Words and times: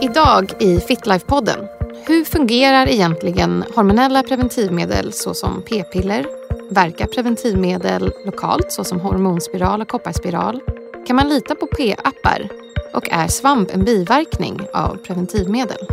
Idag 0.00 0.52
i 0.60 0.78
FitLife-podden. 0.78 1.66
Hur 2.06 2.24
fungerar 2.24 2.88
egentligen 2.88 3.64
hormonella 3.74 4.22
preventivmedel 4.22 5.12
såsom 5.12 5.62
p-piller? 5.62 6.26
Verkar 6.70 7.06
preventivmedel 7.06 8.12
lokalt 8.26 8.72
såsom 8.72 9.00
hormonspiral 9.00 9.80
och 9.80 9.88
kopparspiral? 9.88 10.60
Kan 11.06 11.16
man 11.16 11.28
lita 11.28 11.54
på 11.54 11.66
p-appar? 11.66 12.48
Och 12.94 13.08
är 13.10 13.28
svamp 13.28 13.70
en 13.70 13.84
biverkning 13.84 14.60
av 14.72 14.96
preventivmedel? 14.96 15.86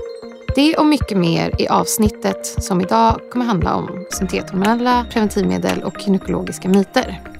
Det 0.56 0.78
och 0.78 0.86
mycket 0.86 1.18
mer 1.18 1.62
i 1.62 1.68
avsnittet 1.68 2.46
som 2.46 2.82
idag 2.82 3.20
kommer 3.32 3.46
handla 3.46 3.76
om 3.76 4.06
syntethormonella 4.10 5.06
preventivmedel 5.12 5.84
och 5.84 5.96
gynekologiska 6.00 6.70
myter. 6.70 7.35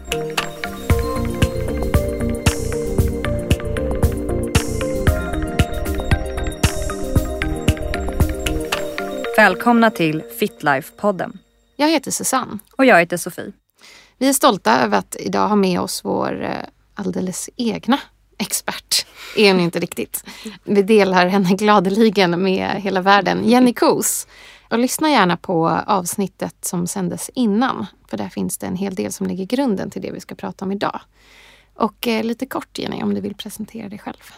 Välkomna 9.38 9.92
till 9.92 10.24
Fitlife-podden. 10.40 11.38
Jag 11.76 11.90
heter 11.90 12.12
Susanne. 12.12 12.60
Och 12.78 12.86
jag 12.86 13.00
heter 13.00 13.18
Sofie. 13.18 13.52
Vi 14.18 14.30
är 14.30 14.34
stolta 14.34 14.82
över 14.82 14.98
att 14.98 15.16
idag 15.20 15.48
ha 15.48 15.56
med 15.56 15.80
oss 15.80 16.02
vår 16.06 16.44
eh, 16.44 16.52
alldeles 16.94 17.50
egna 17.56 18.00
expert. 18.38 19.06
Är 19.38 19.52
hon 19.52 19.62
inte 19.62 19.80
riktigt. 19.80 20.24
Vi 20.64 20.82
delar 20.82 21.28
henne 21.28 21.50
gladeligen 21.50 22.44
med 22.44 22.82
hela 22.82 23.02
världen. 23.02 23.50
Jenny 23.50 23.74
Kos. 23.74 24.28
Och 24.70 24.80
lyssna 24.80 25.10
gärna 25.10 25.38
på 25.38 25.70
avsnittet 25.88 26.56
som 26.62 26.88
sändes 26.88 27.30
innan. 27.34 27.86
För 28.08 28.18
där 28.18 28.30
finns 28.30 28.58
det 28.58 28.68
en 28.68 28.76
hel 28.76 28.96
del 28.96 29.14
som 29.14 29.28
lägger 29.28 29.46
grunden 29.46 29.90
till 29.90 30.02
det 30.02 30.12
vi 30.12 30.20
ska 30.20 30.36
prata 30.36 30.66
om 30.66 30.72
idag. 30.72 31.00
Och 31.74 32.08
eh, 32.08 32.24
lite 32.24 32.46
kort 32.46 32.80
Jenny, 32.80 33.04
om 33.04 33.14
du 33.14 33.22
vill 33.22 33.36
presentera 33.36 33.90
dig 33.90 34.00
själv. 34.00 34.34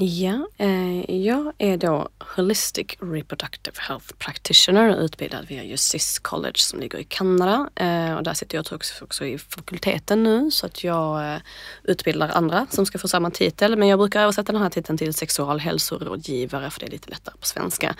Ja, 0.00 0.48
eh, 0.58 1.10
jag 1.16 1.52
är 1.58 1.76
då 1.76 2.08
Holistic 2.36 2.86
Reproductive 3.00 3.76
Health 3.80 4.06
Practitioner 4.18 5.04
utbildad 5.04 5.46
via 5.48 5.64
Jussis 5.64 6.18
College 6.18 6.58
som 6.58 6.80
ligger 6.80 6.98
i 6.98 7.04
Kanada. 7.04 7.70
Eh, 7.74 8.14
och 8.14 8.22
där 8.22 8.34
sitter 8.34 8.58
jag 8.58 8.66
också, 8.72 9.04
också 9.04 9.24
i 9.24 9.38
fakulteten 9.38 10.22
nu 10.22 10.50
så 10.50 10.66
att 10.66 10.84
jag 10.84 11.34
eh, 11.34 11.40
utbildar 11.84 12.28
andra 12.28 12.66
som 12.70 12.86
ska 12.86 12.98
få 12.98 13.08
samma 13.08 13.30
titel. 13.30 13.76
Men 13.76 13.88
jag 13.88 13.98
brukar 13.98 14.22
översätta 14.22 14.52
den 14.52 14.62
här 14.62 14.70
titeln 14.70 14.98
till 14.98 15.14
sexualhälsorådgivare 15.14 16.70
för 16.70 16.80
det 16.80 16.86
är 16.86 16.90
lite 16.90 17.10
lättare 17.10 17.34
på 17.40 17.46
svenska. 17.46 17.94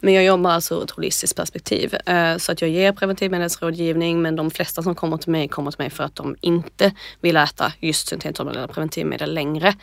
Men 0.00 0.14
jag 0.14 0.24
jobbar 0.24 0.50
alltså 0.50 0.74
ur 0.74 0.84
ett 0.84 0.90
holistiskt 0.90 1.36
perspektiv. 1.36 1.94
Eh, 1.94 2.36
så 2.36 2.52
att 2.52 2.60
jag 2.60 2.70
ger 2.70 2.92
preventivmedelsrådgivning 2.92 4.22
men 4.22 4.36
de 4.36 4.50
flesta 4.50 4.82
som 4.82 4.94
kommer 4.94 5.16
till 5.16 5.32
mig 5.32 5.48
kommer 5.48 5.70
till 5.70 5.80
mig 5.80 5.90
för 5.90 6.04
att 6.04 6.16
de 6.16 6.36
inte 6.40 6.92
vill 7.20 7.36
äta 7.36 7.72
just 7.80 8.08
syntethormonella 8.08 8.68
preventivmedel 8.68 9.34
längre. 9.34 9.74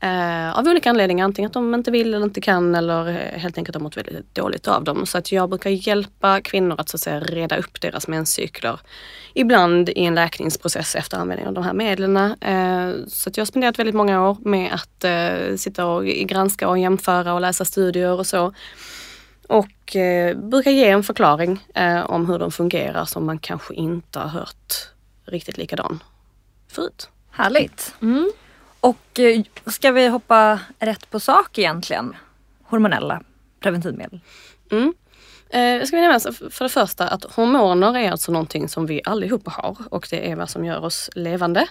Eh, 0.00 0.58
av 0.58 0.66
olika 0.68 0.90
anledningar, 0.90 1.24
antingen 1.24 1.46
att 1.46 1.52
de 1.52 1.74
inte 1.74 1.90
vill 1.90 2.14
eller 2.14 2.26
inte 2.26 2.40
kan 2.40 2.74
eller 2.74 3.08
eh, 3.08 3.38
helt 3.40 3.58
enkelt 3.58 3.74
har 3.74 3.82
mått 3.82 3.96
väldigt 3.96 4.34
dåligt 4.34 4.68
av 4.68 4.84
dem. 4.84 5.06
Så 5.06 5.18
att 5.18 5.32
jag 5.32 5.48
brukar 5.48 5.70
hjälpa 5.70 6.40
kvinnor 6.40 6.80
att 6.80 6.88
så 6.88 6.96
att 6.96 7.00
säga 7.00 7.20
reda 7.20 7.56
upp 7.56 7.80
deras 7.80 8.08
menscykler. 8.08 8.80
Ibland 9.34 9.88
i 9.88 10.04
en 10.04 10.14
läkningsprocess 10.14 10.94
efter 10.94 11.16
användning 11.16 11.48
av 11.48 11.54
de 11.54 11.64
här 11.64 11.72
medlen. 11.72 12.16
Eh, 12.16 13.06
så 13.08 13.30
att 13.30 13.36
jag 13.36 13.42
har 13.42 13.46
spenderat 13.46 13.78
väldigt 13.78 13.94
många 13.94 14.28
år 14.28 14.36
med 14.40 14.72
att 14.72 15.04
eh, 15.04 15.56
sitta 15.56 15.86
och 15.86 16.06
granska 16.06 16.68
och 16.68 16.78
jämföra 16.78 17.34
och 17.34 17.40
läsa 17.40 17.64
studier 17.64 18.12
och 18.18 18.26
så. 18.26 18.52
Och 19.48 19.96
eh, 19.96 20.36
brukar 20.36 20.70
ge 20.70 20.88
en 20.88 21.02
förklaring 21.02 21.64
eh, 21.74 22.10
om 22.10 22.26
hur 22.26 22.38
de 22.38 22.50
fungerar 22.50 23.04
som 23.04 23.26
man 23.26 23.38
kanske 23.38 23.74
inte 23.74 24.18
har 24.18 24.28
hört 24.28 24.88
riktigt 25.24 25.58
likadan 25.58 26.02
förut. 26.68 27.08
Härligt. 27.30 27.94
Mm. 28.02 28.30
Och 28.80 29.20
eh, 29.20 29.42
ska 29.66 29.92
vi 29.92 30.08
hoppa 30.08 30.60
rätt 30.78 31.10
på 31.10 31.20
sak 31.20 31.58
egentligen? 31.58 32.16
Hormonella 32.62 33.22
preventivmedel. 33.60 34.20
Mm. 34.70 34.94
Eh, 35.50 35.60
jag 35.60 35.88
ska 35.88 35.96
nämna 35.96 36.20
för 36.50 36.64
det 36.64 36.68
första 36.68 37.08
att 37.08 37.24
hormoner 37.24 37.96
är 37.98 38.10
alltså 38.10 38.32
någonting 38.32 38.68
som 38.68 38.86
vi 38.86 39.00
allihopa 39.04 39.50
har 39.50 39.76
och 39.90 40.06
det 40.10 40.30
är 40.30 40.36
vad 40.36 40.50
som 40.50 40.64
gör 40.64 40.84
oss 40.84 41.10
levande. 41.14 41.66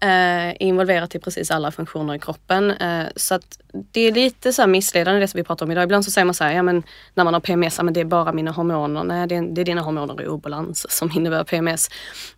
Eh, 0.00 0.62
involverat 0.62 1.14
i 1.14 1.18
precis 1.18 1.50
alla 1.50 1.70
funktioner 1.70 2.14
i 2.14 2.18
kroppen. 2.18 2.70
Eh, 2.70 3.06
så 3.16 3.34
att 3.34 3.58
det 3.72 4.00
är 4.00 4.12
lite 4.12 4.52
så 4.52 4.62
här 4.62 4.66
missledande 4.66 5.20
det 5.20 5.28
som 5.28 5.38
vi 5.38 5.44
pratar 5.44 5.66
om 5.66 5.72
idag. 5.72 5.84
Ibland 5.84 6.04
så 6.04 6.10
säger 6.10 6.24
man 6.24 6.34
så 6.34 6.44
här, 6.44 6.52
ja 6.52 6.62
men 6.62 6.82
när 7.14 7.24
man 7.24 7.34
har 7.34 7.40
PMS, 7.40 7.78
ja, 7.78 7.84
men 7.84 7.94
det 7.94 8.00
är 8.00 8.04
bara 8.04 8.32
mina 8.32 8.50
hormoner. 8.50 9.04
Nej, 9.04 9.26
det 9.26 9.36
är, 9.36 9.42
det 9.42 9.60
är 9.60 9.64
dina 9.64 9.80
hormoner 9.80 10.22
i 10.22 10.26
obalans 10.26 10.86
som 10.90 11.10
innebär 11.16 11.44
PMS. 11.44 11.88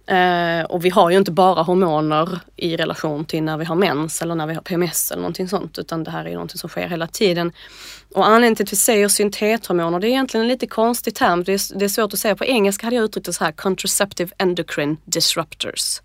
Eh, 0.06 0.64
och 0.64 0.84
vi 0.84 0.88
har 0.90 1.10
ju 1.10 1.16
inte 1.16 1.30
bara 1.30 1.62
hormoner 1.62 2.40
i 2.56 2.76
relation 2.76 3.24
till 3.24 3.42
när 3.42 3.56
vi 3.56 3.64
har 3.64 3.76
mens 3.76 4.22
eller 4.22 4.34
när 4.34 4.46
vi 4.46 4.54
har 4.54 4.62
PMS 4.62 5.10
eller 5.10 5.22
någonting 5.22 5.48
sånt, 5.48 5.78
utan 5.78 6.04
det 6.04 6.10
här 6.10 6.24
är 6.24 6.32
någonting 6.32 6.58
som 6.58 6.68
sker 6.68 6.88
hela 6.88 7.06
tiden. 7.06 7.52
Och 8.14 8.26
anledningen 8.26 8.56
till 8.56 8.64
att 8.64 8.72
vi 8.72 8.76
säger 8.76 9.08
syntethormoner, 9.08 10.00
det 10.00 10.06
är 10.06 10.08
egentligen 10.08 10.44
en 10.44 10.48
lite 10.48 10.66
konstig 10.66 11.14
term. 11.14 11.44
Det 11.44 11.52
är, 11.52 11.78
det 11.78 11.84
är 11.84 11.88
svårt 11.88 12.12
att 12.12 12.18
säga. 12.18 12.36
På 12.36 12.44
engelska 12.44 12.86
hade 12.86 12.96
jag 12.96 13.04
uttryckt 13.04 13.26
det 13.26 13.32
så 13.32 13.44
här, 13.44 13.52
contraceptive 13.52 14.30
endocrine 14.38 14.96
disruptors. 15.04 16.00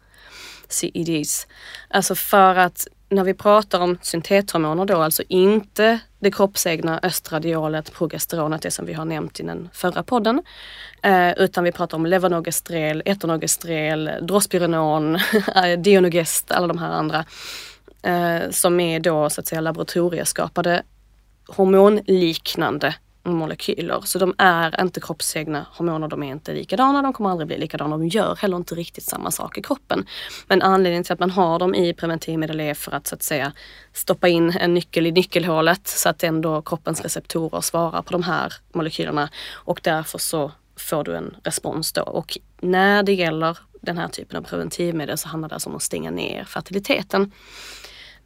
CEDs. 0.70 1.48
Alltså 1.90 2.16
för 2.16 2.56
att 2.56 2.88
när 3.10 3.24
vi 3.24 3.34
pratar 3.34 3.80
om 3.80 3.98
syntethormoner 4.02 4.86
då, 4.86 5.02
alltså 5.02 5.24
inte 5.28 6.00
det 6.20 6.32
kroppsegna 6.32 7.00
östradiolet, 7.04 7.94
progesteronet, 7.94 8.62
det 8.62 8.72
som 8.72 8.86
vi 8.86 8.94
har 8.94 9.06
nämnt 9.06 9.40
i 9.40 9.44
den 9.44 9.70
förra 9.74 10.04
podden. 10.04 10.42
Eh, 11.02 11.32
utan 11.32 11.64
vi 11.64 11.72
pratar 11.72 11.98
om 11.98 12.06
levonorgestrel, 12.06 13.04
etonorgestrel, 13.06 14.12
drospirenon, 14.22 15.16
eh, 15.56 15.80
dionogest, 15.80 16.52
alla 16.52 16.68
de 16.68 16.78
här 16.78 16.92
andra. 16.92 17.26
Eh, 18.02 18.50
som 18.52 18.80
är 18.80 19.00
då 19.00 19.30
så 19.30 19.42
att 19.42 19.48
säga 19.48 19.62
laboratorieskapade 19.62 20.74
eh, 20.76 20.82
hormonliknande 21.48 22.96
molekyler. 23.24 24.02
Så 24.06 24.20
de 24.20 24.36
är 24.38 24.82
inte 24.82 25.02
kroppsegna 25.02 25.66
hormoner, 25.72 26.08
de 26.08 26.24
är 26.24 26.32
inte 26.32 26.54
likadana, 26.54 27.02
de 27.02 27.14
kommer 27.14 27.30
aldrig 27.30 27.48
bli 27.48 27.58
likadana, 27.58 27.98
de 27.98 28.08
gör 28.08 28.36
heller 28.36 28.58
inte 28.58 28.76
riktigt 28.76 29.04
samma 29.04 29.32
sak 29.32 29.58
i 29.58 29.62
kroppen. 29.62 30.06
Men 30.48 30.62
anledningen 30.62 31.04
till 31.04 31.14
att 31.14 31.20
man 31.20 31.32
har 31.32 31.60
dem 31.60 31.76
i 31.76 31.94
preventivmedel 31.94 32.60
är 32.60 32.74
för 32.74 32.92
att 32.92 33.08
så 33.08 33.16
att 33.16 33.24
säga 33.24 33.54
stoppa 33.94 34.28
in 34.28 34.58
en 34.60 34.74
nyckel 34.74 35.08
i 35.08 35.12
nyckelhålet 35.12 35.88
så 35.88 36.10
att 36.10 36.24
ändå 36.24 36.62
kroppens 36.62 37.02
receptorer 37.02 37.62
svarar 37.62 38.02
på 38.02 38.12
de 38.12 38.24
här 38.24 38.54
molekylerna 38.74 39.30
och 39.54 39.80
därför 39.84 40.18
så 40.18 40.52
får 40.76 41.04
du 41.04 41.16
en 41.16 41.36
respons 41.44 41.94
då. 41.94 42.02
Och 42.02 42.38
när 42.62 43.04
det 43.04 43.14
gäller 43.14 43.58
den 43.82 43.98
här 43.98 44.08
typen 44.08 44.38
av 44.38 44.42
preventivmedel 44.42 45.18
så 45.18 45.28
handlar 45.28 45.50
det 45.50 45.56
alltså 45.56 45.70
om 45.70 45.76
att 45.76 45.84
stänga 45.84 46.12
ner 46.12 46.44
fertiliteten. 46.44 47.32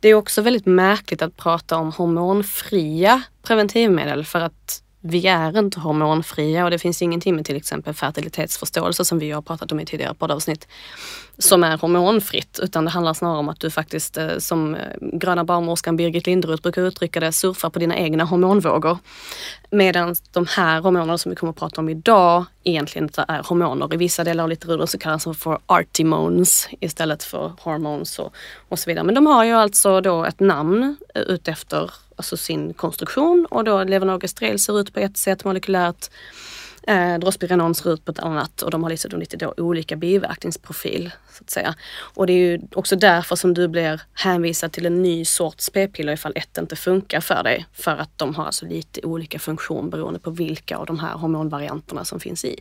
Det 0.01 0.09
är 0.09 0.13
också 0.13 0.41
väldigt 0.41 0.66
märkligt 0.66 1.22
att 1.22 1.38
prata 1.38 1.78
om 1.78 1.91
hormonfria 1.91 3.22
preventivmedel 3.44 4.25
för 4.25 4.39
att 4.39 4.84
vi 5.01 5.28
är 5.28 5.59
inte 5.59 5.79
hormonfria 5.79 6.63
och 6.63 6.72
det 6.72 6.79
finns 6.79 7.01
ingenting 7.01 7.35
med 7.35 7.45
till 7.45 7.56
exempel 7.56 7.94
fertilitetsförståelse 7.94 9.06
som 9.06 9.19
vi 9.19 9.31
har 9.31 9.41
pratat 9.41 9.72
om 9.72 9.79
i 9.79 9.85
tidigare 9.85 10.13
poddavsnitt 10.13 10.67
som 11.38 11.63
är 11.63 11.78
hormonfritt 11.78 12.59
utan 12.63 12.85
det 12.85 12.91
handlar 12.91 13.13
snarare 13.13 13.38
om 13.38 13.50
att 13.50 13.59
du 13.59 13.69
faktiskt 13.69 14.17
eh, 14.17 14.38
som 14.38 14.75
eh, 14.75 14.81
gröna 15.13 15.44
barnmorskan 15.44 15.97
Birgit 15.97 16.28
Linderoth 16.28 16.63
brukar 16.63 16.81
uttrycka 16.81 17.19
det, 17.19 17.31
surfar 17.31 17.69
på 17.69 17.79
dina 17.79 17.97
egna 17.97 18.23
hormonvågor. 18.23 18.97
Medan 19.73 20.15
de 20.31 20.45
här 20.45 20.81
hormonerna 20.81 21.17
som 21.17 21.29
vi 21.29 21.35
kommer 21.35 21.51
att 21.51 21.59
prata 21.59 21.81
om 21.81 21.89
idag 21.89 22.45
egentligen 22.63 23.05
inte 23.05 23.25
är 23.27 23.43
hormoner. 23.43 23.93
I 23.93 23.97
vissa 23.97 24.23
delar 24.23 24.43
av 24.43 24.49
litteraturen 24.49 24.87
så 24.87 24.97
kallas 24.97 25.23
de 25.23 25.35
för 25.35 25.59
artimones 25.65 26.67
istället 26.79 27.23
för 27.23 27.51
hormones 27.59 28.19
och, 28.19 28.35
och 28.69 28.79
så 28.79 28.89
vidare. 28.89 29.03
Men 29.03 29.15
de 29.15 29.25
har 29.25 29.43
ju 29.43 29.51
alltså 29.51 30.01
då 30.01 30.25
ett 30.25 30.39
namn 30.39 30.97
eh, 31.15 31.21
utefter 31.21 31.91
alltså 32.15 32.37
sin 32.37 32.73
konstruktion 32.73 33.45
och 33.45 33.63
då 33.63 33.83
levonorgestrel 33.83 34.59
ser 34.59 34.79
ut 34.79 34.93
på 34.93 34.99
ett 34.99 35.17
sätt 35.17 35.45
molekylärt. 35.45 36.09
Eh, 36.87 37.19
Drospirenon 37.19 37.75
ser 37.75 37.93
ut 37.93 38.05
på 38.05 38.11
ett 38.11 38.19
annat 38.19 38.61
och 38.61 38.71
de 38.71 38.83
har 38.83 38.89
liksom 38.89 39.19
lite 39.19 39.37
då 39.37 39.53
olika 39.57 39.95
biverkningsprofil. 39.95 41.11
så 41.31 41.43
att 41.43 41.49
säga. 41.49 41.75
Och 41.99 42.27
det 42.27 42.33
är 42.33 42.37
ju 42.37 42.61
också 42.75 42.95
därför 42.95 43.35
som 43.35 43.53
du 43.53 43.67
blir 43.67 44.01
hänvisad 44.13 44.71
till 44.71 44.85
en 44.85 45.01
ny 45.01 45.25
sorts 45.25 45.69
p-piller 45.69 46.13
ifall 46.13 46.33
ett 46.35 46.57
inte 46.57 46.75
funkar 46.75 47.21
för 47.21 47.43
dig. 47.43 47.66
För 47.73 47.91
att 47.91 48.17
de 48.17 48.35
har 48.35 48.45
alltså 48.45 48.66
lite 48.66 49.01
olika 49.01 49.39
funktion 49.39 49.89
beroende 49.89 50.19
på 50.19 50.31
vilka 50.31 50.78
av 50.78 50.85
de 50.85 50.99
här 50.99 51.13
hormonvarianterna 51.13 52.05
som 52.05 52.19
finns 52.19 52.45
i. 52.45 52.59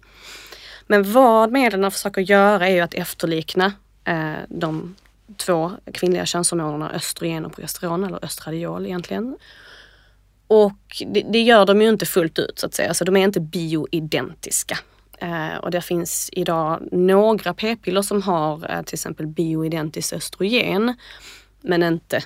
Men 0.87 1.13
vad 1.13 1.53
medlen 1.53 1.91
försöker 1.91 2.21
göra 2.21 2.69
är 2.69 2.75
ju 2.75 2.81
att 2.81 2.95
efterlikna 2.95 3.73
eh, 4.05 4.33
de 4.49 4.95
två 5.37 5.73
kvinnliga 5.95 6.27
könshormonerna 6.27 6.91
östrogen 6.93 7.47
och 7.47 7.53
progesteron, 7.53 8.05
eller 8.05 8.25
östradiol 8.25 8.87
egentligen. 8.87 9.37
Och 10.51 11.03
det, 11.07 11.23
det, 11.23 11.41
gör 11.41 11.67
de 11.67 11.83
ju 11.83 11.89
inte 11.89 12.07
fullt 12.07 12.39
ut 12.39 12.59
så 12.59 12.67
att 12.67 12.75
säga, 12.75 12.95
så 12.95 13.05
de 13.05 13.17
är 13.17 13.25
inte 13.25 13.41
bioidentiska. 13.41 14.79
Eh, 15.19 15.57
och 15.57 15.71
det 15.71 15.81
finns 15.81 16.31
idag 16.33 16.89
några 16.93 17.55
p-piller 17.55 18.03
som 18.03 18.23
har 18.23 18.71
eh, 18.71 18.83
till 18.83 18.95
exempel 18.95 19.27
bioidentiskt 19.27 20.13
östrogen, 20.13 20.95
men 21.61 21.83
inte 21.83 22.23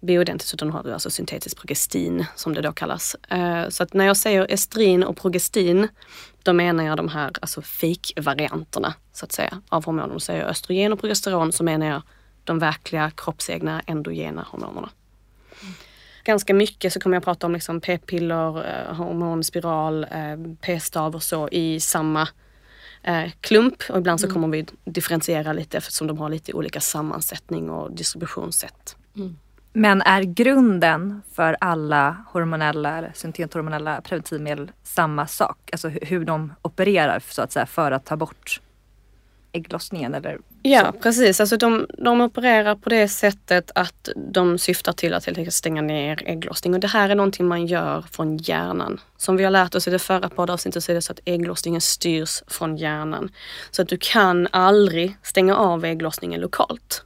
bioidentiskt 0.00 0.54
utan 0.54 0.70
har 0.70 0.82
du 0.82 0.92
alltså 0.92 1.10
syntetiskt 1.10 1.58
progestin 1.60 2.26
som 2.36 2.54
det 2.54 2.60
då 2.60 2.72
kallas. 2.72 3.16
Eh, 3.28 3.68
så 3.68 3.82
att 3.82 3.94
när 3.94 4.04
jag 4.04 4.16
säger 4.16 4.46
estrin 4.50 5.02
och 5.04 5.16
progestin, 5.16 5.88
då 6.42 6.52
menar 6.52 6.84
jag 6.84 6.96
de 6.96 7.08
här 7.08 7.30
alltså 7.40 7.62
fake-varianterna 7.62 8.94
så 9.12 9.24
att 9.24 9.32
säga 9.32 9.62
av 9.68 9.84
hormoner. 9.84 10.18
Säger 10.18 10.40
jag 10.40 10.50
östrogen 10.50 10.92
och 10.92 11.00
progesteron 11.00 11.52
så 11.52 11.64
menar 11.64 11.86
jag 11.86 12.02
de 12.44 12.58
verkliga 12.58 13.10
kroppsegna 13.10 13.80
endogena 13.86 14.46
hormonerna 14.50 14.88
ganska 16.24 16.54
mycket 16.54 16.92
så 16.92 17.00
kommer 17.00 17.16
jag 17.16 17.24
prata 17.24 17.46
om 17.46 17.52
liksom 17.52 17.80
p-piller, 17.80 18.66
eh, 18.66 18.94
hormonspiral, 18.94 20.04
eh, 20.04 20.54
p-stav 20.60 21.14
och 21.14 21.22
så 21.22 21.48
i 21.48 21.80
samma 21.80 22.28
eh, 23.02 23.30
klump. 23.40 23.82
Och 23.90 23.98
ibland 23.98 24.20
så 24.20 24.26
mm. 24.26 24.34
kommer 24.34 24.48
vi 24.48 24.66
differentiera 24.84 25.52
lite 25.52 25.78
eftersom 25.78 26.06
de 26.06 26.18
har 26.18 26.28
lite 26.28 26.52
olika 26.52 26.80
sammansättning 26.80 27.70
och 27.70 27.92
distributionssätt. 27.92 28.96
Mm. 29.16 29.36
Men 29.72 30.02
är 30.02 30.22
grunden 30.22 31.22
för 31.32 31.56
alla 31.60 32.16
hormonella 32.32 33.04
syntethormonella 33.14 34.00
preventivmedel 34.00 34.72
samma 34.82 35.26
sak? 35.26 35.58
Alltså 35.72 35.88
hur 35.88 36.24
de 36.24 36.52
opererar 36.62 37.22
så 37.28 37.42
att 37.42 37.52
säga 37.52 37.66
för 37.66 37.92
att 37.92 38.04
ta 38.04 38.16
bort 38.16 38.60
ägglossningen 39.54 40.14
eller 40.14 40.38
Ja 40.62 40.92
precis, 41.02 41.40
alltså 41.40 41.56
de, 41.56 41.86
de 41.98 42.20
opererar 42.20 42.74
på 42.74 42.88
det 42.88 43.08
sättet 43.08 43.70
att 43.74 44.08
de 44.16 44.58
syftar 44.58 44.92
till 44.92 45.14
att 45.14 45.26
helt 45.26 45.38
enkelt 45.38 45.54
stänga 45.54 45.82
ner 45.82 46.22
ägglossning 46.26 46.74
och 46.74 46.80
det 46.80 46.86
här 46.86 47.08
är 47.08 47.14
någonting 47.14 47.46
man 47.46 47.66
gör 47.66 48.04
från 48.12 48.36
hjärnan. 48.36 49.00
Som 49.16 49.36
vi 49.36 49.44
har 49.44 49.50
lärt 49.50 49.74
oss 49.74 49.88
i 49.88 49.90
det 49.90 49.98
förra 49.98 50.28
poddavsnittet 50.28 50.84
så 50.84 50.92
är 50.92 50.94
det 50.94 51.02
så 51.02 51.12
att 51.12 51.20
ägglossningen 51.24 51.80
styrs 51.80 52.42
från 52.46 52.76
hjärnan. 52.76 53.30
Så 53.70 53.82
att 53.82 53.88
du 53.88 53.98
kan 54.00 54.48
aldrig 54.50 55.16
stänga 55.22 55.56
av 55.56 55.84
ägglossningen 55.84 56.40
lokalt. 56.40 57.04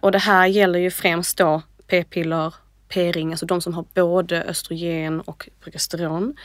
Och 0.00 0.12
det 0.12 0.18
här 0.18 0.46
gäller 0.46 0.78
ju 0.78 0.90
främst 0.90 1.38
då 1.38 1.62
p-piller, 1.86 2.54
p-ring, 2.88 3.30
alltså 3.30 3.46
de 3.46 3.60
som 3.60 3.74
har 3.74 3.84
både 3.94 4.42
östrogen 4.42 5.20
och 5.20 5.48
progesteron. 5.60 6.36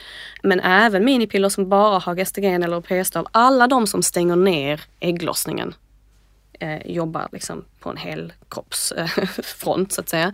Men 0.44 0.60
även 0.60 1.06
minipiller 1.06 1.50
som 1.50 1.70
bara 1.70 2.00
har 2.00 2.16
gestagen 2.16 2.64
eller 2.64 2.82
p-stav. 2.82 3.28
Alla 3.32 3.68
de 3.68 3.88
som 3.88 4.04
stänger 4.04 4.36
ner 4.36 4.82
ägglossningen 5.00 5.74
eh, 6.62 6.92
jobbar 6.92 7.28
liksom 7.32 7.66
på 7.80 7.90
en 7.90 7.98
hel 7.98 8.34
kroppsfront 8.50 9.92
eh, 9.92 9.94
så 9.96 10.02
att 10.02 10.10
säga. 10.10 10.34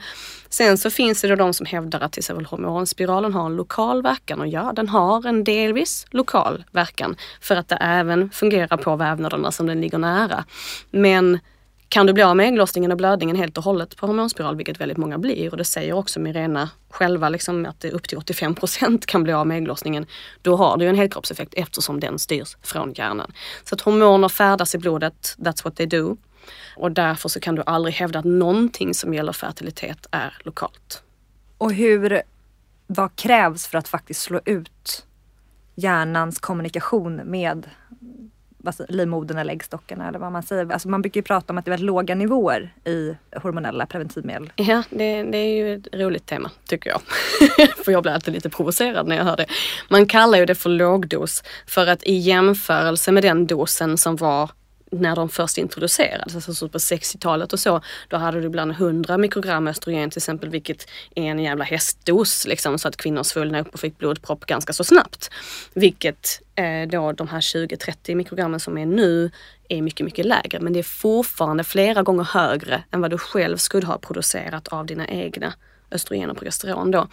Sen 0.50 0.78
så 0.78 0.90
finns 0.90 1.22
det 1.22 1.28
då 1.28 1.36
de 1.36 1.54
som 1.54 1.66
hävdar 1.66 2.00
att 2.00 2.12
till 2.12 2.20
exempel 2.20 2.46
hormonspiralen 2.46 3.34
har 3.34 3.46
en 3.46 3.56
lokal 3.56 4.02
verkan 4.02 4.42
och 4.42 4.48
ja, 4.48 4.74
den 4.76 4.90
har 4.90 5.28
en 5.28 5.44
delvis 5.44 6.06
lokal 6.10 6.64
verkan 6.72 7.16
för 7.42 7.56
att 7.56 7.68
det 7.68 7.76
även 7.76 8.30
fungerar 8.30 8.78
på 8.78 8.96
vävnaderna 8.96 9.52
som 9.52 9.66
den 9.68 9.82
ligger 9.82 9.98
nära. 9.98 10.46
Men 10.92 11.40
kan 11.90 12.06
du 12.06 12.14
bli 12.14 12.24
av 12.24 12.36
med 12.36 12.48
ägglossningen 12.48 12.92
och 12.92 12.98
blödningen 12.98 13.36
helt 13.36 13.58
och 13.58 13.64
hållet 13.64 13.98
på 13.98 14.08
hormonspiral, 14.08 14.56
vilket 14.56 14.82
väldigt 14.82 14.98
många 14.98 15.18
blir 15.18 15.52
och 15.52 15.58
det 15.58 15.66
säger 15.66 15.94
också 15.94 16.20
Mirena 16.20 16.70
själva 16.90 17.30
liksom 17.30 17.66
att 17.66 17.80
det 17.80 17.92
upp 17.92 18.08
till 18.08 18.18
85 18.18 18.56
procent 18.56 19.06
kan 19.06 19.24
bli 19.24 19.34
av 19.34 19.48
med 19.48 19.58
ägglossningen. 19.58 20.06
Då 20.42 20.56
har 20.56 20.78
du 20.78 20.88
en 20.88 20.96
helkroppseffekt 20.96 21.54
eftersom 21.54 22.00
den 22.00 22.20
styrs 22.20 22.58
från 22.62 22.94
hjärnan. 22.94 23.32
Så 23.64 23.76
att 23.76 23.82
hormoner 23.82 24.30
färdas 24.30 24.76
i 24.76 24.78
blodet, 24.78 25.36
that's 25.38 25.64
what 25.64 25.76
they 25.76 25.86
do. 25.86 26.18
Och 26.76 26.92
därför 26.92 27.30
så 27.30 27.40
kan 27.40 27.56
du 27.56 27.64
aldrig 27.66 27.96
hävda 27.96 28.20
att 28.20 28.26
någonting 28.26 28.94
som 28.94 29.14
gäller 29.14 29.34
fertilitet 29.34 30.08
är 30.12 30.38
lokalt. 30.40 31.04
Och 31.58 31.74
hur, 31.74 32.22
vad 32.88 33.16
krävs 33.16 33.68
för 33.68 33.78
att 33.78 33.88
faktiskt 33.88 34.22
slå 34.22 34.40
ut 34.46 35.06
hjärnans 35.76 36.40
kommunikation 36.40 37.16
med 37.16 37.70
Alltså, 38.68 38.86
livmodern 38.90 39.38
eller 39.38 39.54
äggstockarna 39.54 40.08
eller 40.08 40.20
vad 40.20 40.32
man 40.32 40.44
säger. 40.44 40.72
Alltså 40.72 40.90
man 40.90 41.02
brukar 41.02 41.18
ju 41.18 41.24
prata 41.24 41.54
om 41.54 41.58
att 41.58 41.66
det 41.66 41.70
är 41.70 41.72
väldigt 41.72 41.86
låga 41.86 42.16
nivåer 42.16 42.74
i 42.86 43.16
hormonella 43.36 43.86
preventivmedel. 43.86 44.52
Ja, 44.56 44.84
det, 44.90 45.24
det 45.24 45.38
är 45.38 45.56
ju 45.56 45.76
ett 45.76 45.88
roligt 45.94 46.26
tema 46.26 46.52
tycker 46.66 46.90
jag. 46.90 47.02
för 47.86 47.92
jag 47.92 48.04
blir 48.04 48.14
alltid 48.14 48.34
lite 48.34 48.50
provocerad 48.50 49.08
när 49.08 49.16
jag 49.16 49.24
hör 49.24 49.38
det. 49.38 49.46
Man 49.90 50.06
kallar 50.06 50.38
ju 50.38 50.46
det 50.46 50.56
för 50.56 50.70
lågdos 50.70 51.44
för 51.68 51.88
att 51.88 52.04
i 52.04 52.14
jämförelse 52.14 53.12
med 53.12 53.24
den 53.24 53.48
dosen 53.48 53.98
som 53.98 54.16
var 54.16 54.52
när 54.92 55.16
de 55.16 55.30
först 55.30 55.58
introducerades, 55.58 56.36
alltså 56.36 56.70
på 56.70 56.78
60-talet 56.78 57.54
och 57.54 57.60
så, 57.60 57.82
då 58.08 58.18
hade 58.18 58.40
du 58.40 58.48
ibland 58.48 58.72
100 58.72 59.18
mikrogram 59.18 59.68
östrogen 59.68 60.10
till 60.10 60.20
exempel, 60.20 60.50
vilket 60.50 60.90
är 61.16 61.24
en 61.24 61.40
jävla 61.40 61.64
hästdos 61.64 62.48
liksom, 62.48 62.80
så 62.80 62.88
att 62.88 62.98
kvinnor 62.98 63.24
svullnade 63.24 63.62
upp 63.62 63.74
och 63.74 63.80
fick 63.80 63.98
blodpropp 63.98 64.46
ganska 64.46 64.74
så 64.74 64.84
snabbt. 64.84 65.30
Vilket 65.74 66.42
eh, 66.56 66.90
då 66.90 67.12
de 67.12 67.28
här 67.28 67.42
20-30 67.42 68.16
mikrogrammen 68.16 68.60
som 68.60 68.78
är 68.78 68.86
nu 68.86 69.32
är 69.70 69.82
mycket, 69.82 70.06
mycket 70.06 70.26
lägre. 70.26 70.60
Men 70.60 70.74
det 70.74 70.80
är 70.80 70.84
fortfarande 70.84 71.64
flera 71.64 72.04
gånger 72.04 72.24
högre 72.24 72.84
än 72.92 73.02
vad 73.02 73.12
du 73.12 73.18
själv 73.18 73.58
skulle 73.58 73.88
ha 73.88 73.98
producerat 73.98 74.68
av 74.68 74.86
dina 74.86 75.08
egna 75.08 75.54
östrogen 75.92 76.30
och 76.30 76.38
progesteron 76.38 76.92
då. 76.92 77.08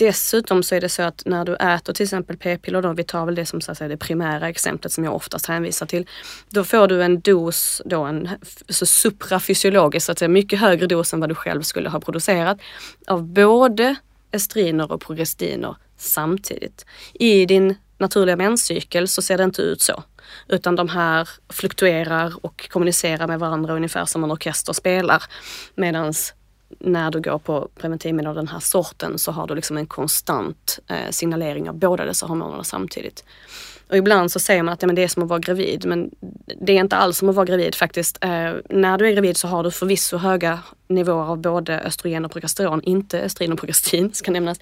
Dessutom 0.00 0.62
så 0.62 0.74
är 0.74 0.80
det 0.80 0.88
så 0.88 1.02
att 1.02 1.22
när 1.26 1.44
du 1.44 1.56
äter 1.56 1.92
till 1.92 2.04
exempel 2.04 2.36
p-piller, 2.36 2.82
då, 2.82 2.92
vi 2.92 3.04
tar 3.04 3.26
väl 3.26 3.34
det 3.34 3.46
som 3.46 3.60
så 3.60 3.72
att 3.72 3.78
säga, 3.78 3.88
det 3.88 3.96
primära 3.96 4.48
exemplet 4.48 4.92
som 4.92 5.04
jag 5.04 5.14
oftast 5.14 5.46
hänvisar 5.46 5.86
till. 5.86 6.06
Då 6.48 6.64
får 6.64 6.88
du 6.88 7.02
en 7.02 7.20
dos, 7.20 7.82
då 7.84 8.02
en 8.02 8.28
så 8.68 8.86
suprafysiologisk, 8.86 10.06
så 10.06 10.12
att 10.12 10.18
säga, 10.18 10.28
mycket 10.28 10.60
högre 10.60 10.86
dos 10.86 11.12
än 11.12 11.20
vad 11.20 11.28
du 11.28 11.34
själv 11.34 11.62
skulle 11.62 11.88
ha 11.88 12.00
producerat 12.00 12.58
av 13.06 13.22
både 13.22 13.96
estriner 14.30 14.92
och 14.92 15.00
progestiner 15.00 15.76
samtidigt. 15.96 16.86
I 17.12 17.46
din 17.46 17.74
naturliga 17.98 18.36
menscykel 18.36 19.08
så 19.08 19.22
ser 19.22 19.38
det 19.38 19.44
inte 19.44 19.62
ut 19.62 19.82
så. 19.82 20.02
Utan 20.48 20.76
de 20.76 20.88
här 20.88 21.28
fluktuerar 21.48 22.32
och 22.44 22.68
kommunicerar 22.72 23.26
med 23.26 23.38
varandra 23.38 23.74
ungefär 23.74 24.04
som 24.04 24.24
en 24.24 24.30
orkester 24.30 24.72
spelar. 24.72 25.22
Medans 25.74 26.34
när 26.78 27.10
du 27.10 27.20
går 27.20 27.38
på 27.38 27.68
preventivmedel 27.76 28.26
av 28.26 28.34
den 28.34 28.48
här 28.48 28.60
sorten 28.60 29.18
så 29.18 29.32
har 29.32 29.46
du 29.46 29.54
liksom 29.54 29.76
en 29.76 29.86
konstant 29.86 30.78
eh, 30.88 31.10
signalering 31.10 31.68
av 31.68 31.74
båda 31.74 32.04
dessa 32.04 32.26
hormonerna 32.26 32.64
samtidigt. 32.64 33.24
Och 33.90 33.96
ibland 33.96 34.32
så 34.32 34.40
säger 34.40 34.62
man 34.62 34.72
att 34.72 34.82
ja, 34.82 34.86
men 34.86 34.96
det 34.96 35.02
är 35.02 35.08
som 35.08 35.22
att 35.22 35.28
vara 35.28 35.38
gravid 35.38 35.84
men 35.86 36.10
det 36.60 36.72
är 36.72 36.80
inte 36.80 36.96
alls 36.96 37.18
som 37.18 37.28
att 37.28 37.34
vara 37.34 37.46
gravid 37.46 37.74
faktiskt. 37.74 38.18
Eh, 38.20 38.52
när 38.68 38.98
du 38.98 39.08
är 39.08 39.12
gravid 39.12 39.36
så 39.36 39.48
har 39.48 39.62
du 39.62 39.70
förvisso 39.70 40.16
höga 40.16 40.58
nivåer 40.88 41.30
av 41.30 41.38
både 41.38 41.80
östrogen 41.80 42.24
och 42.24 42.32
progesteron, 42.32 42.82
inte 42.82 43.20
östrogen 43.20 43.52
och 43.52 43.58
progestin 43.58 44.10
ska 44.14 44.30
nämnas. 44.30 44.58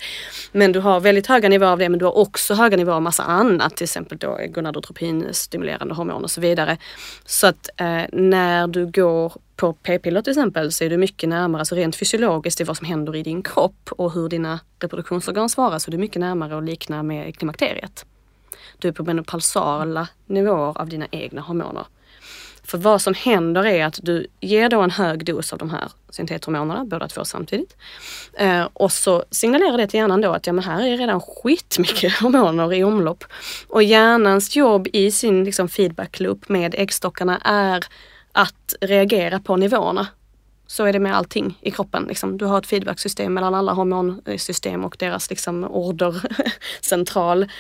Men 0.52 0.72
du 0.72 0.81
har 0.81 1.00
väldigt 1.00 1.26
höga 1.26 1.49
nivåer 1.49 1.69
av 1.69 1.78
det 1.78 1.88
men 1.88 1.99
du 1.99 2.05
har 2.05 2.19
också 2.19 2.55
höga 2.55 2.76
nivåer 2.76 2.94
av 2.94 3.02
massa 3.02 3.22
annat, 3.22 3.76
till 3.76 3.84
exempel 3.84 4.19
då 4.19 4.38
gonadotropin, 4.49 5.26
stimulerande 5.32 5.94
hormon 5.94 6.25
och 6.25 6.31
så 6.31 6.40
vidare. 6.40 6.76
Så 7.25 7.46
att 7.46 7.69
eh, 7.76 8.02
när 8.12 8.66
du 8.66 8.87
går 8.87 9.32
på 9.58 9.72
p-piller 9.72 10.22
till 10.22 10.31
exempel 10.31 10.72
så 10.72 10.84
är 10.84 10.90
du 10.90 10.96
mycket 10.96 11.28
närmare, 11.28 11.60
alltså 11.60 11.75
rent 11.75 11.96
fysiologiskt, 11.96 12.60
i 12.60 12.64
vad 12.64 12.76
som 12.76 12.87
händer 12.87 13.16
i 13.16 13.22
din 13.22 13.43
kropp 13.43 13.90
och 13.90 14.12
hur 14.12 14.28
dina 14.28 14.60
reproduktionsorgan 14.81 15.49
svarar, 15.49 15.78
så 15.78 15.90
är 15.90 15.93
du 15.93 15.99
mycket 15.99 16.20
närmare 16.20 16.58
att 16.58 16.64
likna 16.64 17.02
med 17.02 17.37
klimakteriet. 17.37 18.05
Du 18.78 18.88
är 18.88 18.93
på 18.93 19.05
menopausala 19.05 20.08
nivåer 20.26 20.81
av 20.81 20.88
dina 20.88 21.06
egna 21.10 21.40
hormoner. 21.40 21.87
För 22.62 22.78
vad 22.78 23.02
som 23.02 23.14
händer 23.14 23.66
är 23.66 23.84
att 23.84 23.99
du 24.02 24.26
ger 24.40 24.69
då 24.69 24.81
en 24.81 24.90
hög 24.90 25.25
dos 25.25 25.52
av 25.52 25.58
de 25.58 25.70
här 25.70 25.90
syntethormonerna, 26.10 26.84
båda 26.84 27.08
två 27.08 27.25
samtidigt. 27.25 27.76
Eh, 28.32 28.69
och 28.72 28.93
så 28.93 29.25
signalerar 29.31 29.76
det 29.76 29.87
till 29.87 30.00
hjärnan 30.00 30.20
då 30.20 30.32
att 30.32 30.46
ja, 30.46 30.52
men 30.52 30.64
här 30.64 30.87
är 30.87 30.96
redan 30.96 31.20
skitmycket 31.20 32.12
hormoner 32.20 32.74
i 32.74 32.84
omlopp. 32.84 33.24
Och 33.69 33.82
hjärnans 33.82 34.56
jobb 34.56 34.88
i 34.93 35.10
sin 35.10 35.44
liksom, 35.44 35.69
feedback 35.69 36.20
loop 36.20 36.48
med 36.48 36.74
äggstockarna 36.74 37.38
är 37.44 37.84
att 38.39 38.75
reagera 38.81 39.41
på 39.41 39.57
nivåerna. 39.57 40.07
Så 40.67 40.85
är 40.85 40.93
det 40.93 40.99
med 40.99 41.17
allting 41.17 41.59
i 41.61 41.71
kroppen. 41.71 42.05
Liksom. 42.09 42.39
Du 42.39 42.45
har 42.45 42.59
ett 42.59 42.67
feedbacksystem 42.67 43.35
mellan 43.35 43.55
alla 43.55 43.73
hormonsystem 43.73 44.85
och 44.85 44.97
deras 44.99 45.31
liksom, 45.31 45.65
ordercentral. 45.65 47.47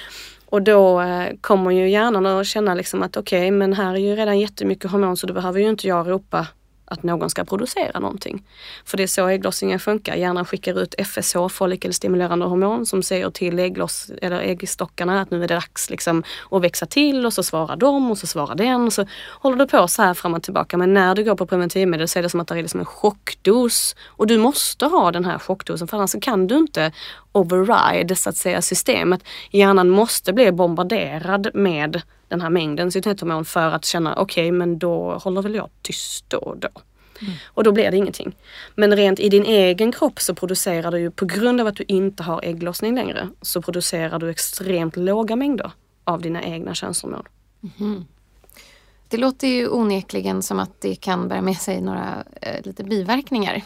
Och 0.50 0.62
då 0.62 1.00
eh, 1.00 1.34
kommer 1.40 1.70
ju 1.70 1.90
hjärnan 1.90 2.26
att 2.26 2.46
känna 2.46 2.74
liksom 2.74 3.02
att 3.02 3.16
okej, 3.16 3.38
okay, 3.38 3.50
men 3.50 3.72
här 3.72 3.94
är 3.94 3.98
ju 3.98 4.16
redan 4.16 4.38
jättemycket 4.38 4.90
hormon 4.90 5.16
så 5.16 5.26
då 5.26 5.34
behöver 5.34 5.60
ju 5.60 5.68
inte 5.68 5.88
jag 5.88 6.10
ropa 6.10 6.46
att 6.90 7.02
någon 7.02 7.30
ska 7.30 7.44
producera 7.44 8.00
någonting. 8.00 8.42
För 8.84 8.96
det 8.96 9.02
är 9.02 9.06
så 9.06 9.28
ägglossningen 9.28 9.80
funkar. 9.80 10.16
Hjärnan 10.16 10.44
skickar 10.44 10.78
ut 10.78 10.94
FSH, 10.98 11.48
follikelstimulerande 11.50 12.46
hormon, 12.46 12.86
som 12.86 13.02
säger 13.02 13.30
till 13.30 13.58
äggloss, 13.58 14.10
eller 14.22 14.40
äggstockarna 14.40 15.20
att 15.20 15.30
nu 15.30 15.44
är 15.44 15.48
det 15.48 15.54
dags 15.54 15.90
liksom 15.90 16.22
att 16.50 16.62
växa 16.62 16.86
till 16.86 17.26
och 17.26 17.32
så 17.32 17.42
svarar 17.42 17.76
de 17.76 18.10
och 18.10 18.18
så 18.18 18.26
svarar 18.26 18.54
den 18.54 18.86
och 18.86 18.92
så 18.92 19.06
håller 19.40 19.56
du 19.56 19.66
på 19.66 19.88
så 19.88 20.02
här 20.02 20.14
fram 20.14 20.34
och 20.34 20.42
tillbaka. 20.42 20.76
Men 20.76 20.94
när 20.94 21.14
du 21.14 21.24
går 21.24 21.36
på 21.36 21.46
preventivmedel 21.46 22.08
så 22.08 22.18
är 22.18 22.22
det 22.22 22.28
som 22.28 22.40
att 22.40 22.48
det 22.48 22.54
är 22.54 22.62
liksom 22.62 22.80
en 22.80 22.86
chockdos 22.86 23.96
och 24.06 24.26
du 24.26 24.38
måste 24.38 24.86
ha 24.86 25.12
den 25.12 25.24
här 25.24 25.38
chockdosen 25.38 25.88
för 25.88 25.96
annars 25.96 26.14
kan 26.22 26.46
du 26.46 26.56
inte 26.56 26.92
override 27.32 28.16
så 28.16 28.30
att 28.30 28.36
säga 28.36 28.62
systemet. 28.62 29.24
Hjärnan 29.50 29.88
måste 29.88 30.32
bli 30.32 30.52
bombarderad 30.52 31.50
med 31.54 32.02
den 32.28 32.40
här 32.40 32.50
mängden 32.50 32.92
synthethormon 32.92 33.44
för 33.44 33.70
att 33.70 33.84
känna 33.84 34.14
okej 34.14 34.48
okay, 34.48 34.52
men 34.52 34.78
då 34.78 35.18
håller 35.18 35.42
väl 35.42 35.54
jag 35.54 35.70
tyst 35.82 36.24
då 36.28 36.38
och 36.38 36.58
då. 36.58 36.68
Mm. 37.22 37.34
Och 37.46 37.64
då 37.64 37.72
blir 37.72 37.90
det 37.90 37.96
ingenting. 37.96 38.36
Men 38.74 38.96
rent 38.96 39.20
i 39.20 39.28
din 39.28 39.44
egen 39.44 39.92
kropp 39.92 40.20
så 40.20 40.34
producerar 40.34 40.90
du 40.90 40.98
ju 40.98 41.10
på 41.10 41.24
grund 41.24 41.60
av 41.60 41.66
att 41.66 41.76
du 41.76 41.84
inte 41.88 42.22
har 42.22 42.44
ägglossning 42.44 42.94
längre 42.94 43.28
så 43.42 43.62
producerar 43.62 44.18
du 44.18 44.30
extremt 44.30 44.96
låga 44.96 45.36
mängder 45.36 45.70
av 46.04 46.22
dina 46.22 46.42
egna 46.42 46.74
könshormon. 46.74 47.24
Mm. 47.80 48.04
Det 49.08 49.16
låter 49.16 49.48
ju 49.48 49.68
onekligen 49.68 50.42
som 50.42 50.58
att 50.58 50.80
det 50.80 50.94
kan 50.94 51.28
bära 51.28 51.42
med 51.42 51.56
sig 51.56 51.80
några 51.80 52.24
eh, 52.42 52.62
lite 52.64 52.84
biverkningar. 52.84 53.62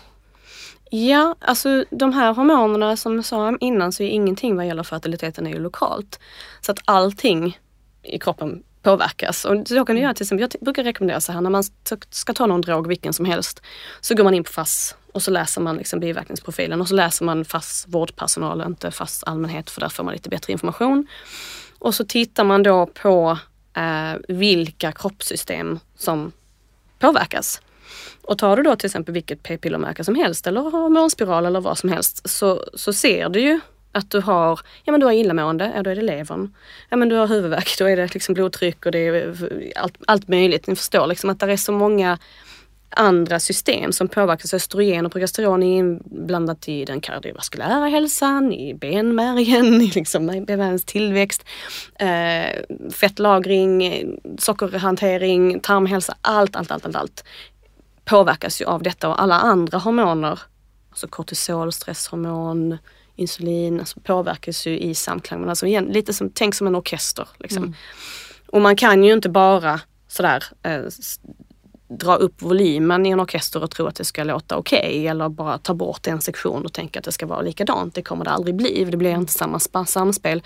Ja, 0.90 1.34
alltså 1.40 1.84
de 1.90 2.12
här 2.12 2.34
hormonerna 2.34 2.96
som 2.96 3.14
jag 3.14 3.24
sa 3.24 3.56
innan 3.60 3.92
så 3.92 4.02
är 4.02 4.08
ingenting 4.08 4.56
vad 4.56 4.66
gäller 4.66 4.82
fertiliteten 4.82 5.46
är 5.46 5.50
ju 5.50 5.58
lokalt. 5.58 6.20
Så 6.60 6.72
att 6.72 6.78
allting 6.84 7.58
i 8.02 8.18
kroppen 8.18 8.62
påverkas. 8.82 9.44
Och 9.44 9.68
så 9.68 9.84
kan 9.84 9.96
du 9.96 10.02
göra 10.02 10.14
till 10.14 10.24
exempel, 10.24 10.48
jag 10.52 10.64
brukar 10.64 10.84
rekommendera 10.84 11.20
så 11.20 11.32
här 11.32 11.40
när 11.40 11.50
man 11.50 11.64
ska 12.10 12.32
ta 12.32 12.46
någon 12.46 12.60
drog, 12.60 12.86
vilken 12.86 13.12
som 13.12 13.24
helst, 13.24 13.62
så 14.00 14.14
går 14.14 14.24
man 14.24 14.34
in 14.34 14.44
på 14.44 14.52
FASS 14.52 14.96
Och 15.12 15.22
så 15.22 15.30
läser 15.30 15.60
man 15.60 15.76
liksom 15.76 16.00
biverkningsprofilen 16.00 16.80
och 16.80 16.88
så 16.88 16.94
läser 16.94 17.24
man 17.24 17.44
FASS 17.44 17.84
vårdpersonal, 17.88 18.64
inte 18.66 18.90
FASS 18.90 19.22
allmänhet 19.22 19.70
för 19.70 19.80
där 19.80 19.88
får 19.88 20.04
man 20.04 20.14
lite 20.14 20.28
bättre 20.28 20.52
information. 20.52 21.06
Och 21.78 21.94
så 21.94 22.04
tittar 22.04 22.44
man 22.44 22.62
då 22.62 22.86
på 22.86 23.38
eh, 23.76 24.20
vilka 24.28 24.92
kroppssystem 24.92 25.78
som 25.96 26.32
påverkas. 26.98 27.60
Och 28.22 28.38
tar 28.38 28.56
du 28.56 28.62
då 28.62 28.76
till 28.76 28.86
exempel 28.86 29.14
vilket 29.14 29.42
p-pillermärke 29.42 30.04
som 30.04 30.14
helst 30.14 30.46
eller 30.46 30.60
hormonspiral 30.60 31.46
eller 31.46 31.60
vad 31.60 31.78
som 31.78 31.88
helst 31.88 32.28
så, 32.28 32.64
så 32.74 32.92
ser 32.92 33.28
du 33.28 33.40
ju 33.40 33.60
att 33.92 34.10
du 34.10 34.20
har, 34.20 34.60
ja 34.84 34.92
men 34.92 35.00
du 35.00 35.06
har 35.06 35.12
illamående, 35.12 35.72
ja 35.76 35.82
då 35.82 35.90
är 35.90 35.96
det 35.96 36.02
levern. 36.02 36.54
Ja 36.88 36.96
men 36.96 37.08
du 37.08 37.16
har 37.16 37.26
huvudvärk, 37.26 37.78
då 37.78 37.84
är 37.88 37.96
det 37.96 38.14
liksom 38.14 38.34
blodtryck 38.34 38.86
och 38.86 38.92
det 38.92 38.98
är 38.98 39.34
allt, 39.76 39.94
allt 40.06 40.28
möjligt. 40.28 40.66
Ni 40.66 40.76
förstår 40.76 41.06
liksom 41.06 41.30
att 41.30 41.40
det 41.40 41.52
är 41.52 41.56
så 41.56 41.72
många 41.72 42.18
andra 42.96 43.40
system 43.40 43.92
som 43.92 44.08
påverkas. 44.08 44.54
Östrogen 44.54 45.06
och 45.06 45.12
progesteron 45.12 45.62
är 45.62 45.78
inblandat 45.78 46.68
i 46.68 46.84
den 46.84 47.00
kardiovaskulära 47.00 47.86
hälsan, 47.86 48.52
i 48.52 48.74
benmärgen, 48.74 49.80
i 49.82 49.90
liksom 49.94 50.26
benmärgens 50.26 50.84
tillväxt, 50.84 51.44
eh, 51.94 52.90
fettlagring, 52.90 54.08
sockerhantering, 54.38 55.60
tarmhälsa, 55.60 56.14
allt, 56.20 56.56
allt, 56.56 56.70
allt, 56.70 56.86
allt, 56.86 56.96
allt 56.96 57.24
påverkas 58.04 58.60
ju 58.60 58.64
av 58.64 58.82
detta 58.82 59.08
och 59.08 59.22
alla 59.22 59.34
andra 59.34 59.78
hormoner, 59.78 60.40
alltså 60.90 61.08
kortisol, 61.08 61.72
stresshormon, 61.72 62.78
insulin, 63.16 63.80
alltså 63.80 64.00
påverkas 64.00 64.66
ju 64.66 64.78
i 64.78 64.94
samklang. 64.94 65.40
Men 65.40 65.48
alltså 65.48 65.66
igen, 65.66 65.84
lite 65.84 66.12
som, 66.12 66.30
tänk 66.30 66.54
som 66.54 66.66
en 66.66 66.76
orkester. 66.76 67.28
Liksom. 67.38 67.62
Mm. 67.62 67.74
Och 68.46 68.60
man 68.60 68.76
kan 68.76 69.04
ju 69.04 69.12
inte 69.12 69.28
bara 69.28 69.80
sådär 70.08 70.44
eh, 70.62 70.82
dra 71.98 72.14
upp 72.16 72.42
volymen 72.42 73.06
i 73.06 73.10
en 73.10 73.20
orkester 73.20 73.62
och 73.62 73.70
tro 73.70 73.86
att 73.86 73.94
det 73.94 74.04
ska 74.04 74.24
låta 74.24 74.56
okej 74.56 74.78
okay, 74.78 75.06
eller 75.06 75.28
bara 75.28 75.58
ta 75.58 75.74
bort 75.74 76.06
en 76.06 76.20
sektion 76.20 76.64
och 76.64 76.72
tänka 76.72 76.98
att 76.98 77.04
det 77.04 77.12
ska 77.12 77.26
vara 77.26 77.40
likadant. 77.40 77.94
Det 77.94 78.02
kommer 78.02 78.24
det 78.24 78.30
aldrig 78.30 78.54
bli, 78.54 78.84
det 78.84 78.96
blir 78.96 79.10
inte 79.10 79.32
samma 79.32 79.58
samspel. 79.86 80.42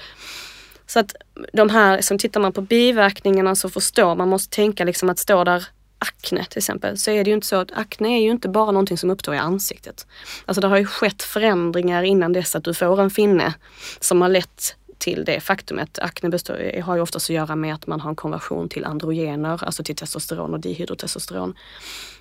Så 0.86 1.00
att 1.00 1.14
de 1.52 1.70
här, 1.70 2.00
som 2.00 2.18
tittar 2.18 2.40
man 2.40 2.52
på 2.52 2.60
biverkningarna 2.60 3.54
så 3.54 3.70
förstår 3.70 4.14
man, 4.14 4.28
måste 4.28 4.56
tänka 4.56 4.84
liksom 4.84 5.08
att 5.08 5.18
stå 5.18 5.44
där 5.44 5.66
akne 5.98 6.44
till 6.44 6.58
exempel, 6.58 6.98
så 6.98 7.10
är 7.10 7.24
det 7.24 7.30
ju 7.30 7.34
inte 7.34 7.46
så 7.46 7.56
att 7.56 7.72
akne 7.72 8.08
är 8.08 8.22
ju 8.22 8.30
inte 8.30 8.48
bara 8.48 8.70
någonting 8.70 8.98
som 8.98 9.10
uppstår 9.10 9.34
i 9.34 9.38
ansiktet. 9.38 10.06
Alltså 10.44 10.60
det 10.60 10.66
har 10.66 10.78
ju 10.78 10.86
skett 10.86 11.22
förändringar 11.22 12.02
innan 12.02 12.32
dess 12.32 12.56
att 12.56 12.64
du 12.64 12.74
får 12.74 13.00
en 13.00 13.10
finne 13.10 13.54
som 14.00 14.22
har 14.22 14.28
lett 14.28 14.76
till 14.98 15.24
det 15.24 15.40
faktumet. 15.40 15.98
Akne 15.98 16.28
består, 16.28 16.80
har 16.82 16.96
ju 16.96 17.02
oftast 17.02 17.30
att 17.30 17.34
göra 17.34 17.56
med 17.56 17.74
att 17.74 17.86
man 17.86 18.00
har 18.00 18.10
en 18.10 18.16
konversion 18.16 18.68
till 18.68 18.84
androgener, 18.84 19.64
alltså 19.64 19.84
till 19.84 19.96
testosteron 19.96 20.54
och 20.54 20.60
dihydrotestosteron. 20.60 21.54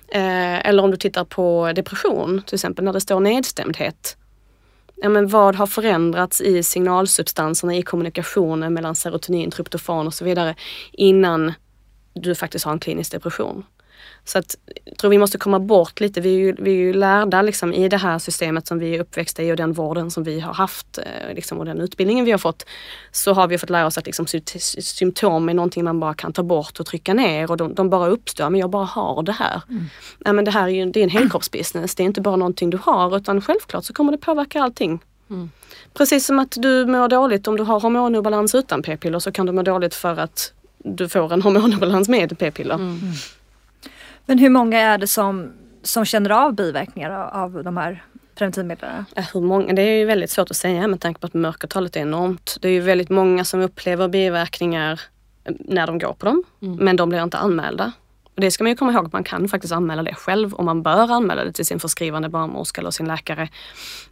Eh, 0.08 0.68
eller 0.68 0.82
om 0.82 0.90
du 0.90 0.96
tittar 0.96 1.24
på 1.24 1.72
depression, 1.74 2.42
till 2.46 2.54
exempel 2.54 2.84
när 2.84 2.92
det 2.92 3.00
står 3.00 3.20
nedstämdhet. 3.20 4.16
Ja, 4.96 5.08
men 5.08 5.28
vad 5.28 5.56
har 5.56 5.66
förändrats 5.66 6.40
i 6.40 6.62
signalsubstanserna 6.62 7.74
i 7.74 7.82
kommunikationen 7.82 8.74
mellan 8.74 8.94
serotonin, 8.94 9.50
tryptofan 9.50 10.06
och 10.06 10.14
så 10.14 10.24
vidare 10.24 10.54
innan 10.92 11.52
du 12.16 12.34
faktiskt 12.34 12.64
har 12.64 12.72
en 12.72 12.78
klinisk 12.78 13.12
depression. 13.12 13.64
Så 14.24 14.38
att, 14.38 14.56
jag 14.84 14.98
tror 14.98 15.10
vi 15.10 15.18
måste 15.18 15.38
komma 15.38 15.58
bort 15.58 16.00
lite. 16.00 16.20
Vi 16.20 16.34
är 16.34 16.38
ju, 16.38 16.54
vi 16.58 16.70
är 16.70 16.74
ju 16.74 16.92
lärda 16.92 17.42
liksom, 17.42 17.72
i 17.72 17.88
det 17.88 17.96
här 17.96 18.18
systemet 18.18 18.66
som 18.66 18.78
vi 18.78 18.94
är 18.94 19.00
uppväxta 19.00 19.42
i 19.42 19.52
och 19.52 19.56
den 19.56 19.72
vården 19.72 20.10
som 20.10 20.24
vi 20.24 20.40
har 20.40 20.54
haft 20.54 20.98
eh, 20.98 21.34
liksom, 21.34 21.58
och 21.58 21.64
den 21.64 21.80
utbildningen 21.80 22.24
vi 22.24 22.30
har 22.30 22.38
fått. 22.38 22.66
Så 23.12 23.32
har 23.32 23.48
vi 23.48 23.58
fått 23.58 23.70
lära 23.70 23.86
oss 23.86 23.98
att 23.98 24.06
liksom, 24.06 24.26
symptom 24.80 25.48
är 25.48 25.54
någonting 25.54 25.84
man 25.84 26.00
bara 26.00 26.14
kan 26.14 26.32
ta 26.32 26.42
bort 26.42 26.80
och 26.80 26.86
trycka 26.86 27.14
ner 27.14 27.50
och 27.50 27.56
de, 27.56 27.74
de 27.74 27.90
bara 27.90 28.08
uppstår. 28.08 28.50
Men 28.50 28.60
jag 28.60 28.70
bara 28.70 28.84
har 28.84 29.22
det 29.22 29.32
här. 29.32 29.62
Mm. 29.68 29.84
Ja, 30.24 30.32
men 30.32 30.44
det 30.44 30.50
här 30.50 30.64
är 30.64 30.68
ju 30.68 30.86
det 30.86 31.00
är 31.00 31.04
en 31.04 31.10
helkroppsbusiness. 31.10 31.94
Det 31.94 32.02
är 32.02 32.04
inte 32.04 32.20
bara 32.20 32.36
någonting 32.36 32.70
du 32.70 32.78
har 32.82 33.16
utan 33.16 33.40
självklart 33.40 33.84
så 33.84 33.92
kommer 33.92 34.12
det 34.12 34.18
påverka 34.18 34.62
allting. 34.62 35.00
Mm. 35.30 35.50
Precis 35.94 36.26
som 36.26 36.38
att 36.38 36.54
du 36.56 36.86
mår 36.86 37.08
dåligt 37.08 37.48
om 37.48 37.56
du 37.56 37.62
har 37.62 37.80
hormonobalans 37.80 38.54
utan 38.54 38.82
p-piller 38.82 39.18
så 39.18 39.32
kan 39.32 39.46
du 39.46 39.52
må 39.52 39.62
dåligt 39.62 39.94
för 39.94 40.18
att 40.18 40.52
du 40.86 41.08
får 41.08 41.32
en 41.32 41.42
hormonobalans 41.42 42.08
med 42.08 42.38
p-piller. 42.38 42.74
Mm. 42.74 43.00
Men 44.26 44.38
hur 44.38 44.50
många 44.50 44.80
är 44.80 44.98
det 44.98 45.06
som, 45.06 45.52
som 45.82 46.04
känner 46.04 46.30
av 46.30 46.54
biverkningar 46.54 47.10
av 47.32 47.64
de 47.64 47.76
här 47.76 48.04
preventivmedlen? 48.34 49.04
Hur 49.32 49.40
många? 49.40 49.72
Det 49.72 49.82
är 49.82 49.98
ju 49.98 50.04
väldigt 50.04 50.30
svårt 50.30 50.50
att 50.50 50.56
säga 50.56 50.88
med 50.88 51.00
tanke 51.00 51.20
på 51.20 51.26
att 51.26 51.34
mörkertalet 51.34 51.96
är 51.96 52.00
enormt. 52.00 52.56
Det 52.60 52.68
är 52.68 52.72
ju 52.72 52.80
väldigt 52.80 53.10
många 53.10 53.44
som 53.44 53.60
upplever 53.60 54.08
biverkningar 54.08 55.00
när 55.48 55.86
de 55.86 55.98
går 55.98 56.12
på 56.12 56.26
dem, 56.26 56.42
mm. 56.62 56.76
men 56.76 56.96
de 56.96 57.08
blir 57.08 57.22
inte 57.22 57.38
anmälda. 57.38 57.92
Och 58.36 58.42
det 58.42 58.50
ska 58.50 58.64
man 58.64 58.70
ju 58.70 58.76
komma 58.76 58.92
ihåg 58.92 59.06
att 59.06 59.12
man 59.12 59.24
kan 59.24 59.48
faktiskt 59.48 59.72
anmäla 59.72 60.02
det 60.02 60.14
själv 60.14 60.54
och 60.54 60.64
man 60.64 60.82
bör 60.82 61.12
anmäla 61.12 61.44
det 61.44 61.52
till 61.52 61.66
sin 61.66 61.80
förskrivande 61.80 62.28
barnmorska 62.28 62.80
eller 62.80 62.90
sin 62.90 63.06
läkare. 63.06 63.48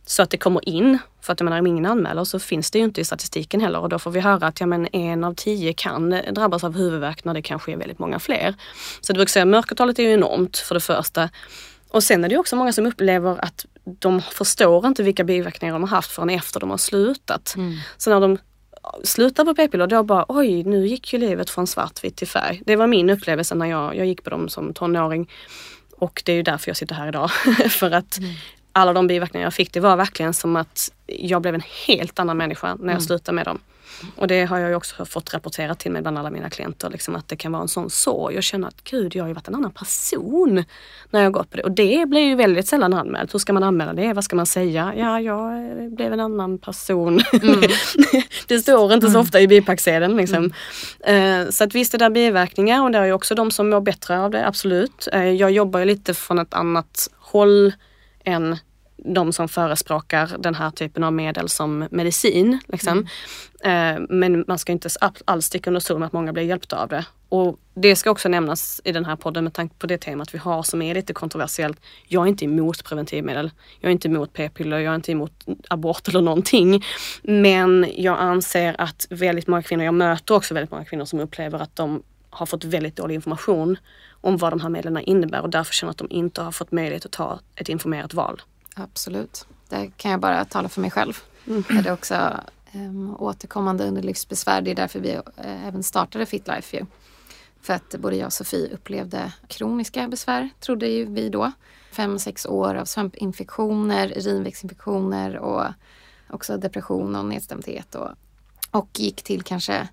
Så 0.06 0.22
att 0.22 0.30
det 0.30 0.36
kommer 0.36 0.68
in. 0.68 0.98
För 1.20 1.32
att 1.32 1.40
jag 1.40 1.44
menar, 1.44 1.58
om 1.58 1.66
ingen 1.66 1.86
anmäler 1.86 2.24
så 2.24 2.38
finns 2.38 2.70
det 2.70 2.78
ju 2.78 2.84
inte 2.84 3.00
i 3.00 3.04
statistiken 3.04 3.60
heller 3.60 3.80
och 3.80 3.88
då 3.88 3.98
får 3.98 4.10
vi 4.10 4.20
höra 4.20 4.46
att 4.46 4.60
ja, 4.60 4.66
men 4.66 4.88
en 4.92 5.24
av 5.24 5.34
tio 5.34 5.72
kan 5.72 6.10
drabbas 6.10 6.64
av 6.64 6.76
huvudvärk 6.76 7.24
när 7.24 7.34
det 7.34 7.42
kanske 7.42 7.72
är 7.72 7.76
väldigt 7.76 7.98
många 7.98 8.18
fler. 8.18 8.54
Så 9.00 9.12
det 9.12 9.16
brukar 9.16 9.30
säga 9.30 9.44
mörkertalet 9.44 9.98
är 9.98 10.02
ju 10.02 10.12
enormt 10.12 10.56
för 10.56 10.74
det 10.74 10.80
första. 10.80 11.30
Och 11.88 12.02
sen 12.02 12.24
är 12.24 12.28
det 12.28 12.36
också 12.36 12.56
många 12.56 12.72
som 12.72 12.86
upplever 12.86 13.44
att 13.44 13.66
de 13.84 14.20
förstår 14.20 14.86
inte 14.86 15.02
vilka 15.02 15.24
biverkningar 15.24 15.74
de 15.74 15.82
har 15.82 15.88
haft 15.88 16.10
förrän 16.10 16.30
efter 16.30 16.60
de 16.60 16.70
har 16.70 16.76
slutat. 16.76 17.54
Mm. 17.56 17.76
Så 17.96 18.10
när 18.10 18.20
de 18.20 18.38
slutar 19.04 19.44
på 19.44 19.54
p-piller 19.54 19.86
då 19.86 20.02
bara 20.02 20.24
oj, 20.28 20.64
nu 20.64 20.86
gick 20.86 21.12
ju 21.12 21.18
livet 21.18 21.50
från 21.50 21.66
svartvitt 21.66 22.16
till 22.16 22.28
färg. 22.28 22.62
Det 22.66 22.76
var 22.76 22.86
min 22.86 23.10
upplevelse 23.10 23.54
när 23.54 23.66
jag, 23.66 23.96
jag 23.96 24.06
gick 24.06 24.24
på 24.24 24.30
dem 24.30 24.48
som 24.48 24.74
tonåring. 24.74 25.30
Och 25.96 26.22
det 26.24 26.32
är 26.32 26.36
ju 26.36 26.42
därför 26.42 26.68
jag 26.68 26.76
sitter 26.76 26.94
här 26.94 27.08
idag. 27.08 27.30
För 27.70 27.90
att 27.90 28.18
mm. 28.18 28.30
alla 28.72 28.92
de 28.92 29.06
biverkningar 29.06 29.46
jag 29.46 29.54
fick, 29.54 29.72
det 29.72 29.80
var 29.80 29.96
verkligen 29.96 30.34
som 30.34 30.56
att 30.56 30.92
jag 31.06 31.42
blev 31.42 31.54
en 31.54 31.62
helt 31.86 32.18
annan 32.18 32.36
människa 32.36 32.66
när 32.66 32.84
jag 32.84 32.90
mm. 32.90 33.00
slutade 33.00 33.36
med 33.36 33.46
dem. 33.46 33.58
Och 34.16 34.26
det 34.26 34.44
har 34.44 34.58
jag 34.58 34.68
ju 34.68 34.74
också 34.74 35.04
fått 35.04 35.34
rapporterat 35.34 35.78
till 35.78 35.92
mig 35.92 36.02
bland 36.02 36.18
alla 36.18 36.30
mina 36.30 36.50
klienter. 36.50 36.90
Liksom 36.90 37.16
att 37.16 37.28
det 37.28 37.36
kan 37.36 37.52
vara 37.52 37.62
en 37.62 37.68
sån 37.68 37.90
sorg. 37.90 38.34
Jag 38.34 38.44
känner 38.44 38.68
att 38.68 38.84
gud, 38.84 39.14
jag 39.14 39.22
har 39.22 39.28
ju 39.28 39.34
varit 39.34 39.48
en 39.48 39.54
annan 39.54 39.70
person 39.70 40.64
när 41.10 41.22
jag 41.22 41.32
gått 41.32 41.50
på 41.50 41.56
det. 41.56 41.62
Och 41.62 41.72
det 41.72 42.08
blir 42.08 42.20
ju 42.20 42.34
väldigt 42.34 42.66
sällan 42.66 42.94
anmält. 42.94 43.34
Hur 43.34 43.38
ska 43.38 43.52
man 43.52 43.62
anmäla 43.62 43.92
det? 43.92 44.12
Vad 44.12 44.24
ska 44.24 44.36
man 44.36 44.46
säga? 44.46 44.92
Ja, 44.96 45.20
jag 45.20 45.52
blev 45.92 46.12
en 46.12 46.20
annan 46.20 46.58
person. 46.58 47.20
Mm. 47.42 47.60
det 48.46 48.58
står 48.58 48.92
inte 48.92 49.06
så 49.06 49.10
mm. 49.10 49.20
ofta 49.20 49.40
i 49.40 49.48
bipacksedeln. 49.48 50.16
Liksom. 50.16 50.52
Mm. 51.04 51.52
Så 51.52 51.64
att 51.64 51.74
visst 51.74 51.92
det 51.92 51.98
där 51.98 52.10
biverkningar 52.10 52.82
och 52.82 52.90
det 52.90 52.98
är 52.98 53.04
ju 53.04 53.12
också 53.12 53.34
de 53.34 53.50
som 53.50 53.70
mår 53.70 53.80
bättre 53.80 54.20
av 54.20 54.30
det, 54.30 54.46
absolut. 54.46 55.08
Eh, 55.12 55.24
jag 55.24 55.50
jobbar 55.50 55.80
ju 55.80 55.86
lite 55.86 56.14
från 56.14 56.38
ett 56.38 56.54
annat 56.54 57.08
håll 57.18 57.72
än 58.24 58.56
de 58.96 59.32
som 59.32 59.48
förespråkar 59.48 60.36
den 60.38 60.54
här 60.54 60.70
typen 60.70 61.04
av 61.04 61.12
medel 61.12 61.48
som 61.48 61.88
medicin. 61.90 62.60
Liksom. 62.68 63.06
Mm. 63.64 64.06
Men 64.10 64.44
man 64.48 64.58
ska 64.58 64.72
inte 64.72 64.88
alls 65.24 65.46
sticka 65.46 65.70
under 65.70 65.80
stol 65.80 65.98
med 65.98 66.06
att 66.06 66.12
många 66.12 66.32
blir 66.32 66.42
hjälpta 66.42 66.82
av 66.82 66.88
det. 66.88 67.04
Och 67.28 67.58
det 67.74 67.96
ska 67.96 68.10
också 68.10 68.28
nämnas 68.28 68.80
i 68.84 68.92
den 68.92 69.04
här 69.04 69.16
podden 69.16 69.44
med 69.44 69.52
tanke 69.52 69.74
på 69.78 69.86
det 69.86 69.98
temat 69.98 70.34
vi 70.34 70.38
har 70.38 70.62
som 70.62 70.82
är 70.82 70.94
lite 70.94 71.12
kontroversiellt. 71.12 71.80
Jag 72.06 72.22
är 72.22 72.28
inte 72.28 72.44
emot 72.44 72.84
preventivmedel. 72.84 73.50
Jag 73.80 73.88
är 73.88 73.92
inte 73.92 74.08
emot 74.08 74.32
p-piller, 74.32 74.78
jag 74.78 74.90
är 74.90 74.94
inte 74.94 75.12
emot 75.12 75.44
abort 75.68 76.08
eller 76.08 76.20
någonting. 76.20 76.84
Men 77.22 77.86
jag 77.96 78.18
anser 78.18 78.80
att 78.80 79.06
väldigt 79.10 79.46
många 79.46 79.62
kvinnor, 79.62 79.84
jag 79.84 79.94
möter 79.94 80.34
också 80.34 80.54
väldigt 80.54 80.70
många 80.70 80.84
kvinnor 80.84 81.04
som 81.04 81.20
upplever 81.20 81.58
att 81.58 81.76
de 81.76 82.02
har 82.30 82.46
fått 82.46 82.64
väldigt 82.64 82.96
dålig 82.96 83.14
information 83.14 83.76
om 84.20 84.36
vad 84.36 84.52
de 84.52 84.60
här 84.60 84.68
medlen 84.68 84.98
innebär 84.98 85.40
och 85.40 85.50
därför 85.50 85.74
känner 85.74 85.90
att 85.90 85.98
de 85.98 86.06
inte 86.10 86.42
har 86.42 86.52
fått 86.52 86.72
möjlighet 86.72 87.04
att 87.04 87.12
ta 87.12 87.40
ett 87.56 87.68
informerat 87.68 88.14
val. 88.14 88.42
Absolut. 88.74 89.46
Det 89.68 89.90
kan 89.96 90.10
jag 90.10 90.20
bara 90.20 90.44
tala 90.44 90.68
för 90.68 90.80
mig 90.80 90.90
själv. 90.90 91.18
Mm. 91.46 91.64
Det 91.68 91.88
är 91.88 91.92
också 91.92 92.40
um, 92.74 93.16
återkommande 93.18 93.88
underlivsbesvär. 93.88 94.60
Det 94.60 94.70
är 94.70 94.74
därför 94.74 95.00
vi 95.00 95.16
uh, 95.16 95.66
även 95.66 95.82
startade 95.82 96.26
Fitlife 96.26 96.76
ju. 96.76 96.86
För 97.60 97.74
att 97.74 97.94
både 97.98 98.16
jag 98.16 98.26
och 98.26 98.32
Sofie 98.32 98.74
upplevde 98.74 99.32
kroniska 99.48 100.08
besvär, 100.08 100.50
trodde 100.60 100.88
ju 100.88 101.04
vi 101.04 101.28
då. 101.28 101.52
Fem, 101.92 102.18
sex 102.18 102.46
år 102.46 102.74
av 102.74 102.84
svampinfektioner, 102.84 104.12
urinvägsinfektioner 104.18 105.38
och 105.38 105.64
också 106.30 106.56
depression 106.56 107.16
och 107.16 107.24
nedstämdhet. 107.24 107.94
Och, 107.94 108.08
och 108.70 108.88
gick 108.92 109.22
till 109.22 109.42
kanske 109.42 109.88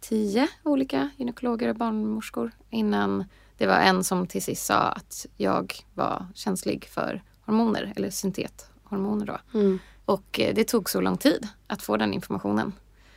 tio 0.00 0.48
olika 0.62 1.10
gynekologer 1.16 1.68
och 1.68 1.76
barnmorskor 1.76 2.50
innan 2.70 3.24
det 3.56 3.66
var 3.66 3.76
en 3.76 4.04
som 4.04 4.26
till 4.26 4.42
sist 4.42 4.66
sa 4.66 4.78
att 4.78 5.26
jag 5.36 5.74
var 5.94 6.26
känslig 6.34 6.84
för 6.84 7.22
hormoner 7.50 7.92
eller 7.96 8.10
syntethormoner 8.10 9.26
då. 9.26 9.58
Mm. 9.58 9.78
Och 10.04 10.40
eh, 10.40 10.54
det 10.54 10.64
tog 10.64 10.90
så 10.90 11.00
lång 11.00 11.16
tid 11.16 11.48
att 11.66 11.82
få 11.82 11.96
den 11.96 12.14
informationen. 12.14 12.72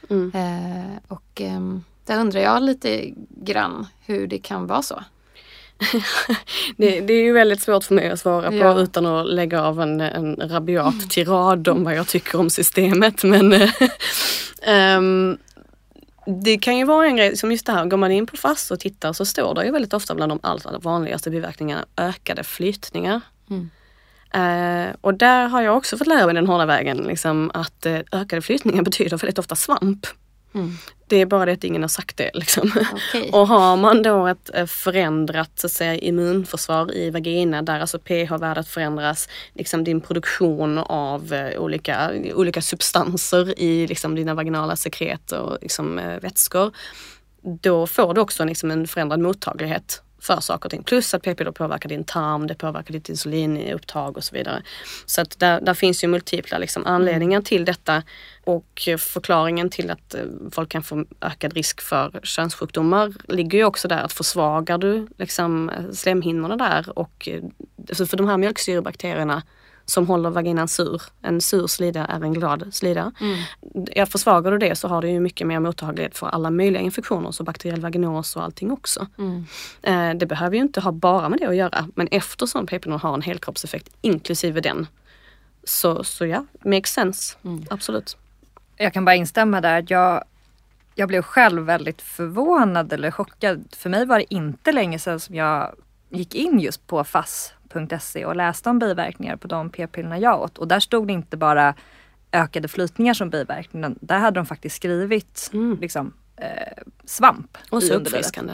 Mm. 0.10 0.32
Eh, 0.36 0.98
och 1.08 1.42
eh, 1.42 1.60
där 2.06 2.20
undrar 2.20 2.42
jag 2.42 2.64
lite 2.64 3.14
grann 3.30 3.88
hur 4.06 4.28
det 4.28 4.40
kan 4.40 4.68
vara 4.68 4.82
så. 4.82 5.04
det, 6.78 7.02
det, 7.02 7.14
är 7.14 7.24
ju 7.24 7.34
väldigt 7.34 7.62
svårt 7.62 7.84
för 7.84 7.96
mig 7.96 8.10
att 8.10 8.20
svara 8.20 8.50
på 8.50 8.56
ja. 8.56 8.80
utan 8.80 9.06
att 9.06 9.30
lägga 9.30 9.62
av 9.62 9.82
en, 9.82 10.02
en 10.02 10.36
rabiat 10.36 10.94
mm. 10.94 11.10
tirad 11.10 11.68
om 11.68 11.84
vad 11.84 11.96
jag 11.96 12.08
tycker 12.08 12.40
om 12.40 12.50
systemet. 12.50 13.24
Men 13.24 13.54
um, 14.98 15.38
det 16.44 16.58
kan 16.58 16.78
ju 16.78 16.86
vara 16.86 17.06
en 17.06 17.16
grej, 17.16 17.38
som 17.38 17.52
just 17.52 17.66
det 17.66 17.72
här, 17.72 17.86
går 17.86 17.98
man 17.98 18.12
in 18.12 18.28
på 18.28 18.38
FASS 18.38 18.72
och 18.72 18.80
tittar 18.80 19.14
så 19.14 19.26
står 19.26 19.56
det 19.56 19.66
ju 19.66 19.72
väldigt 19.72 19.94
ofta 19.94 20.16
bland 20.16 20.32
de 20.32 20.40
allra 20.44 20.78
vanligaste 20.80 21.30
biverkningarna 21.30 21.86
ökade 21.98 22.44
flytningar. 22.44 23.22
Mm. 23.50 23.70
Eh, 24.34 24.96
och 25.02 25.14
där 25.14 25.48
har 25.48 25.62
jag 25.62 25.78
också 25.78 25.98
fått 25.98 26.08
lära 26.08 26.26
mig 26.26 26.36
den 26.36 26.48
hårda 26.48 26.66
vägen 26.66 26.98
liksom, 26.98 27.52
att 27.54 27.86
eh, 27.86 28.00
ökade 28.12 28.42
flytningar 28.42 28.84
betyder 28.84 29.18
väldigt 29.18 29.40
ofta 29.40 29.56
svamp. 29.56 30.08
Mm. 30.56 30.72
Det 31.08 31.16
är 31.16 31.26
bara 31.26 31.46
det 31.46 31.52
att 31.52 31.64
ingen 31.64 31.82
har 31.82 31.90
sagt 31.90 32.18
det. 32.18 32.32
Liksom. 32.34 32.72
Okej. 32.94 33.30
Och 33.34 33.48
har 33.48 33.78
man 33.78 34.04
då 34.04 34.28
ett 34.28 34.50
eh, 34.54 34.66
förändrat 34.66 35.52
så 35.56 35.68
att 35.68 35.74
säga, 35.74 35.96
immunförsvar 35.96 36.96
i 36.96 37.10
vagina 37.10 37.62
där 37.62 37.80
alltså 37.80 38.00
pH-värdet 38.00 38.68
förändras, 38.68 39.30
liksom 39.54 39.84
din 39.84 40.02
produktion 40.02 40.78
av 40.78 41.34
eh, 41.34 41.62
olika, 41.62 42.12
olika 42.34 42.62
substanser 42.62 43.60
i 43.60 43.88
liksom, 43.88 44.16
dina 44.16 44.34
vaginala 44.34 44.76
sekret 44.76 45.32
och 45.32 45.58
liksom, 45.62 46.00
eh, 46.00 46.20
vätskor. 46.20 46.72
Då 47.62 47.88
får 47.88 48.14
du 48.14 48.22
också 48.22 48.46
liksom, 48.46 48.72
en 48.72 48.88
förändrad 48.88 49.20
mottaglighet 49.20 50.02
för 50.24 50.40
saker 50.40 50.66
och 50.66 50.72
ting. 50.72 50.84
Plus 50.84 51.14
att 51.14 51.24
p-piller 51.24 51.52
påverkar 51.52 51.90
din 51.90 52.04
tarm, 52.04 52.48
det 52.48 52.56
påverkar 52.56 52.94
ditt 52.94 53.10
insulinupptag 53.10 54.18
och 54.18 54.24
så 54.24 54.36
vidare. 54.36 54.64
Så 55.06 55.22
att 55.22 55.40
där, 55.40 55.62
där 55.62 55.74
finns 55.74 56.04
ju 56.04 56.08
multipla 56.08 56.58
liksom 56.58 56.86
anledningar 56.86 57.42
till 57.42 57.66
detta 57.66 58.04
och 58.44 58.90
förklaringen 58.98 59.70
till 59.70 59.92
att 59.92 60.14
eh, 60.14 60.22
folk 60.52 60.70
kan 60.70 60.84
få 60.84 61.06
ökad 61.22 61.54
risk 61.54 61.82
för 61.82 62.20
könssjukdomar 62.24 63.14
ligger 63.28 63.58
ju 63.58 63.66
också 63.66 63.88
där 63.88 64.04
att 64.04 64.14
försvagar 64.14 64.78
du 64.78 65.08
liksom 65.18 65.72
slemhinnorna 65.94 66.56
där 66.56 67.00
och 67.00 67.30
eh, 67.32 67.44
alltså 67.90 68.06
för 68.06 68.18
de 68.18 68.28
här 68.28 68.38
mjölksyrebakterierna 68.38 69.44
som 69.86 70.08
håller 70.08 70.30
vaginan 70.30 70.68
sur. 70.68 71.02
En 71.22 71.42
sur 71.42 71.68
slida 71.68 72.06
är 72.06 72.24
en 72.24 72.34
glad 72.34 72.74
slida. 72.74 73.12
Mm. 73.22 73.40
Ja, 73.96 74.06
försvagar 74.06 74.52
du 74.52 74.58
det 74.58 74.76
så 74.76 74.88
har 74.88 75.02
du 75.02 75.10
ju 75.10 75.20
mycket 75.20 75.48
mer 75.48 75.60
mottaglighet 75.60 76.18
för 76.18 76.28
alla 76.28 76.50
möjliga 76.50 76.82
infektioner, 76.82 77.32
så 77.32 77.44
bakteriell 77.44 77.82
vaginos 77.82 78.36
och 78.36 78.44
allting 78.44 78.72
också. 78.72 79.08
Mm. 79.18 79.46
Eh, 79.82 80.18
det 80.18 80.26
behöver 80.26 80.56
ju 80.56 80.62
inte 80.62 80.82
ha 80.82 80.92
bara 80.92 81.30
med 81.30 81.40
det 81.40 81.46
att 81.46 81.56
göra, 81.56 81.88
men 81.96 82.08
eftersom 82.12 82.66
p-pillren 82.66 83.00
har 83.00 83.14
en 83.14 83.22
helkroppseffekt 83.22 83.90
inklusive 84.02 84.62
den, 84.62 84.88
så, 85.64 86.04
så 86.04 86.26
ja, 86.26 86.46
makes 86.66 86.94
sense. 86.94 87.38
Mm. 87.44 87.64
Absolut. 87.70 88.18
Jag 88.78 88.94
kan 88.94 89.06
bara 89.06 89.16
instämma 89.16 89.62
där. 89.62 89.86
Jag, 89.88 90.24
jag 90.96 91.08
blev 91.08 91.22
själv 91.22 91.62
väldigt 91.64 92.02
förvånad 92.02 92.94
eller 92.94 93.12
chockad. 93.12 93.66
För 93.72 93.90
mig 93.90 94.06
var 94.06 94.20
det 94.20 94.34
inte 94.34 94.72
länge 94.72 95.00
sedan 95.00 95.20
som 95.20 95.36
jag 95.36 95.76
gick 96.10 96.36
in 96.36 96.60
just 96.60 96.88
på 96.88 97.04
fass.se 97.74 98.26
och 98.26 98.36
läste 98.36 98.70
om 98.70 98.80
biverkningar 98.80 99.36
på 99.36 99.48
de 99.48 99.70
p-pillerna 99.70 100.20
jag 100.20 100.42
åt. 100.42 100.58
Och 100.58 100.68
där 100.68 100.80
stod 100.80 101.08
det 101.08 101.14
inte 101.14 101.38
bara 101.38 101.76
ökade 102.32 102.68
flytningar 102.68 103.14
som 103.14 103.30
biverkningar. 103.30 103.96
Där 104.02 104.20
hade 104.20 104.40
de 104.40 104.46
faktiskt 104.46 104.76
skrivit 104.76 105.50
Mm. 105.54 105.78
liksom, 105.82 106.14
eh, 106.38 106.84
svamp 107.06 107.58
Och 107.70 107.84
så 107.84 107.94
uppfriskande. 107.94 108.54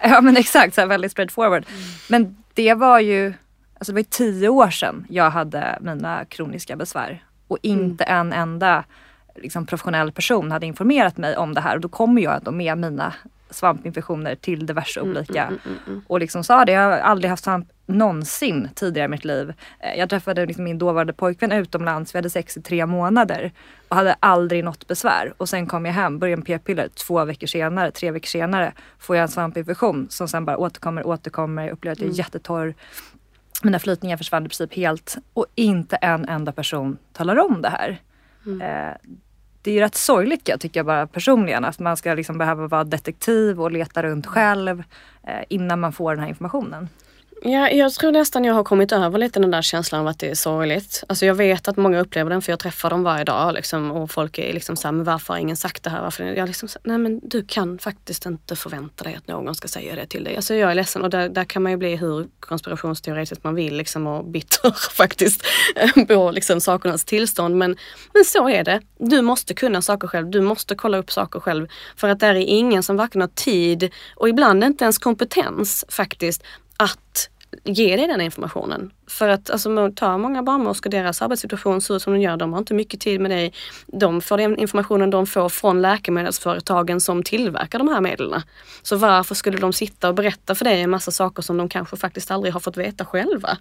Ja 0.00 0.20
men 0.20 0.36
exakt, 0.36 0.74
så 0.74 0.80
här 0.80 0.88
väldigt 0.88 1.12
straightforward. 1.12 1.66
Men 2.08 2.36
det 2.54 2.74
var 2.74 3.00
ju, 3.00 3.34
alltså 3.78 3.92
det 3.92 3.98
var 3.98 4.02
tio 4.02 4.48
år 4.48 4.70
sedan 4.70 5.06
jag 5.08 5.30
hade 5.30 5.78
mina 5.80 6.24
kroniska 6.24 6.76
besvär. 6.76 7.24
Och 7.48 7.58
inte 7.62 8.04
en 8.04 8.32
enda 8.32 8.84
liksom, 9.36 9.66
professionell 9.66 10.12
person 10.12 10.52
hade 10.52 10.66
informerat 10.66 11.16
mig 11.16 11.36
om 11.36 11.54
det 11.54 11.60
här. 11.60 11.74
Och 11.74 11.80
då 11.80 11.88
kommer 11.88 12.22
jag 12.22 12.42
då 12.42 12.50
med 12.50 12.78
mina 12.78 13.14
svampinfektioner 13.50 14.34
till 14.34 14.66
diverse 14.66 15.00
olika. 15.00 15.42
Mm, 15.42 15.58
mm, 15.66 15.78
mm. 15.86 16.02
Och 16.06 16.20
liksom 16.20 16.44
sa 16.44 16.64
det, 16.64 16.72
jag 16.72 16.82
har 16.82 16.98
aldrig 16.98 17.30
haft 17.30 17.44
svamp 17.44 17.68
någonsin 17.92 18.68
tidigare 18.74 19.04
i 19.04 19.08
mitt 19.08 19.24
liv. 19.24 19.52
Eh, 19.80 19.98
Jag 19.98 20.10
träffade 20.10 20.46
liksom 20.46 20.64
min 20.64 20.78
dåvarande 20.78 21.12
pojkvän 21.12 21.52
utomlands, 21.52 22.14
vi 22.14 22.18
hade 22.18 22.30
sex 22.30 22.56
i 22.56 22.62
tre 22.62 22.86
månader 22.86 23.52
och 23.88 23.96
hade 23.96 24.16
aldrig 24.20 24.64
något 24.64 24.86
besvär. 24.86 25.32
Och 25.36 25.48
sen 25.48 25.66
kom 25.66 25.84
jag 25.86 25.92
hem, 25.92 26.18
började 26.18 26.36
med 26.36 26.46
p-piller, 26.46 26.88
två 26.88 27.24
veckor 27.24 27.46
senare, 27.46 27.90
tre 27.90 28.10
veckor 28.10 28.26
senare 28.28 28.72
får 28.98 29.16
jag 29.16 29.22
en 29.22 29.28
svampinfektion 29.28 30.06
som 30.10 30.28
sen 30.28 30.44
bara 30.44 30.56
återkommer, 30.56 31.06
återkommer, 31.06 31.62
jag 31.62 31.72
upplever 31.72 31.92
att 31.92 32.00
jag 32.00 32.10
är 32.10 32.14
jättetorr. 32.14 32.74
Mina 33.62 33.78
flytningar 33.78 34.16
försvann 34.16 34.46
i 34.46 34.48
princip 34.48 34.74
helt 34.74 35.16
och 35.32 35.46
inte 35.54 35.96
en 35.96 36.28
enda 36.28 36.52
person 36.52 36.98
talar 37.12 37.38
om 37.38 37.62
det 37.62 37.68
här. 37.68 38.00
Eh, 38.46 38.96
det 39.62 39.70
är 39.70 39.74
ju 39.74 39.80
rätt 39.80 39.94
sorgligt 39.94 40.48
jag 40.48 40.60
tycker 40.60 40.80
jag 40.80 40.86
bara 40.86 41.06
personligen 41.06 41.64
att 41.64 41.78
man 41.78 41.96
ska 41.96 42.14
liksom 42.14 42.38
behöva 42.38 42.66
vara 42.66 42.84
detektiv 42.84 43.60
och 43.60 43.70
leta 43.72 44.02
runt 44.02 44.26
själv 44.26 44.82
eh, 45.22 45.44
innan 45.48 45.80
man 45.80 45.92
får 45.92 46.10
den 46.14 46.20
här 46.20 46.28
informationen. 46.28 46.88
Ja, 47.44 47.70
jag 47.70 47.92
tror 47.92 48.12
nästan 48.12 48.44
jag 48.44 48.54
har 48.54 48.64
kommit 48.64 48.92
över 48.92 49.18
lite 49.18 49.40
den 49.40 49.50
där 49.50 49.62
känslan 49.62 50.00
av 50.00 50.06
att 50.06 50.18
det 50.18 50.30
är 50.30 50.34
sorgligt. 50.34 51.04
Alltså 51.08 51.26
jag 51.26 51.34
vet 51.34 51.68
att 51.68 51.76
många 51.76 52.00
upplever 52.00 52.30
den 52.30 52.42
för 52.42 52.52
jag 52.52 52.58
träffar 52.58 52.90
dem 52.90 53.02
varje 53.02 53.24
dag 53.24 53.54
liksom, 53.54 53.90
och 53.90 54.10
folk 54.10 54.38
är 54.38 54.52
liksom 54.52 54.76
såhär, 54.76 54.92
men 54.92 55.04
varför 55.04 55.34
har 55.34 55.40
ingen 55.40 55.56
sagt 55.56 55.82
det 55.82 55.90
här? 55.90 56.02
Varför? 56.02 56.24
Jag 56.24 56.46
liksom, 56.46 56.68
nej 56.84 56.98
men 56.98 57.20
du 57.22 57.44
kan 57.44 57.78
faktiskt 57.78 58.26
inte 58.26 58.56
förvänta 58.56 59.04
dig 59.04 59.14
att 59.14 59.28
någon 59.28 59.54
ska 59.54 59.68
säga 59.68 59.94
det 59.94 60.06
till 60.06 60.24
dig. 60.24 60.36
Alltså 60.36 60.54
jag 60.54 60.70
är 60.70 60.74
ledsen 60.74 61.02
och 61.02 61.10
där, 61.10 61.28
där 61.28 61.44
kan 61.44 61.62
man 61.62 61.72
ju 61.72 61.78
bli 61.78 61.96
hur 61.96 62.26
konspirationsteoretisk 62.40 63.44
man 63.44 63.54
vill 63.54 63.76
liksom, 63.76 64.06
och 64.06 64.24
bitter 64.24 64.70
faktiskt 64.96 65.46
eh, 65.76 66.04
på 66.04 66.30
liksom, 66.30 66.60
sakernas 66.60 67.04
tillstånd. 67.04 67.56
Men, 67.56 67.76
men 68.14 68.24
så 68.24 68.48
är 68.48 68.64
det. 68.64 68.80
Du 68.98 69.22
måste 69.22 69.54
kunna 69.54 69.82
saker 69.82 70.08
själv. 70.08 70.30
Du 70.30 70.40
måste 70.40 70.74
kolla 70.74 70.98
upp 70.98 71.12
saker 71.12 71.40
själv. 71.40 71.68
För 71.96 72.08
att 72.08 72.20
där 72.20 72.34
är 72.34 72.44
ingen 72.44 72.82
som 72.82 72.96
varken 72.96 73.20
har 73.20 73.28
tid 73.28 73.90
och 74.16 74.28
ibland 74.28 74.64
inte 74.64 74.84
ens 74.84 74.98
kompetens 74.98 75.84
faktiskt 75.88 76.42
att 76.76 77.28
ge 77.64 77.96
dig 77.96 78.06
den 78.06 78.20
informationen. 78.20 78.90
För 79.06 79.28
att 79.28 79.50
alltså, 79.50 79.90
ta 79.96 80.18
många 80.18 80.42
barnmorskor, 80.42 80.90
deras 80.90 81.22
arbetssituation 81.22 81.80
ser 81.80 81.96
ut 81.96 82.02
som 82.02 82.12
den 82.12 82.22
gör. 82.22 82.36
De 82.36 82.52
har 82.52 82.58
inte 82.58 82.74
mycket 82.74 83.00
tid 83.00 83.20
med 83.20 83.30
dig. 83.30 83.52
De 83.86 84.20
får 84.20 84.38
den 84.38 84.58
informationen 84.58 85.10
de 85.10 85.26
får 85.26 85.48
från 85.48 85.82
läkemedelsföretagen 85.82 87.00
som 87.00 87.22
tillverkar 87.22 87.78
de 87.78 87.88
här 87.88 88.00
medlen. 88.00 88.42
Så 88.82 88.96
varför 88.96 89.34
skulle 89.34 89.58
de 89.58 89.72
sitta 89.72 90.08
och 90.08 90.14
berätta 90.14 90.54
för 90.54 90.64
dig 90.64 90.80
en 90.80 90.90
massa 90.90 91.10
saker 91.10 91.42
som 91.42 91.56
de 91.56 91.68
kanske 91.68 91.96
faktiskt 91.96 92.30
aldrig 92.30 92.52
har 92.52 92.60
fått 92.60 92.76
veta 92.76 93.04
själva? 93.04 93.58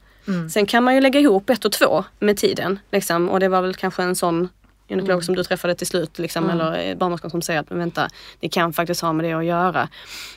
Sen 0.49 0.65
kan 0.65 0.83
man 0.83 0.95
ju 0.95 1.01
lägga 1.01 1.19
ihop 1.19 1.49
ett 1.49 1.65
och 1.65 1.71
två 1.71 2.03
med 2.19 2.37
tiden. 2.37 2.79
Liksom. 2.91 3.29
Och 3.29 3.39
det 3.39 3.47
var 3.47 3.61
väl 3.61 3.75
kanske 3.75 4.03
en 4.03 4.15
sån 4.15 4.49
gynekolog 4.91 5.23
som 5.23 5.36
du 5.36 5.43
träffade 5.43 5.75
till 5.75 5.88
slut 5.88 6.19
liksom, 6.19 6.49
eller 6.49 6.89
eh, 6.89 6.95
barnmorskan 6.97 7.32
som 7.32 7.41
säger 7.41 7.60
att 7.60 7.69
men 7.69 7.80
vänta, 7.80 8.08
det 8.39 8.49
kan 8.49 8.73
faktiskt 8.73 9.01
ha 9.01 9.13
med 9.13 9.25
det 9.25 9.34
att 9.34 9.45
göra. 9.45 9.89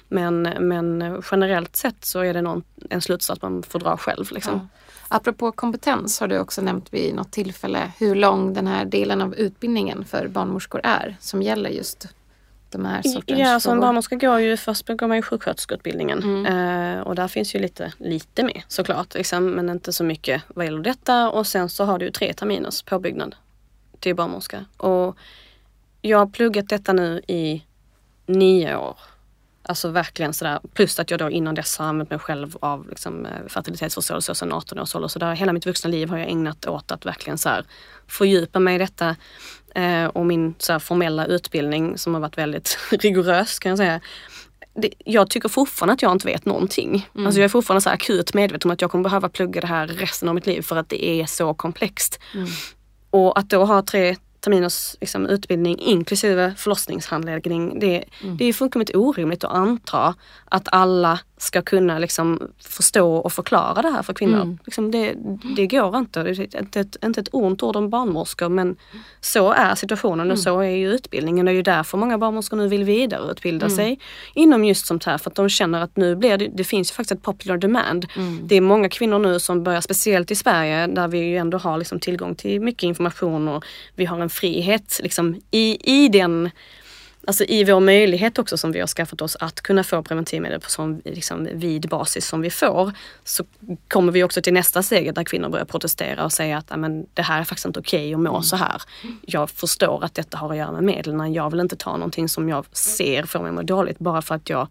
Men, 0.09 0.43
men 0.43 1.23
generellt 1.31 1.77
sett 1.77 2.05
så 2.05 2.21
är 2.21 2.35
det 2.35 2.43
någon, 2.43 2.63
en 2.91 3.01
slutsats 3.01 3.43
man 3.43 3.63
får 3.63 3.79
dra 3.79 3.97
själv. 3.97 4.33
Liksom. 4.33 4.53
Ja. 4.53 4.69
Apropå 5.09 5.53
kompetens 5.53 6.21
har 6.21 6.29
du 6.29 6.39
också 6.39 6.63
nämnt 6.63 6.93
vid 6.93 7.15
något 7.15 7.33
tillfälle 7.33 7.93
hur 7.99 8.15
lång 8.15 8.55
den 8.55 8.67
här 8.67 8.85
delen 8.85 9.23
av 9.23 9.35
utbildningen 9.35 10.05
för 10.05 10.29
barnmorskor 10.29 10.81
är 10.85 11.17
som 11.21 11.43
gäller 11.43 11.71
just 11.71 12.09
de 12.71 12.85
här 12.85 13.03
sortens 13.03 13.41
Ja, 13.41 13.61
som 13.61 13.81
barnmorska 13.81 14.17
går 14.17 14.41
ju 14.41 14.57
först 14.57 14.89
går 14.89 15.09
man 15.09 15.17
ju 15.17 15.23
sjuksköterskeutbildningen 15.23 16.23
Mm. 16.23 16.47
eh, 16.97 17.01
och 17.01 17.15
där 17.15 17.29
finns 17.29 17.55
ju 17.55 17.59
lite, 17.59 17.93
lite 17.99 18.43
med 18.43 18.63
såklart, 18.69 19.15
liksom, 19.15 19.51
men 19.51 19.71
inte 19.71 19.93
så 19.93 20.05
mycket 20.05 20.43
vad 20.49 20.65
gäller 20.65 20.83
detta 20.83 21.31
och 21.31 21.47
sen 21.47 21.69
så 21.69 21.85
har 21.85 21.99
du 21.99 22.05
ju 22.05 22.11
tre 22.11 22.33
terminers 22.33 22.83
påbyggnad 22.83 23.35
till 24.05 24.17
barnmorska. 24.17 24.65
Och 24.77 25.17
jag 26.03 26.19
har 26.19 26.27
pluggat 26.27 26.69
detta 26.69 26.93
nu 26.93 27.21
i 27.29 27.63
nio 28.27 28.77
år. 28.77 28.99
Alltså 29.63 29.89
verkligen 29.89 30.35
sådär, 30.35 30.61
plus 30.75 31.01
att 31.01 31.11
jag 31.11 31.21
då 31.21 31.31
innan 31.31 31.55
dess 31.55 31.79
har 31.79 31.87
använt 31.87 32.11
mig 32.11 32.19
själv 32.19 32.57
av 32.61 32.89
liksom, 32.89 33.27
eh, 33.27 33.47
fertilitetsförståelse 33.49 34.35
sedan 34.35 34.53
18 34.53 34.79
års 34.79 34.95
ålder. 34.95 35.09
Så 35.09 35.19
där, 35.19 35.35
hela 35.35 35.53
mitt 35.53 35.67
vuxna 35.67 35.91
liv 35.91 36.09
har 36.09 36.19
jag 36.19 36.29
ägnat 36.29 36.67
åt 36.67 36.91
att 36.91 37.07
verkligen 37.07 37.39
så 37.39 37.49
här, 37.49 37.65
fördjupa 38.07 38.59
mig 38.59 38.75
i 38.75 38.79
detta. 38.79 39.17
Eh, 39.75 40.07
och 40.07 40.27
min 40.27 40.55
så 40.59 40.73
här, 40.73 40.79
formella 40.79 41.27
utbildning 41.27 41.99
som 41.99 42.15
har 42.15 42.21
varit 42.21 42.39
väldigt 42.39 42.79
rigorös 42.91 43.59
kan 43.59 43.71
jag 43.71 43.79
säga. 43.79 44.01
Det, 44.75 44.91
jag 45.05 45.31
tycker 45.31 45.49
fortfarande 45.49 45.93
att 45.93 46.03
jag 46.03 46.13
inte 46.13 46.27
vet 46.27 46.45
någonting. 46.45 47.09
Alltså 47.27 47.41
jag 47.41 47.45
är 47.45 47.49
fortfarande 47.49 47.81
så 47.81 47.89
här 47.89 47.97
akut 47.97 48.35
medveten 48.35 48.71
om 48.71 48.75
att 48.75 48.81
jag 48.81 48.91
kommer 48.91 49.05
behöva 49.05 49.29
plugga 49.29 49.61
det 49.61 49.67
här 49.67 49.87
resten 49.87 50.29
av 50.29 50.35
mitt 50.35 50.47
liv 50.47 50.63
för 50.63 50.77
att 50.77 50.89
det 50.89 51.05
är 51.05 51.27
så 51.27 51.55
komplext. 51.55 52.21
Och 53.15 53.39
att 53.39 53.51
då 53.51 53.65
ha 53.65 53.83
tre 53.83 54.17
terminers 54.45 54.97
liksom, 55.01 55.27
utbildning 55.27 55.79
inklusive 55.79 56.55
förlossningshandledning. 56.57 57.79
Det, 57.79 58.05
det 58.39 58.45
är 58.45 58.53
fullkomligt 58.53 58.95
orimligt 58.95 59.45
att 59.45 59.53
anta 59.53 60.15
att 60.45 60.69
alla 60.73 61.19
ska 61.37 61.63
kunna 61.63 61.99
liksom, 61.99 62.41
förstå 62.59 63.17
och 63.17 63.33
förklara 63.33 63.83
det 63.83 63.91
här 63.91 64.03
för 64.03 64.13
kvinnor. 64.15 64.59
Liksom, 64.65 64.91
det, 64.91 65.15
det 65.57 65.67
går 65.67 65.97
inte. 65.97 66.23
Det 66.23 66.31
är 66.31 66.59
inte 66.61 66.81
ett, 66.81 66.97
inte 67.05 67.21
ett 67.21 67.29
ont 67.33 67.63
ord 67.63 67.77
om 67.77 67.91
barnmorskor 67.91 68.49
men 68.49 68.77
så 69.21 69.53
är 69.53 69.75
situationen 69.75 70.31
och 70.31 70.39
så 70.39 70.61
är 70.61 70.69
ju 70.69 70.93
utbildningen. 70.95 71.47
Det 71.47 71.53
är 71.53 71.55
ju 71.55 71.63
därför 71.63 71.99
många 71.99 72.19
barnmorskor 72.19 72.57
nu 72.57 72.69
vill 72.69 72.85
vidareutbilda 72.85 73.69
sig 73.71 73.99
inom 74.35 74.65
just 74.65 74.87
sånt 74.87 75.05
här 75.05 75.19
för 75.19 75.31
att 75.31 75.37
de 75.37 75.49
känner 75.49 75.81
att 75.81 75.97
nu 75.97 76.17
blir 76.17 76.39
det, 76.39 76.49
det 76.55 76.65
finns 76.65 76.91
ju 76.91 76.95
faktiskt 76.95 77.13
ett 77.13 77.23
popular 77.23 77.57
demand. 77.57 78.07
Det 78.43 78.57
är 78.57 78.61
många 78.61 78.89
kvinnor 78.89 79.19
nu 79.19 79.41
som 79.41 79.63
börjar, 79.63 79.81
speciellt 79.81 80.31
i 80.31 80.35
Sverige 80.35 80.87
där 80.87 81.09
vi 81.09 81.19
ju 81.19 81.37
ändå 81.37 81.59
har 81.59 81.79
liksom 81.79 82.01
tillgång 82.01 82.35
till 82.35 82.61
mycket 82.61 82.83
information 82.83 83.49
och 83.49 83.65
vi 83.95 84.05
har 84.05 84.21
en 84.21 84.31
frihet 84.35 85.01
liksom 85.03 85.41
i, 85.51 85.79
i 86.05 86.09
den 86.09 86.51
Alltså 87.27 87.45
i 87.45 87.65
vår 87.65 87.81
möjlighet 87.81 88.39
också 88.39 88.57
som 88.57 88.73
vi 88.73 88.81
har 88.81 88.87
skaffat 88.87 89.21
oss 89.21 89.37
att 89.41 89.61
kunna 89.61 89.85
få 89.85 90.03
preventivmedel 90.03 90.61
på 90.61 90.71
sån 90.71 91.03
liksom, 91.05 91.49
vid 91.53 91.89
basis 91.89 92.27
som 92.27 92.41
vi 92.41 92.51
får. 92.51 92.93
Så 93.25 93.45
kommer 93.89 94.13
vi 94.13 94.25
också 94.25 94.43
till 94.43 94.53
nästa 94.53 94.83
steg 94.83 95.15
där 95.15 95.25
kvinnor 95.25 95.49
börjar 95.49 95.65
protestera 95.65 96.25
och 96.25 96.33
säga 96.33 96.59
att 96.59 96.79
"Men 96.79 97.07
det 97.15 97.23
här 97.23 97.41
är 97.41 97.45
faktiskt 97.45 97.67
inte 97.67 97.81
okej 97.81 98.15
att 98.15 98.21
må 98.21 98.43
så 98.43 98.57
här. 98.57 98.83
Jag 99.23 99.51
förstår 99.51 100.05
att 100.05 100.15
detta 100.15 100.39
har 100.39 100.51
att 100.51 100.57
göra 100.57 100.73
med 100.73 100.85
medlen. 100.85 101.33
Jag 101.33 101.51
vill 101.51 101.61
inte 101.61 101.77
ta 101.77 101.93
någonting 101.97 102.29
som 102.29 102.49
jag 102.49 102.65
ser 102.73 103.23
får 103.23 103.41
mig 103.41 103.49
att 103.49 103.55
må 103.55 103.63
dåligt 103.63 103.99
bara 103.99 104.23
för 104.23 104.35
att 104.35 104.51
jag 104.51 104.69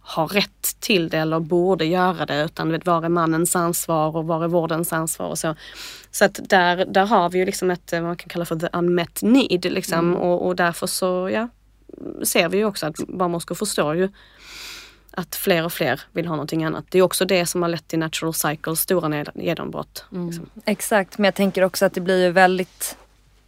har 0.00 0.28
rätt 0.28 0.80
till 0.80 1.08
det 1.08 1.18
eller 1.18 1.40
borde 1.40 1.84
göra 1.84 2.26
det 2.26 2.44
utan 2.44 2.72
vet, 2.72 2.86
var 2.86 3.04
är 3.04 3.08
mannens 3.08 3.56
ansvar 3.56 4.16
och 4.16 4.26
var 4.26 4.44
är 4.44 4.48
vårdens 4.48 4.92
ansvar 4.92 5.26
och 5.26 5.38
så. 5.38 5.54
Så 6.10 6.24
att 6.24 6.40
där, 6.42 6.84
där 6.84 7.06
har 7.06 7.30
vi 7.30 7.38
ju 7.38 7.44
liksom 7.44 7.70
ett, 7.70 7.92
vad 7.92 8.02
man 8.02 8.16
kan 8.16 8.28
kalla 8.28 8.44
för 8.44 8.56
the 8.56 8.68
unmet 8.72 9.22
need 9.22 9.64
liksom 9.64 9.98
mm. 9.98 10.16
och, 10.16 10.46
och 10.46 10.56
därför 10.56 10.86
så 10.86 11.30
ja, 11.32 11.48
ser 12.22 12.48
vi 12.48 12.58
ju 12.58 12.64
också 12.64 12.86
att 12.86 12.96
barnmorskor 12.96 13.54
förstår 13.54 13.96
ju 13.96 14.08
att 15.10 15.34
fler 15.34 15.64
och 15.64 15.72
fler 15.72 16.00
vill 16.12 16.26
ha 16.26 16.36
någonting 16.36 16.64
annat. 16.64 16.84
Det 16.88 16.98
är 16.98 17.02
också 17.02 17.24
det 17.24 17.46
som 17.46 17.62
har 17.62 17.68
lett 17.68 17.88
till 17.88 17.98
Natural 17.98 18.34
Cycles 18.34 18.80
stora 18.80 19.24
genombrott. 19.34 20.04
Mm. 20.12 20.26
Liksom. 20.26 20.50
Exakt, 20.64 21.18
men 21.18 21.24
jag 21.24 21.34
tänker 21.34 21.64
också 21.64 21.86
att 21.86 21.94
det 21.94 22.00
blir 22.00 22.24
ju 22.24 22.30
väldigt 22.30 22.96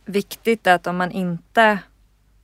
viktigt 0.04 0.66
att 0.66 0.86
om 0.86 0.96
man 0.96 1.10
inte 1.10 1.78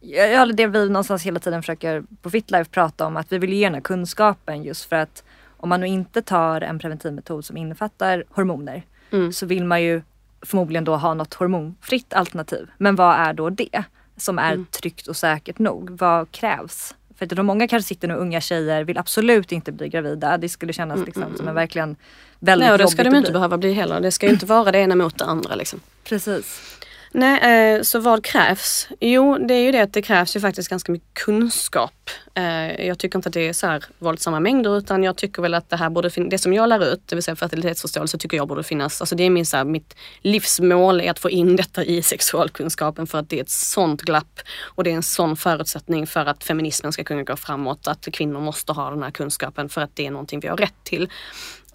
Ja, 0.00 0.46
det 0.46 0.66
vi 0.66 0.88
någonstans 0.88 1.22
hela 1.22 1.40
tiden 1.40 1.62
försöker 1.62 2.04
på 2.22 2.30
FitLife 2.30 2.70
prata 2.70 3.06
om 3.06 3.16
att 3.16 3.32
vi 3.32 3.38
vill 3.38 3.52
ge 3.52 3.66
den 3.66 3.74
här 3.74 3.80
kunskapen 3.80 4.62
just 4.62 4.84
för 4.84 4.96
att 4.96 5.24
om 5.56 5.68
man 5.68 5.80
nu 5.80 5.86
inte 5.86 6.22
tar 6.22 6.60
en 6.60 6.78
preventivmetod 6.78 7.44
som 7.44 7.56
innefattar 7.56 8.24
hormoner 8.30 8.82
mm. 9.10 9.32
så 9.32 9.46
vill 9.46 9.64
man 9.64 9.82
ju 9.82 10.02
förmodligen 10.42 10.84
då 10.84 10.96
ha 10.96 11.14
något 11.14 11.34
hormonfritt 11.34 12.14
alternativ. 12.14 12.70
Men 12.78 12.96
vad 12.96 13.16
är 13.16 13.32
då 13.32 13.50
det 13.50 13.84
som 14.16 14.38
är 14.38 14.52
mm. 14.52 14.66
tryggt 14.70 15.06
och 15.06 15.16
säkert 15.16 15.58
nog? 15.58 15.90
Vad 15.90 16.30
krävs? 16.30 16.94
För 17.18 17.24
att 17.24 17.44
många 17.44 17.68
kanske 17.68 17.88
sitter 17.88 18.08
nu, 18.08 18.14
unga 18.14 18.40
tjejer, 18.40 18.84
vill 18.84 18.98
absolut 18.98 19.52
inte 19.52 19.72
bli 19.72 19.88
gravida. 19.88 20.38
Det 20.38 20.48
skulle 20.48 20.72
kännas 20.72 21.06
liksom, 21.06 21.22
mm, 21.22 21.36
som 21.36 21.44
en 21.44 21.48
mm. 21.48 21.54
verkligen 21.54 21.96
väldigt 22.38 22.66
Nej, 22.66 22.72
och 22.72 22.78
det 22.78 22.88
ska 22.88 23.04
de 23.04 23.14
inte 23.14 23.32
behöva 23.32 23.58
bli 23.58 23.72
heller. 23.72 24.00
Det 24.00 24.12
ska 24.12 24.26
ju 24.26 24.32
inte 24.32 24.46
vara 24.46 24.72
det 24.72 24.78
ena 24.78 24.94
mot 24.94 25.18
det 25.18 25.24
andra. 25.24 25.54
Liksom. 25.54 25.80
Precis. 26.04 26.78
Nej, 27.18 27.76
eh, 27.76 27.82
så 27.82 27.98
vad 27.98 28.24
krävs? 28.24 28.88
Jo, 29.00 29.38
det 29.38 29.54
är 29.54 29.60
ju 29.60 29.72
det 29.72 29.80
att 29.80 29.92
det 29.92 30.02
krävs 30.02 30.36
ju 30.36 30.40
faktiskt 30.40 30.68
ganska 30.68 30.92
mycket 30.92 31.14
kunskap. 31.14 32.10
Eh, 32.34 32.86
jag 32.86 32.98
tycker 32.98 33.18
inte 33.18 33.28
att 33.28 33.32
det 33.32 33.48
är 33.48 33.52
så 33.52 33.66
här 33.66 33.84
våldsamma 33.98 34.40
mängder 34.40 34.78
utan 34.78 35.02
jag 35.02 35.16
tycker 35.16 35.42
väl 35.42 35.54
att 35.54 35.70
det 35.70 35.76
här 35.76 35.90
borde 35.90 36.10
finnas, 36.10 36.30
det 36.30 36.38
som 36.38 36.52
jag 36.52 36.68
lär 36.68 36.92
ut, 36.92 37.02
det 37.06 37.16
vill 37.16 37.22
säga 37.22 37.36
fertilitetsförståelse, 37.36 38.18
tycker 38.18 38.36
jag 38.36 38.48
borde 38.48 38.62
finnas. 38.62 39.00
Alltså 39.00 39.16
det 39.16 39.24
är 39.24 39.30
min, 39.30 39.46
så 39.46 39.56
här, 39.56 39.64
mitt 39.64 39.96
livsmål 40.20 41.00
är 41.00 41.10
att 41.10 41.18
få 41.18 41.30
in 41.30 41.56
detta 41.56 41.84
i 41.84 42.02
sexualkunskapen 42.02 43.06
för 43.06 43.18
att 43.18 43.30
det 43.30 43.38
är 43.38 43.42
ett 43.42 43.50
sånt 43.50 44.02
glapp 44.02 44.40
och 44.62 44.84
det 44.84 44.90
är 44.90 44.94
en 44.94 45.02
sån 45.02 45.36
förutsättning 45.36 46.06
för 46.06 46.26
att 46.26 46.44
feminismen 46.44 46.92
ska 46.92 47.04
kunna 47.04 47.22
gå 47.22 47.36
framåt, 47.36 47.88
att 47.88 48.08
kvinnor 48.12 48.40
måste 48.40 48.72
ha 48.72 48.90
den 48.90 49.02
här 49.02 49.10
kunskapen 49.10 49.68
för 49.68 49.80
att 49.80 49.90
det 49.96 50.06
är 50.06 50.10
någonting 50.10 50.40
vi 50.40 50.48
har 50.48 50.56
rätt 50.56 50.84
till. 50.84 51.08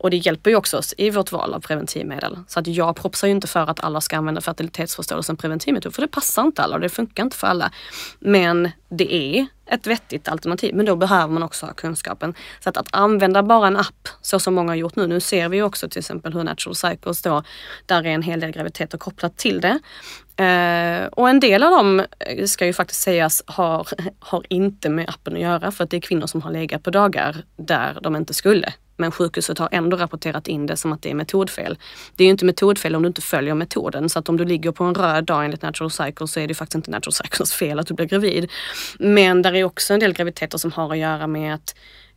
Och 0.02 0.10
det 0.10 0.18
hjälper 0.18 0.50
ju 0.50 0.56
också 0.56 0.78
oss 0.78 0.94
i 0.98 1.10
vårt 1.10 1.32
val 1.32 1.54
av 1.54 1.60
preventivmedel. 1.60 2.40
Så 2.48 2.60
att 2.60 2.68
jag 2.68 2.96
propsar 2.96 3.28
ju 3.28 3.34
inte 3.34 3.48
för 3.48 3.68
att 3.68 3.84
alla 3.84 4.02
ska 4.02 4.18
använda 4.18 4.42
fertilitetsförståelse 4.42 5.28
som 5.28 5.38
preventivmetod, 5.38 5.96
för 5.96 6.02
det 6.02 6.08
passar 6.08 6.42
inte 6.42 6.62
alla 6.62 6.76
och 6.76 6.82
det 6.82 6.90
funkar 6.90 7.24
inte 7.24 7.38
för 7.38 7.48
alla. 7.48 7.72
Men 8.20 8.72
det 8.90 9.14
är 9.14 9.48
ett 9.66 9.88
vettigt 9.88 10.28
alternativ, 10.28 10.76
men 10.76 10.86
då 10.86 10.96
behöver 10.96 11.34
man 11.34 11.44
också 11.44 11.66
ha 11.66 11.74
kunskapen. 11.74 12.34
Så 12.60 12.70
att, 12.70 12.78
att 12.78 12.88
använda 12.92 13.44
bara 13.44 13.68
en 13.68 13.78
app, 13.78 14.08
så 14.22 14.40
som 14.40 14.54
många 14.54 14.72
har 14.72 14.76
gjort 14.76 14.96
nu. 14.96 15.08
Nu 15.08 15.20
ser 15.20 15.50
vi 15.50 15.62
också 15.62 15.90
till 15.90 16.00
exempel 16.00 16.34
hur 16.34 16.44
Natural 16.44 16.76
Cycles 16.76 17.22
då, 17.22 17.44
där 17.86 18.06
är 18.06 18.10
en 18.10 18.22
hel 18.22 18.40
del 18.40 18.52
graviditeter 18.52 18.98
kopplat 18.98 19.38
till 19.38 19.62
det. 19.62 19.80
Uh, 20.42 21.08
och 21.08 21.30
en 21.30 21.40
del 21.40 21.64
av 21.64 21.72
dem 21.72 22.00
eh, 22.20 22.46
ska 22.46 22.66
ju 22.66 22.74
faktiskt 22.74 23.02
sägas 23.02 23.44
har, 23.48 23.88
har 24.20 24.44
inte 24.50 24.90
med 24.90 25.10
appen 25.10 25.34
att 25.34 25.42
göra 25.42 25.72
för 25.72 25.84
att 25.84 25.90
det 25.90 25.98
är 25.98 26.02
kvinnor 26.02 26.28
som 26.28 26.42
har 26.42 26.52
legat 26.52 26.84
på 26.84 26.90
dagar 26.90 27.44
där 27.58 28.00
de 28.02 28.16
inte 28.16 28.34
skulle. 28.34 28.74
Men 29.02 29.12
sjukhuset 29.12 29.58
har 29.58 29.70
ändå 29.72 29.98
rapporterat 29.98 30.48
in 30.48 30.66
det 30.66 30.78
som 30.78 30.94
att 30.94 31.02
det 31.02 31.10
är 31.10 31.16
metodfel. 31.16 31.78
Det 32.16 32.24
är 32.24 32.26
ju 32.26 32.32
inte 32.32 32.46
metodfel 32.46 32.96
om 32.96 33.02
du 33.02 33.08
inte 33.08 33.22
följer 33.22 33.54
metoden. 33.54 34.10
Så 34.10 34.20
att 34.20 34.30
om 34.30 34.38
du 34.38 34.46
ligger 34.46 34.72
på 34.72 34.84
en 34.84 34.96
röd 34.96 35.24
dag 35.24 35.46
enligt 35.46 35.62
Natural 35.62 35.92
Cycles 35.92 36.32
så 36.32 36.40
är 36.40 36.48
det 36.48 36.54
faktiskt 36.54 36.76
inte 36.76 36.92
Natural 36.92 37.14
Cycles 37.14 37.54
fel 37.54 37.80
att 37.80 37.88
du 37.88 37.94
blir 37.94 38.06
gravid. 38.06 38.52
Men 39.00 39.42
där 39.42 39.56
är 39.56 39.64
också 39.64 39.94
en 39.94 40.00
del 40.00 40.14
graviditeter 40.14 40.58
som 40.58 40.72
har 40.72 40.92
att 40.92 40.98
göra 40.98 41.28
med 41.28 41.54
att 41.54 41.76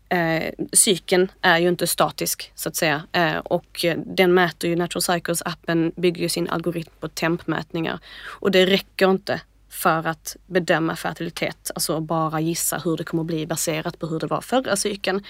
eh, 0.09 0.53
cykeln 0.73 1.29
är 1.41 1.59
ju 1.59 1.69
inte 1.69 1.87
statisk 1.87 2.53
så 2.55 2.69
att 2.69 2.77
säga 2.77 3.03
eh, 3.13 3.37
och 3.37 3.85
den 3.97 4.35
mäter 4.35 4.71
ju 4.71 4.77
Natural 4.77 5.03
Cycles 5.03 5.43
appen 5.43 5.93
bygger 5.97 6.23
ju 6.23 6.29
sin 6.29 6.49
algoritm 6.49 6.93
på 7.01 7.09
tempmätningar 7.09 7.99
och 8.27 8.51
det 8.51 8.67
räcker 8.67 9.11
inte 9.11 9.41
för 9.75 10.07
att 10.07 10.37
bedöma 10.47 10.97
fertilitet, 10.97 11.71
alltså 11.75 12.01
bara 12.01 12.41
gissa 12.41 12.79
hur 12.85 12.97
det 12.97 13.05
kommer 13.05 13.23
att 13.23 13.27
bli 13.27 13.47
baserat 13.47 13.99
på 13.99 14.07
hur 14.07 14.21
det 14.21 14.27
var 14.27 14.41
förra 14.41 14.77
cykeln. 14.77 15.25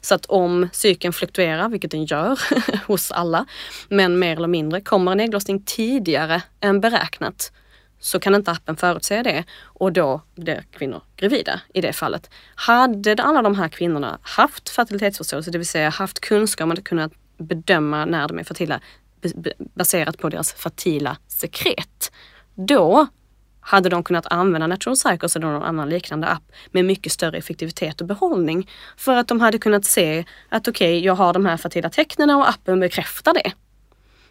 Så 0.00 0.14
att 0.14 0.26
om 0.26 0.68
cykeln 0.72 1.12
fluktuerar, 1.12 1.68
vilket 1.68 1.90
den 1.90 2.04
gör 2.04 2.40
hos 2.86 3.10
alla, 3.10 3.46
men 3.88 4.18
mer 4.18 4.36
eller 4.36 4.48
mindre 4.48 4.80
kommer 4.80 5.12
en 5.12 5.20
ägglossning 5.20 5.62
tidigare 5.62 6.42
än 6.60 6.80
beräknat 6.80 7.52
så 7.98 8.20
kan 8.20 8.34
inte 8.34 8.50
appen 8.50 8.76
förutse 8.76 9.22
det 9.22 9.44
och 9.62 9.92
då 9.92 10.22
blir 10.34 10.64
kvinnor 10.70 11.02
gravida 11.16 11.60
i 11.74 11.80
det 11.80 11.92
fallet. 11.92 12.30
Hade 12.54 13.22
alla 13.22 13.42
de 13.42 13.54
här 13.54 13.68
kvinnorna 13.68 14.18
haft 14.22 14.68
fertilitetsförståelse, 14.68 15.50
det 15.50 15.58
vill 15.58 15.66
säga 15.66 15.88
haft 15.88 16.20
kunskap 16.20 16.64
om 16.64 16.70
att 16.70 16.84
kunna 16.84 17.10
bedöma 17.38 18.04
när 18.04 18.28
de 18.28 18.38
är 18.38 18.44
fertila 18.44 18.80
baserat 19.74 20.18
på 20.18 20.28
deras 20.28 20.52
fertila 20.52 21.16
sekret, 21.28 22.12
då 22.54 23.06
hade 23.66 23.88
de 23.88 24.02
kunnat 24.02 24.26
använda 24.26 24.66
Natural 24.66 24.96
Cycles 24.96 25.36
eller 25.36 25.46
någon 25.46 25.62
annan 25.62 25.88
liknande 25.88 26.26
app 26.26 26.42
med 26.70 26.84
mycket 26.84 27.12
större 27.12 27.38
effektivitet 27.38 28.00
och 28.00 28.06
behållning. 28.06 28.70
För 28.96 29.16
att 29.16 29.28
de 29.28 29.40
hade 29.40 29.58
kunnat 29.58 29.84
se 29.84 30.24
att 30.48 30.68
okej, 30.68 30.98
okay, 30.98 31.06
jag 31.06 31.14
har 31.14 31.32
de 31.32 31.46
här 31.46 31.56
fertila 31.56 31.90
tecknen 31.90 32.30
och 32.30 32.48
appen 32.48 32.80
bekräftar 32.80 33.34
det. 33.34 33.52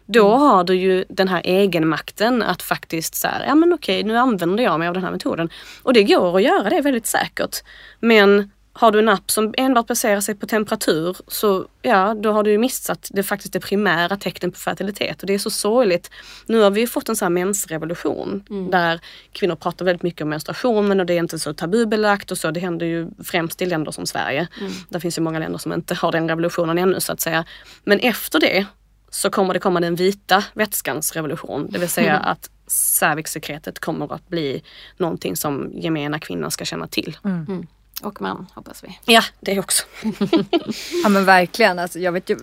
Då 0.06 0.28
mm. 0.28 0.40
har 0.40 0.64
du 0.64 0.74
ju 0.74 1.04
den 1.08 1.28
här 1.28 1.40
egenmakten 1.44 2.42
att 2.42 2.62
faktiskt 2.62 3.14
så 3.14 3.28
ja 3.46 3.54
men 3.54 3.72
okej, 3.72 4.02
nu 4.02 4.16
använder 4.16 4.64
jag 4.64 4.78
mig 4.78 4.88
av 4.88 4.94
den 4.94 5.04
här 5.04 5.10
metoden. 5.10 5.48
Och 5.82 5.92
det 5.92 6.02
går 6.02 6.36
att 6.36 6.42
göra 6.42 6.70
det 6.70 6.80
väldigt 6.80 7.06
säkert. 7.06 7.56
Men 8.00 8.50
har 8.78 8.92
du 8.92 8.98
en 8.98 9.08
app 9.08 9.30
som 9.30 9.54
enbart 9.56 9.86
baserar 9.86 10.20
sig 10.20 10.34
på 10.34 10.46
temperatur 10.46 11.16
så 11.28 11.66
ja, 11.82 12.14
då 12.14 12.32
har 12.32 12.42
du 12.42 12.50
ju 12.50 12.58
missat 12.58 13.08
det 13.12 13.22
faktiskt 13.22 13.52
det 13.52 13.60
primära 13.60 14.16
tecknet 14.16 14.52
på 14.52 14.58
fertilitet 14.58 15.20
och 15.20 15.26
det 15.26 15.34
är 15.34 15.38
så 15.38 15.50
sorgligt. 15.50 16.10
Nu 16.46 16.60
har 16.60 16.70
vi 16.70 16.86
fått 16.86 17.08
en 17.08 17.16
sån 17.16 17.26
här 17.26 17.30
mensrevolution 17.30 18.44
mm. 18.50 18.70
där 18.70 19.00
kvinnor 19.32 19.56
pratar 19.56 19.84
väldigt 19.84 20.02
mycket 20.02 20.22
om 20.22 20.28
menstruationen 20.28 21.00
och 21.00 21.06
det 21.06 21.14
är 21.14 21.18
inte 21.18 21.38
så 21.38 21.54
tabubelagt 21.54 22.30
och 22.30 22.38
så. 22.38 22.50
Det 22.50 22.60
händer 22.60 22.86
ju 22.86 23.08
främst 23.24 23.62
i 23.62 23.66
länder 23.66 23.92
som 23.92 24.06
Sverige. 24.06 24.48
Mm. 24.60 24.72
Där 24.88 25.00
finns 25.00 25.18
ju 25.18 25.22
många 25.22 25.38
länder 25.38 25.58
som 25.58 25.72
inte 25.72 25.94
har 25.94 26.12
den 26.12 26.28
revolutionen 26.28 26.78
ännu 26.78 27.00
så 27.00 27.12
att 27.12 27.20
säga. 27.20 27.44
Men 27.84 28.00
efter 28.00 28.40
det 28.40 28.66
så 29.10 29.30
kommer 29.30 29.54
det 29.54 29.60
komma 29.60 29.80
den 29.80 29.94
vita 29.94 30.44
vätskans 30.54 31.12
revolution. 31.12 31.66
Det 31.70 31.78
vill 31.78 31.88
säga 31.88 32.16
mm. 32.16 32.30
att 32.30 32.50
cervixsekretet 32.66 33.78
kommer 33.78 34.14
att 34.14 34.28
bli 34.28 34.62
någonting 34.96 35.36
som 35.36 35.72
gemena 35.74 36.18
kvinnor 36.18 36.50
ska 36.50 36.64
känna 36.64 36.86
till. 36.86 37.16
Mm. 37.24 37.66
Och 38.02 38.22
man 38.22 38.46
hoppas 38.54 38.84
vi. 38.84 38.98
Ja, 39.04 39.22
det 39.40 39.58
också. 39.58 39.84
ja 41.02 41.08
men 41.08 41.24
verkligen. 41.24 41.78
Alltså, 41.78 41.98
jag 41.98 42.12
vet 42.12 42.30
ju, 42.30 42.36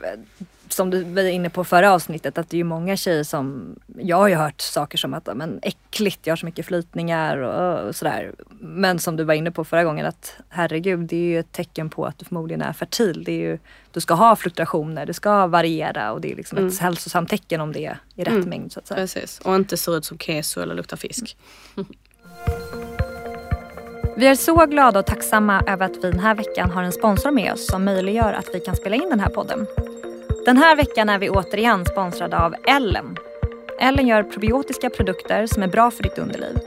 som 0.74 0.90
du 0.90 1.04
var 1.04 1.24
inne 1.24 1.50
på 1.50 1.64
förra 1.64 1.94
avsnittet, 1.94 2.38
att 2.38 2.50
det 2.50 2.56
är 2.56 2.58
ju 2.58 2.64
många 2.64 2.98
tjejer 2.98 3.24
som, 3.24 3.76
jag 3.98 4.18
har 4.18 4.28
ju 4.28 4.36
hört 4.36 4.62
saker 4.62 4.98
som 4.98 5.14
att 5.14 5.30
men 5.36 5.60
äckligt, 5.62 6.28
jag 6.28 6.32
har 6.32 6.38
så 6.38 6.46
mycket 6.46 6.66
flytningar 6.66 7.38
och, 7.38 7.88
och 7.88 7.96
sådär. 7.96 8.34
Men 8.60 9.00
som 9.00 9.16
du 9.16 9.24
var 9.24 9.34
inne 9.34 9.52
på 9.52 9.66
förra 9.66 9.84
gången 9.84 10.06
att 10.06 10.36
herregud, 10.50 11.00
det 11.00 11.16
är 11.16 11.30
ju 11.30 11.40
ett 11.40 11.52
tecken 11.52 11.90
på 11.90 12.06
att 12.06 12.20
du 12.20 12.26
förmodligen 12.26 12.62
är 12.62 12.74
fertil. 12.74 13.24
Det 13.24 13.32
är 13.32 13.50
ju, 13.50 13.60
du 13.92 14.02
ska 14.02 14.14
ha 14.14 14.36
fluktuationer, 14.36 15.06
det 15.06 15.14
ska 15.14 15.48
variera 15.48 16.12
och 16.12 16.22
det 16.22 16.32
är 16.32 16.36
liksom 16.36 16.58
mm. 16.58 16.70
ett 16.70 16.80
hälsosamt 16.80 17.30
tecken 17.30 17.62
om 17.62 17.72
det 17.72 17.86
är 17.86 17.98
i 18.16 18.24
rätt 18.24 18.34
mm. 18.34 18.50
mängd. 18.50 18.72
Så 18.72 18.80
att 18.80 18.88
säga. 18.88 18.98
Precis, 18.98 19.40
och 19.40 19.56
inte 19.56 19.78
ser 19.78 19.98
ut 19.98 20.06
som 20.06 20.18
keso 20.18 20.62
eller 20.62 20.76
luktar 20.76 20.98
fisk. 20.98 21.38
Mm. 21.76 21.88
Vi 24.16 24.28
är 24.28 24.36
så 24.36 24.66
glada 24.66 25.00
och 25.00 25.06
tacksamma 25.06 25.64
över 25.68 25.86
att 25.86 25.96
vi 25.96 26.12
den 26.12 26.20
här 26.20 26.36
veckan 26.36 26.72
har 26.72 26.84
en 26.84 26.92
sponsor 26.92 27.32
med 27.32 27.54
oss 27.54 27.68
som 27.68 27.86
möjliggör 27.86 28.34
att 28.34 28.50
vi 28.54 28.60
kan 28.60 28.76
spela 28.76 28.96
in 28.96 29.10
den 29.10 29.20
här 29.20 29.30
podden. 29.30 29.68
Den 30.46 30.58
här 30.58 30.76
veckan 30.76 31.10
är 31.10 31.20
vi 31.20 31.30
återigen 31.30 31.86
sponsrade 31.86 32.40
av 32.40 32.56
Ellen. 32.68 33.18
Ellen 33.80 34.08
gör 34.08 34.24
probiotiska 34.24 34.90
produkter 34.90 35.48
som 35.48 35.64
är 35.64 35.68
bra 35.68 35.92
för 35.92 36.04
ditt 36.04 36.18
underliv. 36.18 36.58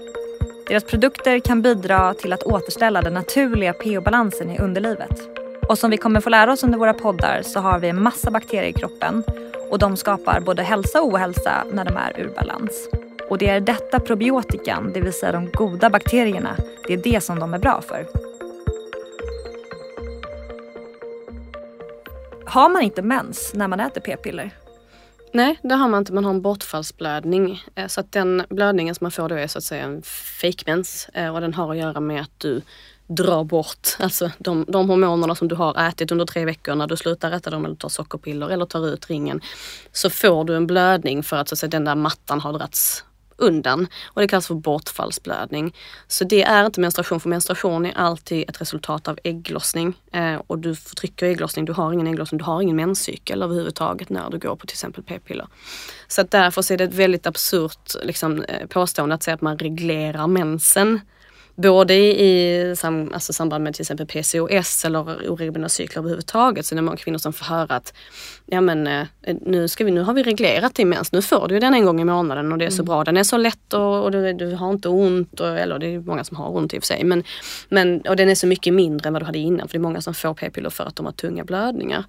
Deras 0.69 0.85
produkter 0.85 1.39
kan 1.39 1.63
bidra 1.63 2.15
till 2.15 2.33
att 2.33 2.43
återställa 2.43 3.03
den 3.03 3.15
naturliga 3.15 3.73
pH-balansen 3.73 4.51
i 4.51 4.59
underlivet. 4.59 5.21
Och 5.69 5.79
som 5.79 5.91
vi 5.91 5.97
kommer 5.97 6.21
få 6.21 6.31
lära 6.31 6.53
oss 6.53 6.65
under 6.65 6.79
våra 6.79 6.95
poddar 6.95 7.43
så 7.43 7.61
har 7.61 7.79
vi 7.79 7.89
en 7.89 8.03
massa 8.03 8.31
bakterier 8.31 8.69
i 8.69 8.73
kroppen 8.73 9.23
och 9.71 9.79
de 9.79 9.97
skapar 9.97 10.41
både 10.41 10.63
hälsa 10.63 11.03
och 11.03 11.09
ohälsa 11.09 11.65
när 11.73 11.85
de 11.85 11.97
är 11.97 12.21
ur 12.21 12.29
balans. 12.37 12.89
Och 13.31 13.39
det 13.39 13.49
är 13.49 13.61
detta 13.61 14.01
probiotikan, 14.01 14.93
det 14.93 15.01
vill 15.01 15.13
säga 15.13 15.33
de 15.33 15.51
goda 15.51 15.91
bakterierna, 15.91 16.57
det 16.87 16.93
är 16.93 16.97
det 16.97 17.21
som 17.21 17.39
de 17.39 17.55
är 17.55 17.59
bra 17.59 17.83
för. 17.83 18.07
Har 22.47 22.69
man 22.69 22.83
inte 22.83 23.03
mens 23.03 23.53
när 23.55 23.69
man 23.69 23.81
äter 23.81 24.01
p-piller? 24.01 24.51
Nej, 25.33 25.59
det 25.63 25.75
har 25.75 25.89
man 25.89 25.99
inte. 25.99 26.13
Man 26.13 26.25
har 26.25 26.31
en 26.31 26.43
bortfallsblödning. 26.43 27.63
Eh, 27.75 27.87
så 27.87 28.01
att 28.01 28.13
den 28.13 28.45
blödningen 28.49 28.95
som 28.95 29.05
man 29.05 29.11
får 29.11 29.29
då 29.29 29.35
är 29.35 29.47
så 29.47 29.59
att 29.59 29.65
säga 29.65 29.85
en 29.85 30.03
fejkmens 30.41 31.09
eh, 31.15 31.35
och 31.35 31.41
den 31.41 31.55
har 31.55 31.71
att 31.71 31.77
göra 31.77 32.01
med 32.01 32.23
att 32.23 32.41
du 32.41 32.63
drar 33.07 33.45
bort 33.45 33.89
alltså 33.99 34.31
de, 34.39 34.65
de 34.69 34.91
hormonerna 34.91 35.35
som 35.35 35.49
du 35.49 35.55
har 35.55 35.89
ätit 35.89 36.13
under 36.13 36.27
tre 36.27 36.45
veckor 36.45 36.75
när 36.75 36.87
du 36.87 36.97
slutar 36.97 37.33
äta 37.33 37.51
dem 37.51 37.65
eller 37.65 37.77
tar 37.77 37.89
sockerpiller 37.89 38.49
eller 38.49 38.67
tar 38.67 38.87
ut 38.87 39.11
ringen. 39.11 39.41
Så 39.93 40.11
får 40.11 40.45
du 40.45 40.57
en 40.57 40.67
blödning 40.67 41.23
för 41.23 41.37
att, 41.37 41.49
så 41.49 41.55
att 41.55 41.59
säga, 41.59 41.71
den 41.71 41.85
där 41.85 41.95
mattan 41.95 42.41
har 42.41 42.53
dragits 42.53 43.05
undan. 43.37 43.87
Och 44.05 44.21
det 44.21 44.29
kallas 44.29 44.47
för 44.47 44.55
bortfallsblödning. 44.55 45.75
Så 46.09 46.25
det 46.25 46.43
är 46.43 46.67
inte 46.67 46.81
menstruation, 46.81 47.21
för 47.21 47.29
menstruation 47.29 47.87
är 47.87 47.93
alltid 47.93 48.51
ett 48.51 48.61
resultat 48.61 49.09
av 49.09 49.19
ägglossning. 49.25 49.95
Eh, 50.13 50.41
och 50.47 50.59
du 50.59 50.75
förtrycker 50.75 51.27
ägglossning, 51.27 51.65
du 51.65 51.73
har 51.73 51.93
ingen 51.93 52.07
ägglossning, 52.07 52.39
du 52.39 52.45
har 52.45 52.63
ingen 52.63 52.77
menscykel 52.77 53.43
överhuvudtaget 53.43 54.11
när 54.11 54.31
du 54.31 54.39
går 54.39 54.57
på 54.57 54.67
till 54.67 54.75
exempel 54.75 55.03
p-piller. 55.03 55.47
Så 56.09 56.21
att 56.21 56.31
därför 56.31 56.63
så 56.63 56.75
är 56.75 56.79
det 56.79 56.85
ett 56.85 56.95
väldigt 56.95 57.27
absurt 57.27 57.95
liksom, 58.03 58.43
eh, 58.43 58.67
påstående 58.67 59.15
att 59.15 59.23
säga 59.23 59.35
att 59.35 59.41
man 59.41 59.59
reglerar 59.59 60.27
mensen 60.27 61.01
både 61.57 61.95
i 61.95 62.75
sam, 62.77 63.11
alltså 63.15 63.33
samband 63.33 63.65
med 63.65 63.75
till 63.75 63.83
exempel 63.83 64.07
PCOS 64.07 64.85
eller 64.85 65.31
oregelbundna 65.31 65.69
cykler 65.69 66.01
överhuvudtaget 66.01 66.67
så 66.67 66.75
är 66.75 66.77
det 66.77 66.83
många 66.83 66.97
kvinnor 66.97 67.19
som 67.19 67.33
får 67.33 67.45
höra 67.45 67.77
att 67.77 67.95
ja 68.47 68.61
men 68.61 68.87
eh, 68.87 69.07
nu, 69.41 69.69
ska 69.69 69.85
vi, 69.85 69.91
nu 69.91 70.01
har 70.01 70.15
vi 70.15 70.23
reglerat 70.23 70.75
din 70.75 70.89
mens, 70.89 71.13
nu 71.13 71.23
får 71.23 71.49
du 71.49 71.59
den 71.59 71.75
en 71.75 71.85
gång 71.85 72.01
i 72.01 72.05
månaden 72.05 72.53
och 72.53 72.59
det 72.59 72.65
är 72.65 72.71
så 72.71 72.83
mm. 72.83 72.87
bra. 72.87 73.05
Den 73.05 73.17
är 73.17 73.23
så 73.23 73.37
lätt 73.37 73.73
och, 73.73 74.03
och 74.03 74.11
du, 74.11 74.33
du, 74.33 74.55
har 74.55 74.71
inte 74.71 74.89
ont, 74.89 75.41
och, 75.41 75.59
eller 75.59 75.79
det 75.79 75.87
är 75.87 76.01
många 76.01 76.25
som 76.25 76.37
har 76.37 76.57
ont 76.57 76.75
i 76.75 76.79
och 76.79 76.83
för 76.83 76.87
sig, 76.87 77.05
men, 77.05 77.25
men, 77.69 78.01
och 78.01 78.17
den 78.17 78.29
är 78.29 78.35
så 78.35 78.47
mycket 78.47 78.75
mindre 78.75 79.07
än 79.07 79.13
vad 79.13 79.23
du 79.23 79.27
hade 79.27 79.39
innan 79.39 79.69
för 79.69 79.73
det 79.73 79.79
är 79.79 79.89
många 79.89 80.01
som 80.01 80.15
får 80.15 80.35
p-piller 80.35 80.71
för 80.71 80.85
att 80.85 80.97
de 80.97 81.07
har 81.07 81.13
tunga 81.13 81.45
blödningar. 81.45 82.05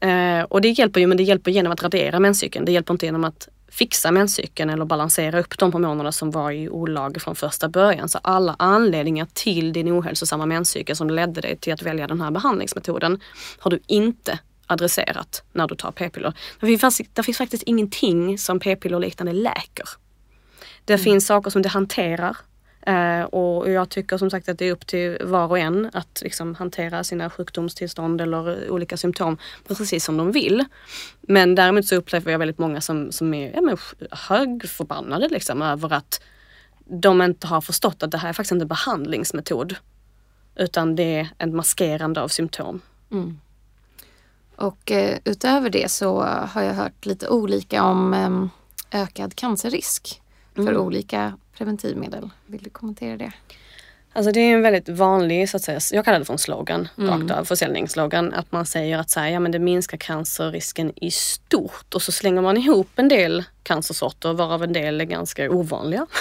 Eh, 0.00 0.42
och 0.42 0.60
det 0.60 0.68
hjälper 0.68 1.00
ju, 1.00 1.06
men 1.06 1.16
det 1.16 1.22
hjälper 1.22 1.50
genom 1.50 1.72
att 1.72 1.82
radera 1.82 2.20
menscykeln. 2.20 2.64
Det 2.64 2.72
hjälper 2.72 2.94
inte 2.94 3.06
genom 3.06 3.24
att 3.24 3.48
fixa 3.70 4.10
menscykeln 4.10 4.70
eller 4.70 4.84
balansera 4.84 5.40
upp 5.40 5.58
de 5.58 5.72
hormonerna 5.72 6.12
som 6.12 6.30
var 6.30 6.50
i 6.50 6.68
olag 6.68 7.22
från 7.22 7.36
första 7.36 7.68
början. 7.68 8.08
Så 8.08 8.18
alla 8.22 8.56
anledningar 8.58 9.26
till 9.32 9.72
din 9.72 9.98
ohälsosamma 10.00 10.46
menscykel 10.46 10.96
som 10.96 11.10
ledde 11.10 11.40
dig 11.40 11.56
till 11.56 11.72
att 11.72 11.82
välja 11.82 12.06
den 12.06 12.20
här 12.20 12.30
behandlingsmetoden 12.30 13.20
har 13.58 13.70
du 13.70 13.80
inte 13.86 14.38
adresserat 14.66 15.42
när 15.52 15.68
du 15.68 15.74
tar 15.74 15.92
p-piller. 15.92 16.32
Det 16.60 16.78
finns, 16.78 17.00
det 17.12 17.22
finns 17.22 17.38
faktiskt 17.38 17.62
ingenting 17.62 18.38
som 18.38 18.60
p-piller 18.60 18.98
liknande 18.98 19.32
läker. 19.32 19.88
Det 20.84 20.94
mm. 20.94 21.04
finns 21.04 21.26
saker 21.26 21.50
som 21.50 21.62
det 21.62 21.68
hanterar 21.68 22.36
Eh, 22.82 23.22
och 23.22 23.70
jag 23.70 23.88
tycker 23.88 24.18
som 24.18 24.30
sagt 24.30 24.48
att 24.48 24.58
det 24.58 24.64
är 24.64 24.72
upp 24.72 24.86
till 24.86 25.18
var 25.24 25.48
och 25.48 25.58
en 25.58 25.90
att 25.92 26.20
liksom 26.22 26.54
hantera 26.54 27.04
sina 27.04 27.30
sjukdomstillstånd 27.30 28.20
eller 28.20 28.70
olika 28.70 28.96
symptom 28.96 29.38
precis 29.68 30.04
som 30.04 30.16
de 30.16 30.32
vill. 30.32 30.64
Men 31.20 31.54
däremot 31.54 31.86
så 31.86 31.96
upplever 31.96 32.32
jag 32.32 32.38
väldigt 32.38 32.58
många 32.58 32.80
som, 32.80 33.12
som 33.12 33.34
är 33.34 33.52
ja, 33.54 33.76
högförbannade 34.10 35.28
liksom, 35.28 35.62
över 35.62 35.92
att 35.92 36.20
de 36.84 37.22
inte 37.22 37.46
har 37.46 37.60
förstått 37.60 38.02
att 38.02 38.10
det 38.10 38.18
här 38.18 38.28
är 38.28 38.32
faktiskt 38.32 38.52
inte 38.52 38.64
en 38.64 38.68
behandlingsmetod. 38.68 39.76
Utan 40.56 40.96
det 40.96 41.16
är 41.18 41.28
ett 41.38 41.52
maskerande 41.52 42.22
av 42.22 42.28
symptom. 42.28 42.80
Mm. 43.10 43.40
Och 44.56 44.90
eh, 44.90 45.18
utöver 45.24 45.70
det 45.70 45.90
så 45.90 46.22
har 46.22 46.62
jag 46.62 46.74
hört 46.74 47.06
lite 47.06 47.28
olika 47.28 47.84
om 47.84 48.14
eh, 48.14 49.00
ökad 49.02 49.34
cancerrisk 49.34 50.22
för 50.54 50.62
mm. 50.62 50.76
olika 50.76 51.32
preventivmedel. 51.60 52.30
Vill 52.46 52.62
du 52.62 52.70
kommentera 52.70 53.16
det? 53.16 53.32
Alltså 54.12 54.32
det 54.32 54.40
är 54.40 54.54
en 54.54 54.62
väldigt 54.62 54.88
vanlig, 54.88 55.48
så 55.48 55.56
att 55.56 55.62
säga, 55.62 55.80
jag 55.92 56.04
kallar 56.04 56.18
det 56.18 56.24
för 56.24 56.32
en 56.32 56.38
slogan, 56.38 56.88
mm. 56.98 57.10
rakt 57.10 57.38
av, 57.38 57.44
försäljningsslogan. 57.44 58.34
Att 58.34 58.52
man 58.52 58.66
säger 58.66 58.98
att 58.98 59.10
så 59.10 59.20
här, 59.20 59.28
ja, 59.28 59.40
men 59.40 59.52
det 59.52 59.58
minskar 59.58 59.98
cancerrisken 59.98 60.92
i 60.96 61.10
stort 61.10 61.94
och 61.94 62.02
så 62.02 62.12
slänger 62.12 62.42
man 62.42 62.56
ihop 62.56 62.88
en 62.96 63.08
del 63.08 63.44
cancersorter 63.62 64.32
varav 64.32 64.62
en 64.62 64.72
del 64.72 65.00
är 65.00 65.04
ganska 65.04 65.50
ovanliga. 65.50 66.06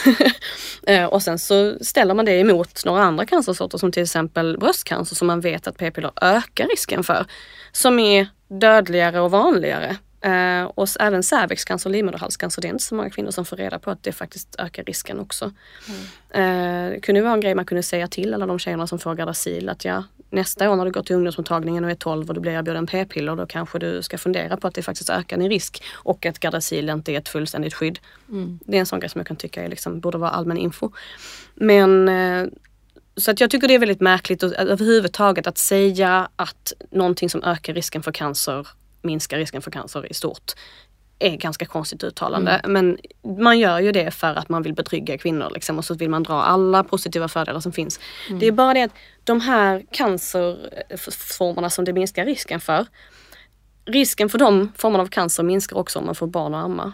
Eh, 0.88 1.06
och 1.06 1.24
sen 1.24 1.40
så 1.40 1.78
ställer 1.82 2.14
man 2.14 2.26
det 2.26 2.40
emot 2.40 2.86
några 2.86 3.04
andra 3.04 3.26
cancersorter 3.26 3.78
som 3.78 3.92
till 3.92 4.04
exempel 4.04 4.58
bröstcancer 4.58 5.16
som 5.16 5.28
man 5.28 5.42
vet 5.42 5.68
att 5.68 5.78
p-piller 5.78 6.12
ökar 6.22 6.68
risken 6.68 7.04
för. 7.04 7.26
Som 7.72 8.00
är 8.00 8.28
dödligare 8.48 9.20
och 9.20 9.32
vanligare. 9.32 9.98
Uh, 10.26 10.64
och 10.64 10.88
även 11.00 11.24
cervixcancer 11.24 11.90
och 11.90 11.92
livmoderhalscancer, 11.92 12.62
det 12.62 12.68
är 12.68 12.70
inte 12.70 12.84
så 12.84 12.96
många 12.96 13.10
kvinnor 13.10 13.32
som 13.32 13.46
får 13.46 13.58
reda 13.58 13.80
på 13.80 13.92
att 13.92 14.04
det 14.04 14.12
faktiskt 14.12 14.56
ökar 14.60 14.84
risken 14.84 15.20
också. 15.20 15.52
Mm. 15.88 16.88
Uh, 16.88 16.92
det 16.94 17.00
kunde 17.00 17.22
vara 17.22 17.34
en 17.34 17.42
grej 17.42 17.56
man 17.56 17.66
kunde 17.66 17.84
säga 17.84 18.08
till 18.08 18.34
alla 18.34 18.46
de 18.46 18.60
tjejerna 18.60 18.88
som 18.88 19.00
får 19.00 19.16
Gardasil 19.16 19.70
att 19.70 19.86
ja, 19.86 20.04
nästa 20.30 20.70
år 20.72 20.76
när 20.76 20.86
du 20.86 20.92
går 20.92 21.04
till 21.04 21.16
ungdomsmottagningen 21.16 21.84
och 21.84 21.92
är 21.92 21.96
12 21.96 22.28
och 22.28 22.34
du 22.34 22.40
blir 22.40 22.52
erbjuden 22.52 22.88
p-piller 22.88 23.36
då 23.36 23.46
kanske 23.46 23.80
du 23.80 24.04
ska 24.04 24.18
fundera 24.18 24.58
på 24.58 24.68
att 24.68 24.74
det 24.74 24.82
faktiskt 24.82 25.10
ökar 25.10 25.38
din 25.38 25.50
risk 25.50 25.84
och 25.94 26.26
att 26.26 26.40
Gardasil 26.40 26.90
inte 26.90 27.12
är 27.12 27.18
ett 27.18 27.30
fullständigt 27.30 27.74
skydd. 27.74 28.00
Mm. 28.30 28.60
Det 28.66 28.76
är 28.76 28.80
en 28.80 28.86
sån 28.86 29.00
grej 29.00 29.10
som 29.10 29.20
jag 29.20 29.28
kan 29.28 29.38
tycka 29.38 29.64
är 29.64 29.70
liksom, 29.70 30.00
borde 30.00 30.18
vara 30.18 30.32
allmän 30.32 30.58
info. 30.58 30.92
Men 31.56 32.10
uh, 32.10 32.48
så 33.16 33.32
att 33.32 33.40
jag 33.40 33.50
tycker 33.50 33.68
det 33.68 33.76
är 33.76 33.80
väldigt 33.80 34.02
märkligt 34.02 34.44
och, 34.44 34.54
överhuvudtaget 34.54 35.48
att 35.48 35.58
säga 35.58 36.30
att 36.36 36.74
någonting 36.92 37.30
som 37.30 37.44
ökar 37.44 37.74
risken 37.74 38.04
för 38.04 38.12
cancer 38.12 38.68
minska 39.02 39.38
risken 39.38 39.62
för 39.62 39.72
cancer 39.72 40.12
i 40.12 40.14
stort 40.14 40.54
är 41.20 41.36
ganska 41.36 41.66
konstigt 41.66 42.04
uttalande. 42.04 42.52
Mm. 42.52 42.74
Men 42.74 42.98
man 43.38 43.60
gör 43.60 43.80
ju 43.80 43.92
det 43.92 44.12
för 44.12 44.36
att 44.36 44.50
man 44.50 44.64
vill 44.64 44.74
betrygga 44.74 45.18
kvinnor 45.18 45.50
liksom, 45.54 45.78
och 45.78 45.86
så 45.86 45.94
vill 45.94 46.10
man 46.10 46.24
dra 46.24 46.42
alla 46.42 46.84
positiva 46.84 47.28
fördelar 47.28 47.60
som 47.60 47.72
finns. 47.72 48.00
Mm. 48.28 48.40
Det 48.40 48.48
är 48.48 48.52
bara 48.52 48.74
det 48.74 48.82
att 48.82 48.94
de 49.24 49.42
här 49.42 49.86
cancerformerna 49.92 51.70
som 51.70 51.86
det 51.86 51.94
minskar 51.94 52.26
risken 52.26 52.60
för, 52.60 52.86
risken 53.86 54.30
för 54.30 54.38
de 54.38 54.72
formerna 54.78 55.04
av 55.04 55.08
cancer 55.08 55.44
minskar 55.44 55.78
också 55.78 56.00
om 56.00 56.06
man 56.06 56.16
får 56.16 56.28
barn 56.28 56.54
och 56.54 56.60
amma. 56.60 56.94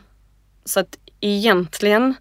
Så 0.65 0.79
att 0.79 0.97
egentligen 1.21 2.15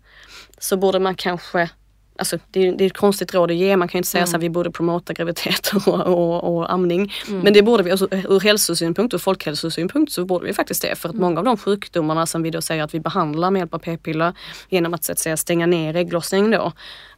så 0.59 0.77
borde 0.77 0.99
man 0.99 1.15
kanske 1.15 1.71
Alltså 2.17 2.39
det, 2.51 2.69
är, 2.69 2.73
det 2.73 2.85
är 2.85 2.87
ett 2.87 2.97
konstigt 2.97 3.35
råd 3.35 3.51
att 3.51 3.57
ge. 3.57 3.77
Man 3.77 3.89
kan 3.89 3.99
inte 3.99 4.09
säga 4.09 4.23
mm. 4.23 4.31
så 4.31 4.37
att 4.37 4.43
vi 4.43 4.51
borde 4.51 4.71
promota 4.71 5.13
graviditet 5.13 5.71
och, 5.87 6.01
och, 6.01 6.57
och 6.57 6.73
amning. 6.73 7.13
Mm. 7.29 7.41
Men 7.41 7.53
det 7.53 7.63
borde 7.63 7.83
vi, 7.83 7.91
alltså, 7.91 8.09
ur 8.11 8.41
hälsosynpunkt 8.41 9.15
och 9.15 9.23
folkhälsosynpunkt 9.23 10.13
så 10.13 10.25
borde 10.25 10.47
vi 10.47 10.53
faktiskt 10.53 10.83
det. 10.83 10.97
För 10.97 11.09
att 11.09 11.15
mm. 11.15 11.23
många 11.27 11.39
av 11.39 11.45
de 11.45 11.57
sjukdomarna 11.57 12.27
som 12.27 12.43
vi 12.43 12.51
då 12.51 12.63
säger 12.63 12.83
att 12.83 12.95
vi 12.95 13.01
behandlar 13.01 13.51
med 13.51 13.61
hjälp 13.61 13.75
av 13.75 13.79
p-piller 13.79 14.33
genom 14.69 14.95
att 14.95 15.05
så 15.05 15.13
att 15.13 15.19
säga 15.19 15.37
stänga 15.37 15.67
ner 15.67 15.97
ägglossning 15.97 16.51
då 16.51 16.73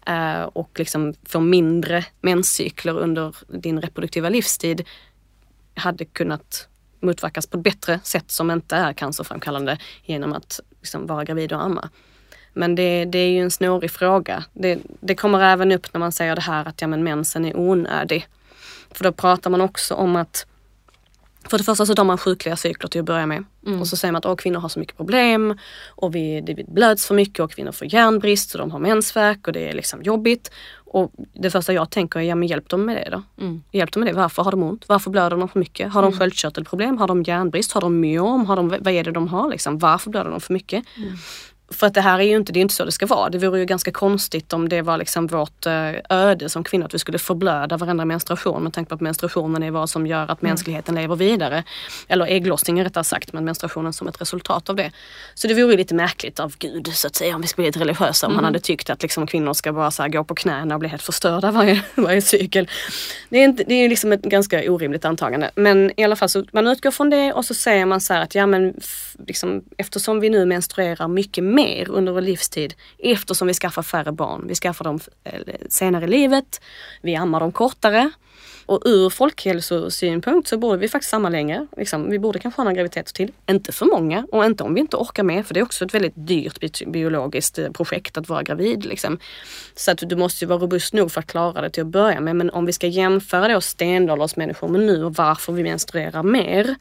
eh, 0.07 0.43
och 0.43 0.71
liksom 0.79 1.15
få 1.27 1.41
mindre 1.41 2.05
menscykler 2.21 2.99
under 2.99 3.37
din 3.49 3.81
reproduktiva 3.81 4.29
livstid 4.29 4.85
hade 5.75 6.05
kunnat 6.05 6.69
motverkas 7.01 7.47
på 7.47 7.57
ett 7.57 7.65
bättre 7.65 8.01
sätt 8.03 8.31
som 8.31 8.51
inte 8.51 8.77
är 8.77 8.93
cancerframkallande 8.93 9.79
genom 10.05 10.33
att 10.33 10.61
liksom 10.81 11.07
vara 11.07 11.25
gravid 11.25 11.53
och 11.53 11.63
amma. 11.63 11.91
Men 12.57 12.75
det, 12.75 13.05
det 13.05 13.19
är 13.19 13.31
ju 13.31 13.41
en 13.41 13.51
snårig 13.51 13.91
fråga. 13.91 14.45
Det, 14.53 14.79
det, 15.01 15.15
kommer 15.15 15.41
även 15.41 15.73
upp 15.73 15.87
när 15.93 15.99
man 15.99 16.13
säger 16.13 16.35
det 16.35 16.43
här 16.43 16.69
att 16.69 16.81
ja, 16.81 16.87
men 16.87 17.05
mensen 17.05 17.45
är 17.45 17.57
onödig. 17.57 18.27
För 18.91 19.05
då 19.05 19.13
pratar 19.13 19.51
man 19.51 19.61
också 19.61 19.95
om 19.95 20.17
att 20.17 20.47
för 21.49 21.59
det 21.59 21.65
första 21.65 21.87
så 21.87 21.95
tar 21.95 22.05
man 22.05 22.19
sjukliga 22.19 22.57
cykler 22.57 22.89
till 22.89 23.01
att 23.01 23.07
börja 23.07 23.27
med. 23.27 23.45
Mm. 23.67 23.81
Och 23.81 23.89
så 23.89 23.97
säger 23.97 24.13
man 24.13 24.23
att 24.25 24.39
kvinnor 24.39 24.61
har 24.61 24.69
så 24.69 24.79
mycket 24.79 24.97
problem 24.97 25.59
och 25.89 26.15
vi, 26.15 26.41
det 26.41 26.69
blöds 26.69 27.07
för 27.07 27.15
mycket 27.15 27.41
och 27.41 27.53
kvinnor 27.53 27.73
får 27.73 27.95
järnbrist 27.95 28.55
och 28.55 28.59
de 28.59 28.71
har 28.71 28.79
mensvärk 28.79 29.47
och 29.47 29.53
det 29.53 29.69
är 29.69 29.73
liksom 29.73 30.03
jobbigt. 30.03 30.51
Och 30.75 31.13
det 31.33 31.51
första 31.51 31.73
jag 31.73 31.91
tänker 31.91 32.21
är, 32.21 32.25
ja 32.25 32.35
men 32.35 32.49
hjälp 32.49 32.69
dem 32.69 32.85
med 32.85 32.97
det 32.97 33.09
då. 33.11 33.45
Mm. 33.45 33.63
Hjälp 33.73 33.93
dem 33.93 34.05
med 34.05 34.15
det. 34.15 34.17
Varför 34.17 34.43
har 34.43 34.51
de 34.51 34.63
ont? 34.63 34.89
Varför 34.89 35.11
blöder 35.11 35.37
de 35.37 35.49
för 35.49 35.59
mycket? 35.59 35.93
Har 35.93 36.03
de 36.03 36.09
mm. 36.09 36.19
sköldkörtelproblem? 36.19 36.99
Har 36.99 37.07
de 37.07 37.23
järnbrist? 37.23 37.73
Har 37.73 37.81
de 37.81 38.01
myom? 38.01 38.47
Har 38.47 38.57
de, 38.57 38.69
vad 38.69 38.89
är 38.89 39.05
det 39.05 39.13
de 39.13 39.29
har 39.29 39.51
liksom? 39.51 39.79
Varför 39.79 40.11
blöder 40.11 40.31
de 40.31 40.41
för 40.41 40.53
mycket? 40.53 40.85
Mm. 40.97 41.17
För 41.69 41.87
att 41.87 41.95
det 41.95 42.01
här 42.01 42.19
är 42.19 42.23
ju 42.23 42.37
inte, 42.37 42.53
det 42.53 42.59
är 42.59 42.63
inte 42.63 42.75
så 42.75 42.85
det 42.85 42.93
ska 42.93 43.07
vara. 43.07 43.31
Det 43.31 43.39
vore 43.39 43.59
ju 43.59 43.65
ganska 43.65 43.93
konstigt 43.93 44.53
om 44.53 44.69
det 44.69 44.83
var 44.83 44.99
liksom 44.99 45.27
vårt 45.27 45.67
eh, 45.67 45.93
öde 46.11 46.49
som 46.49 46.65
kvinnor 46.65 46.87
att 46.87 46.95
vi 46.95 46.99
skulle 46.99 47.19
förblöda 47.19 47.77
varenda 47.77 48.05
menstruation 48.05 48.63
med 48.63 48.73
tanke 48.73 48.89
på 48.89 48.95
att 48.95 49.01
menstruationen 49.01 49.63
är 49.63 49.71
vad 49.71 49.91
som 49.91 50.07
gör 50.07 50.23
att 50.23 50.43
mm. 50.43 50.51
mänskligheten 50.51 50.95
lever 50.95 51.17
vidare. 51.17 51.65
Eller 52.09 52.27
ägglossningen 52.27 52.85
rättare 52.85 53.05
sagt, 53.05 53.33
men 53.33 53.45
menstruationen 53.45 53.93
som 53.93 54.09
ett 54.09 54.21
resultat 54.21 54.69
av 54.69 54.77
det. 54.77 54.91
Så 55.35 55.49
det 55.49 55.55
vore 55.55 55.77
lite 55.77 55.95
märkligt 55.95 56.41
av 56.41 56.55
Gud 56.59 56.91
så 56.95 57.07
att 57.07 57.17
säga 57.17 57.35
om 57.35 57.41
vi 57.41 57.49
skulle 57.49 57.63
bli 57.63 57.69
lite 57.69 57.81
religiösa 57.81 58.27
om 58.27 58.33
mm. 58.33 58.37
han 58.37 58.45
hade 58.45 58.59
tyckt 58.59 58.91
att 58.91 59.03
liksom 59.03 59.27
kvinnor 59.27 59.53
ska 59.53 59.73
bara 59.73 59.91
så 59.91 60.09
gå 60.09 60.25
på 60.25 60.35
knäna 60.35 60.75
och 60.75 60.81
bli 60.81 60.89
helt 60.89 61.03
förstörda 61.03 61.51
varje, 61.51 61.83
varje 61.95 62.23
cykel. 62.23 62.71
Det 63.29 63.39
är, 63.39 63.45
inte, 63.45 63.65
det 63.65 63.75
är 63.75 63.89
liksom 63.89 64.13
ett 64.13 64.23
ganska 64.23 64.73
orimligt 64.73 65.05
antagande. 65.05 65.51
Men 65.55 66.01
i 66.01 66.05
alla 66.05 66.17
fall 66.17 66.29
så 66.29 66.45
man 66.53 66.67
utgår 66.67 66.91
från 66.91 67.11
det 67.11 67.33
och 67.33 67.45
så 67.45 67.55
säger 67.55 67.87
man 67.87 68.01
så 68.01 68.15
här 68.15 68.23
att 68.23 68.35
ja 68.35 68.47
men 68.47 68.75
liksom, 69.27 69.65
eftersom 69.77 70.21
vi 70.21 70.31
nu 70.31 70.47
menstruerar 70.47 71.09
mycket 71.09 71.45
mer 71.57 71.91
under 71.91 72.13
vår 72.13 72.21
livstid 72.21 72.75
eftersom 72.99 73.49
vi 73.49 73.55
skaffar 73.55 73.83
färre 73.83 74.13
barn. 74.13 74.45
Vi 74.49 74.55
skaffar 74.55 74.85
dem 74.85 75.01
eh, 75.25 75.41
senare 75.69 76.05
i 76.05 76.09
livet, 76.09 76.61
vi 77.03 77.17
ammar 77.17 77.41
dem 77.41 77.53
kortare. 77.53 78.11
Och 78.67 78.83
ur 78.85 79.11
folkhälsosynpunkt 79.11 80.49
så 80.49 80.59
borde 80.59 80.79
vi 80.79 80.89
faktiskt 80.89 81.15
amma 81.15 81.29
längre. 81.29 81.67
Liksom, 81.77 82.11
vi 82.11 82.19
borde 82.19 82.39
kanske 82.39 82.61
ha 82.61 82.65
några 82.65 82.75
graviditeter 82.75 83.13
till. 83.13 83.33
Inte 83.51 83.73
för 83.73 83.87
många 83.87 84.27
och 84.33 84.45
inte 84.45 84.65
om 84.65 84.75
vi 84.75 84.81
inte 84.81 84.97
orkar 84.97 85.23
med 85.23 85.47
för 85.47 85.55
det 85.55 85.61
är 85.61 85.65
också 85.65 85.85
ett 85.85 85.95
väldigt 85.95 86.13
dyrt 86.17 86.87
biologiskt 86.87 87.59
eh, 87.59 87.71
projekt 87.71 88.17
att 88.17 88.29
vara 88.29 88.43
gravid. 88.43 88.85
Liksom. 88.85 89.19
Så 89.75 89.91
att 89.91 89.99
du 90.03 90.17
måste 90.17 90.45
ju 90.45 90.49
vara 90.49 90.59
robust 90.59 90.95
nog 90.95 91.13
för 91.13 91.21
att 91.21 91.27
klara 91.27 91.61
det 91.61 91.71
till 91.71 91.83
att 91.83 91.89
börja 91.89 92.21
med. 92.21 92.37
Men 92.37 92.51
om 92.51 92.67
vi 92.67 92.73
ska 92.73 92.87
jämföra 92.87 93.49
då 93.49 93.61
stenåldersmänniskor 93.61 94.69
med 94.69 94.81
nu 94.81 95.05
och 95.05 95.15
varför 95.15 95.53
vi 95.53 95.63
menstruerar 95.63 96.23
mer 96.23 96.75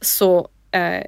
så 0.00 0.48
eh, 0.70 1.04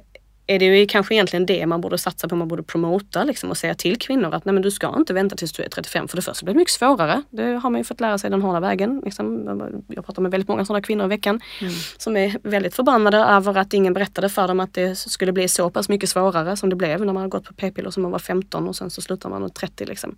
är 0.47 0.59
det 0.59 0.65
ju 0.65 0.85
kanske 0.85 1.15
egentligen 1.15 1.45
det 1.45 1.65
man 1.65 1.81
borde 1.81 1.97
satsa 1.97 2.27
på, 2.27 2.35
man 2.35 2.47
borde 2.47 2.63
promota 2.63 3.23
liksom, 3.23 3.49
och 3.49 3.57
säga 3.57 3.75
till 3.75 3.97
kvinnor 3.99 4.33
att 4.33 4.45
nej 4.45 4.53
men 4.53 4.61
du 4.61 4.71
ska 4.71 4.95
inte 4.97 5.13
vänta 5.13 5.35
tills 5.35 5.51
du 5.51 5.63
är 5.63 5.69
35. 5.69 6.07
För 6.07 6.15
det 6.15 6.21
första 6.21 6.45
blir 6.45 6.53
det 6.53 6.57
mycket 6.57 6.73
svårare. 6.73 7.23
Det 7.29 7.43
har 7.43 7.69
man 7.69 7.79
ju 7.79 7.83
fått 7.83 7.99
lära 7.99 8.17
sig 8.17 8.29
den 8.29 8.41
hårda 8.41 8.59
vägen. 8.59 9.01
Liksom. 9.05 9.47
Jag 9.87 10.05
pratar 10.05 10.21
med 10.21 10.31
väldigt 10.31 10.47
många 10.47 10.65
sådana 10.65 10.81
kvinnor 10.81 11.05
i 11.05 11.07
veckan 11.07 11.41
mm. 11.61 11.73
som 11.97 12.17
är 12.17 12.37
väldigt 12.43 12.75
förbannade 12.75 13.17
över 13.17 13.57
att 13.57 13.73
ingen 13.73 13.93
berättade 13.93 14.29
för 14.29 14.47
dem 14.47 14.59
att 14.59 14.73
det 14.73 14.95
skulle 14.95 15.31
bli 15.31 15.47
så 15.47 15.69
pass 15.69 15.89
mycket 15.89 16.09
svårare 16.09 16.57
som 16.57 16.69
det 16.69 16.75
blev 16.75 16.99
när 16.99 17.13
man 17.13 17.21
har 17.21 17.29
gått 17.29 17.45
på 17.45 17.53
p-piller 17.53 17.91
som 17.91 18.03
man 18.03 18.11
var 18.11 18.19
15 18.19 18.67
och 18.67 18.75
sen 18.75 18.89
så 18.89 19.01
slutar 19.01 19.29
man 19.29 19.49
30 19.49 19.85
liksom. 19.85 20.15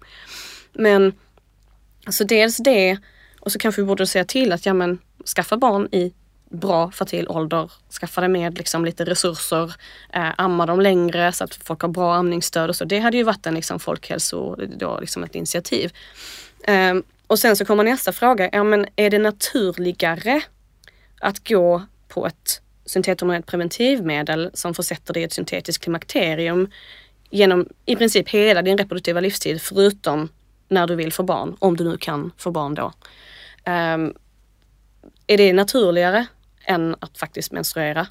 Men 0.73 1.13
alltså 2.05 2.23
dels 2.23 2.57
det 2.57 2.97
och 3.39 3.51
så 3.51 3.59
kanske 3.59 3.81
vi 3.81 3.87
borde 3.87 4.07
säga 4.07 4.25
till 4.25 4.51
att 4.51 4.65
ja 4.65 4.73
men 4.73 4.99
skaffa 5.35 5.57
barn 5.57 5.87
i 5.91 6.13
bra 6.49 6.91
fertil 6.91 7.27
ålder, 7.27 7.71
skaffa 7.99 8.21
dig 8.21 8.29
med 8.29 8.57
liksom 8.57 8.85
lite 8.85 9.05
resurser, 9.05 9.73
eh, 10.13 10.29
amma 10.37 10.65
dem 10.65 10.81
längre 10.81 11.31
så 11.31 11.43
att 11.43 11.55
folk 11.55 11.81
har 11.81 11.89
bra 11.89 12.15
amningsstöd 12.15 12.69
och 12.69 12.75
så. 12.75 12.85
Det 12.85 12.99
hade 12.99 13.17
ju 13.17 13.23
varit 13.23 13.45
en 13.45 13.53
liksom 13.53 13.79
folkhälso, 13.79 14.55
då 14.55 14.99
liksom 14.99 15.23
ett 15.23 15.35
initiativ. 15.35 15.93
Eh, 16.63 16.95
och 17.27 17.39
sen 17.39 17.55
så 17.55 17.65
kommer 17.65 17.83
nästa 17.83 18.11
fråga, 18.11 18.49
ja 18.51 18.63
men 18.63 18.85
är 18.95 19.09
det 19.09 19.19
naturligare 19.19 20.41
att 21.19 21.47
gå 21.47 21.83
på 22.07 22.27
ett 22.27 22.61
syntethormonellt 22.85 23.45
preventivmedel 23.45 24.49
som 24.53 24.73
försätter 24.73 25.13
dig 25.13 25.21
i 25.21 25.25
ett 25.25 25.33
syntetiskt 25.33 25.83
klimakterium 25.83 26.69
genom 27.29 27.67
i 27.85 27.95
princip 27.95 28.29
hela 28.29 28.61
din 28.61 28.77
reproduktiva 28.77 29.19
livstid 29.19 29.61
förutom 29.61 30.29
när 30.67 30.87
du 30.87 30.95
vill 30.95 31.13
få 31.13 31.23
barn, 31.23 31.55
om 31.59 31.77
du 31.77 31.83
nu 31.83 31.97
kan 31.97 32.31
få 32.37 32.51
barn 32.51 32.75
då. 32.75 32.93
Um, 33.65 34.13
är 35.27 35.37
det 35.37 35.53
naturligare 35.53 36.27
än 36.69 36.95
att 36.99 37.17
faktiskt 37.17 37.51
menstruera? 37.51 38.07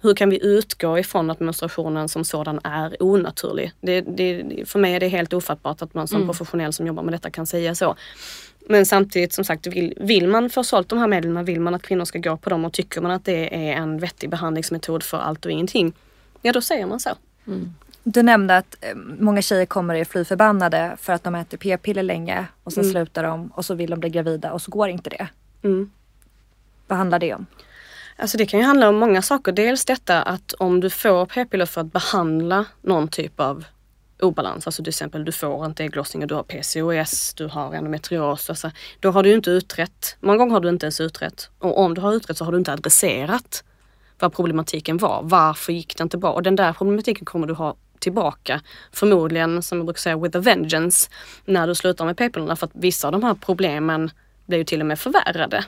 Hur 0.00 0.14
kan 0.14 0.30
vi 0.30 0.46
utgå 0.46 0.98
ifrån 0.98 1.30
att 1.30 1.40
menstruationen 1.40 2.08
som 2.08 2.24
sådan 2.24 2.60
är 2.64 3.02
onaturlig? 3.02 3.72
Det, 3.80 4.00
det, 4.00 4.44
för 4.68 4.78
mig 4.78 4.94
är 4.94 5.00
det 5.00 5.08
helt 5.08 5.32
ofattbart 5.32 5.82
att 5.82 5.94
man 5.94 6.08
som 6.08 6.16
mm. 6.16 6.28
professionell 6.28 6.72
som 6.72 6.86
jobbar 6.86 7.02
med 7.02 7.14
detta 7.14 7.30
kan 7.30 7.46
säga 7.46 7.74
så. 7.74 7.96
Men 8.68 8.86
samtidigt 8.86 9.32
som 9.32 9.44
sagt, 9.44 9.66
vill, 9.66 9.94
vill 10.00 10.28
man 10.28 10.50
få 10.50 10.64
sålt 10.64 10.88
de 10.88 10.98
här 10.98 11.06
medlen, 11.06 11.44
vill 11.44 11.60
man 11.60 11.74
att 11.74 11.82
kvinnor 11.82 12.04
ska 12.04 12.18
gå 12.18 12.36
på 12.36 12.50
dem 12.50 12.64
och 12.64 12.72
tycker 12.72 13.00
man 13.00 13.10
att 13.10 13.24
det 13.24 13.68
är 13.70 13.72
en 13.72 13.98
vettig 13.98 14.30
behandlingsmetod 14.30 15.02
för 15.02 15.18
allt 15.18 15.44
och 15.44 15.50
ingenting, 15.50 15.92
ja 16.42 16.52
då 16.52 16.60
säger 16.60 16.86
man 16.86 17.00
så. 17.00 17.10
Mm. 17.46 17.74
Du 18.04 18.22
nämnde 18.22 18.56
att 18.56 18.76
eh, 18.80 18.96
många 19.18 19.42
tjejer 19.42 19.66
kommer 19.66 19.94
är 19.94 20.04
fly 20.04 20.24
förbannade 20.24 20.96
för 21.00 21.12
att 21.12 21.24
de 21.24 21.34
äter 21.34 21.58
p-piller 21.58 22.02
länge 22.02 22.46
och 22.64 22.72
sen 22.72 22.84
mm. 22.84 22.92
slutar 22.92 23.22
de 23.22 23.46
och 23.46 23.64
så 23.64 23.74
vill 23.74 23.90
de 23.90 24.00
bli 24.00 24.10
gravida 24.10 24.52
och 24.52 24.62
så 24.62 24.70
går 24.70 24.88
inte 24.88 25.10
det. 25.10 25.28
Mm. 25.62 25.90
Vad 26.86 26.98
handlar 26.98 27.18
det 27.18 27.34
om? 27.34 27.46
Alltså 28.16 28.36
det 28.38 28.46
kan 28.46 28.60
ju 28.60 28.66
handla 28.66 28.88
om 28.88 28.96
många 28.96 29.22
saker. 29.22 29.52
Dels 29.52 29.84
detta 29.84 30.22
att 30.22 30.52
om 30.52 30.80
du 30.80 30.90
får 30.90 31.26
p-piller 31.26 31.66
för 31.66 31.80
att 31.80 31.92
behandla 31.92 32.64
någon 32.82 33.08
typ 33.08 33.40
av 33.40 33.64
obalans, 34.20 34.66
alltså 34.66 34.82
till 34.82 34.90
exempel 34.90 35.24
du 35.24 35.32
får 35.32 35.66
inte 35.66 35.84
ägglossning 35.84 36.22
och 36.22 36.28
du 36.28 36.34
har 36.34 36.42
PCOS, 36.42 37.34
du 37.34 37.46
har 37.46 37.74
endometrios, 37.74 38.50
alltså, 38.50 38.70
då 39.00 39.10
har 39.10 39.22
du 39.22 39.32
inte 39.32 39.50
utrett. 39.50 40.16
Många 40.20 40.38
gånger 40.38 40.52
har 40.52 40.60
du 40.60 40.68
inte 40.68 40.86
ens 40.86 41.00
utrett. 41.00 41.50
Och 41.58 41.78
om 41.78 41.94
du 41.94 42.00
har 42.00 42.12
utrett 42.12 42.36
så 42.36 42.44
har 42.44 42.52
du 42.52 42.58
inte 42.58 42.72
adresserat 42.72 43.64
vad 44.18 44.34
problematiken 44.34 44.98
var. 44.98 45.20
Varför 45.22 45.72
gick 45.72 45.96
det 45.96 46.02
inte 46.02 46.18
bra? 46.18 46.32
Och 46.32 46.42
den 46.42 46.56
där 46.56 46.72
problematiken 46.72 47.24
kommer 47.24 47.46
du 47.46 47.54
ha 47.54 47.76
tillbaka. 47.98 48.60
Förmodligen, 48.92 49.62
som 49.62 49.78
jag 49.78 49.86
brukar 49.86 50.00
säga, 50.00 50.16
with 50.16 50.38
a 50.38 50.40
vengeance, 50.40 51.10
när 51.44 51.66
du 51.66 51.74
slutar 51.74 52.04
med 52.04 52.16
p-pillerna. 52.16 52.56
För 52.56 52.66
att 52.66 52.72
vissa 52.74 53.08
av 53.08 53.12
de 53.12 53.22
här 53.22 53.34
problemen 53.34 54.10
blir 54.46 54.58
ju 54.58 54.64
till 54.64 54.80
och 54.80 54.86
med 54.86 54.98
förvärrade 54.98 55.64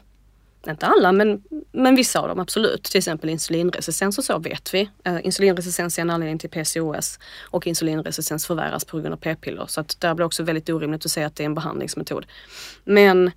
inte 0.70 0.86
alla, 0.86 1.12
men, 1.12 1.42
men 1.72 1.96
vissa 1.96 2.20
av 2.20 2.28
dem 2.28 2.40
absolut. 2.40 2.82
Till 2.82 2.98
exempel 2.98 3.30
insulinresistens 3.30 4.18
och 4.18 4.24
så 4.24 4.38
vet 4.38 4.74
vi. 4.74 4.90
Eh, 5.04 5.26
insulinresistens 5.26 5.98
är 5.98 6.02
en 6.02 6.10
anledning 6.10 6.38
till 6.38 6.50
PCOS 6.50 7.18
och 7.40 7.66
insulinresistens 7.66 8.46
förvärras 8.46 8.84
på 8.84 8.98
grund 8.98 9.12
av 9.12 9.16
p-piller. 9.16 9.66
Så 9.66 9.80
att 9.80 10.00
där 10.00 10.14
blir 10.14 10.26
också 10.26 10.42
väldigt 10.42 10.68
orimligt 10.68 11.04
att 11.04 11.10
säga 11.10 11.26
att 11.26 11.36
det 11.36 11.42
är 11.42 11.46
en 11.46 11.54
behandlingsmetod. 11.54 12.26
Men 12.84 13.30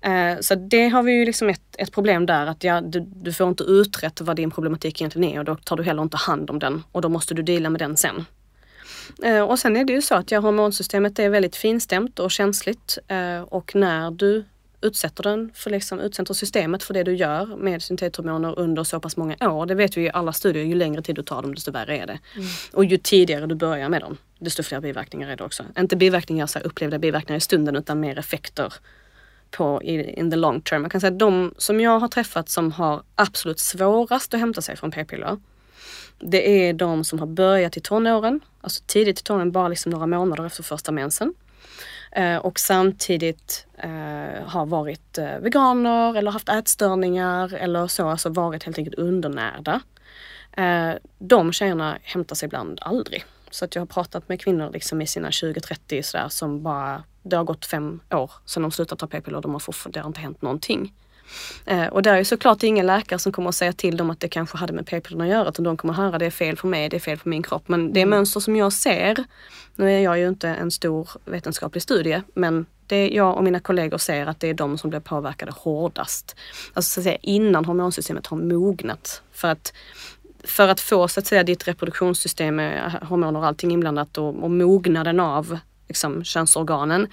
eh, 0.00 0.40
så 0.40 0.54
det 0.54 0.88
har 0.88 1.02
vi 1.02 1.12
ju 1.12 1.24
liksom 1.24 1.48
ett, 1.48 1.76
ett 1.78 1.92
problem 1.92 2.26
där 2.26 2.46
att 2.46 2.64
ja, 2.64 2.80
du, 2.80 3.00
du 3.00 3.32
får 3.32 3.48
inte 3.48 3.64
utrett 3.64 4.20
vad 4.20 4.36
din 4.36 4.50
problematik 4.50 5.00
egentligen 5.00 5.34
är 5.34 5.38
och 5.38 5.44
då 5.44 5.56
tar 5.56 5.76
du 5.76 5.82
heller 5.82 6.02
inte 6.02 6.16
hand 6.16 6.50
om 6.50 6.58
den 6.58 6.82
och 6.92 7.00
då 7.02 7.08
måste 7.08 7.34
du 7.34 7.42
dela 7.42 7.70
med 7.70 7.80
den 7.80 7.96
sen. 7.96 8.24
Eh, 9.22 9.40
och 9.40 9.58
sen 9.58 9.76
är 9.76 9.84
det 9.84 9.92
ju 9.92 10.02
så 10.02 10.14
att 10.14 10.30
ja, 10.30 10.40
hormonsystemet 10.40 11.18
är 11.18 11.28
väldigt 11.28 11.56
finstämt 11.56 12.18
och 12.18 12.30
känsligt 12.30 12.98
och 13.48 13.74
när 13.74 14.10
du 14.10 14.44
utsätter 14.86 15.22
den 15.22 15.50
för 15.54 15.70
liksom, 15.70 16.00
utsätter 16.00 16.34
systemet 16.34 16.82
för 16.82 16.94
det 16.94 17.02
du 17.02 17.14
gör 17.14 17.56
med 17.56 17.82
syntethormoner 17.82 18.58
under 18.58 18.84
så 18.84 19.00
pass 19.00 19.16
många 19.16 19.36
år. 19.40 19.66
Det 19.66 19.74
vet 19.74 19.96
vi 19.96 20.02
i 20.02 20.10
alla 20.10 20.32
studier, 20.32 20.64
ju 20.64 20.74
längre 20.74 21.02
tid 21.02 21.14
du 21.14 21.22
tar 21.22 21.42
dem 21.42 21.54
desto 21.54 21.70
värre 21.70 21.98
är 21.98 22.06
det. 22.06 22.18
Mm. 22.34 22.46
Och 22.72 22.84
ju 22.84 22.96
tidigare 22.96 23.46
du 23.46 23.54
börjar 23.54 23.88
med 23.88 24.00
dem 24.00 24.16
desto 24.38 24.62
fler 24.62 24.80
biverkningar 24.80 25.28
är 25.28 25.36
det 25.36 25.44
också. 25.44 25.64
Inte 25.78 25.96
biverkningar, 25.96 26.46
så 26.46 26.58
upplevda 26.58 26.98
biverkningar 26.98 27.36
i 27.36 27.40
stunden 27.40 27.76
utan 27.76 28.00
mer 28.00 28.18
effekter 28.18 28.74
på 29.50 29.82
in 29.82 30.30
the 30.30 30.36
long 30.36 30.60
term. 30.60 30.82
Jag 30.82 30.92
kan 30.92 31.00
säga 31.00 31.12
att 31.12 31.18
de 31.18 31.54
som 31.58 31.80
jag 31.80 31.98
har 31.98 32.08
träffat 32.08 32.48
som 32.48 32.72
har 32.72 33.02
absolut 33.14 33.60
svårast 33.60 34.34
att 34.34 34.40
hämta 34.40 34.62
sig 34.62 34.76
från 34.76 34.90
p-piller 34.90 35.38
det 36.18 36.68
är 36.68 36.72
de 36.72 37.04
som 37.04 37.18
har 37.18 37.26
börjat 37.26 37.76
i 37.76 37.80
tonåren, 37.80 38.40
alltså 38.60 38.82
tidigt 38.86 39.20
i 39.20 39.22
tonåren, 39.22 39.52
bara 39.52 39.68
liksom 39.68 39.92
några 39.92 40.06
månader 40.06 40.46
efter 40.46 40.62
första 40.62 40.92
mensen. 40.92 41.34
Eh, 42.16 42.36
och 42.36 42.60
samtidigt 42.60 43.66
eh, 43.78 44.46
har 44.46 44.66
varit 44.66 45.18
eh, 45.18 45.38
veganer 45.38 46.14
eller 46.16 46.30
haft 46.30 46.48
ätstörningar 46.48 47.54
eller 47.54 47.86
så, 47.86 48.08
alltså 48.08 48.28
varit 48.28 48.62
helt 48.62 48.78
enkelt 48.78 48.98
undernärda. 48.98 49.80
Eh, 50.56 50.90
de 51.18 51.52
tjejerna 51.52 51.98
hämtar 52.02 52.36
sig 52.36 52.46
ibland 52.46 52.78
aldrig. 52.82 53.24
Så 53.50 53.64
att 53.64 53.74
jag 53.74 53.82
har 53.82 53.86
pratat 53.86 54.28
med 54.28 54.40
kvinnor 54.40 54.70
liksom 54.72 55.02
i 55.02 55.06
sina 55.06 55.30
20-30 55.30 56.02
sådär 56.02 56.28
som 56.28 56.62
bara, 56.62 57.04
det 57.22 57.36
har 57.36 57.44
gått 57.44 57.66
fem 57.66 58.00
år 58.10 58.30
sedan 58.44 58.62
de 58.62 58.70
slutat 58.70 58.98
ta 58.98 59.06
p-piller 59.06 59.36
och 59.36 59.42
de 59.42 59.52
har 59.52 59.58
fortfarande, 59.58 59.98
det 59.98 60.02
har 60.02 60.08
inte 60.08 60.20
hänt 60.20 60.42
någonting. 60.42 60.92
Eh, 61.64 61.86
och 61.86 62.02
där 62.02 62.14
är 62.14 62.24
såklart 62.24 62.62
ingen 62.62 62.86
läkare 62.86 63.18
som 63.18 63.32
kommer 63.32 63.48
att 63.48 63.54
säga 63.54 63.72
till 63.72 63.96
dem 63.96 64.10
att 64.10 64.20
det 64.20 64.28
kanske 64.28 64.58
hade 64.58 64.72
med 64.72 64.86
p-pillerna 64.86 65.24
att 65.24 65.30
göra 65.30 65.48
utan 65.48 65.64
de 65.64 65.76
kommer 65.76 65.94
att 65.94 65.98
höra 65.98 66.18
det 66.18 66.26
är 66.26 66.30
fel 66.30 66.56
för 66.56 66.68
mig, 66.68 66.88
det 66.88 66.96
är 66.96 67.00
fel 67.00 67.18
för 67.18 67.30
min 67.30 67.42
kropp. 67.42 67.68
Men 67.68 67.92
det 67.92 68.00
mm. 68.00 68.10
mönster 68.10 68.40
som 68.40 68.56
jag 68.56 68.72
ser, 68.72 69.24
nu 69.76 69.92
är 69.92 70.00
jag 70.00 70.18
ju 70.18 70.28
inte 70.28 70.48
en 70.48 70.70
stor 70.70 71.08
vetenskaplig 71.24 71.82
studie, 71.82 72.22
men 72.34 72.66
det 72.86 73.08
jag 73.08 73.36
och 73.36 73.44
mina 73.44 73.60
kollegor 73.60 73.98
ser 73.98 74.26
att 74.26 74.40
det 74.40 74.48
är 74.48 74.54
de 74.54 74.78
som 74.78 74.90
blir 74.90 75.00
påverkade 75.00 75.52
hårdast. 75.52 76.36
Alltså 76.72 76.90
så 76.94 77.00
att 77.00 77.04
säga 77.04 77.18
innan 77.22 77.64
hormonsystemet 77.64 78.26
har 78.26 78.36
mognat. 78.36 79.22
För 79.32 79.48
att 79.48 79.72
för 80.44 80.68
att 80.68 80.80
få 80.80 81.08
så 81.08 81.20
att 81.20 81.26
säga 81.26 81.42
ditt 81.42 81.68
reproduktionssystem 81.68 82.56
med 82.56 82.92
hormoner 83.02 83.40
och 83.40 83.46
allting 83.46 83.72
inblandat 83.72 84.18
och, 84.18 84.42
och 84.42 84.50
mognaden 84.50 85.20
av 85.20 85.58
liksom, 85.88 86.24
könsorganen 86.24 87.08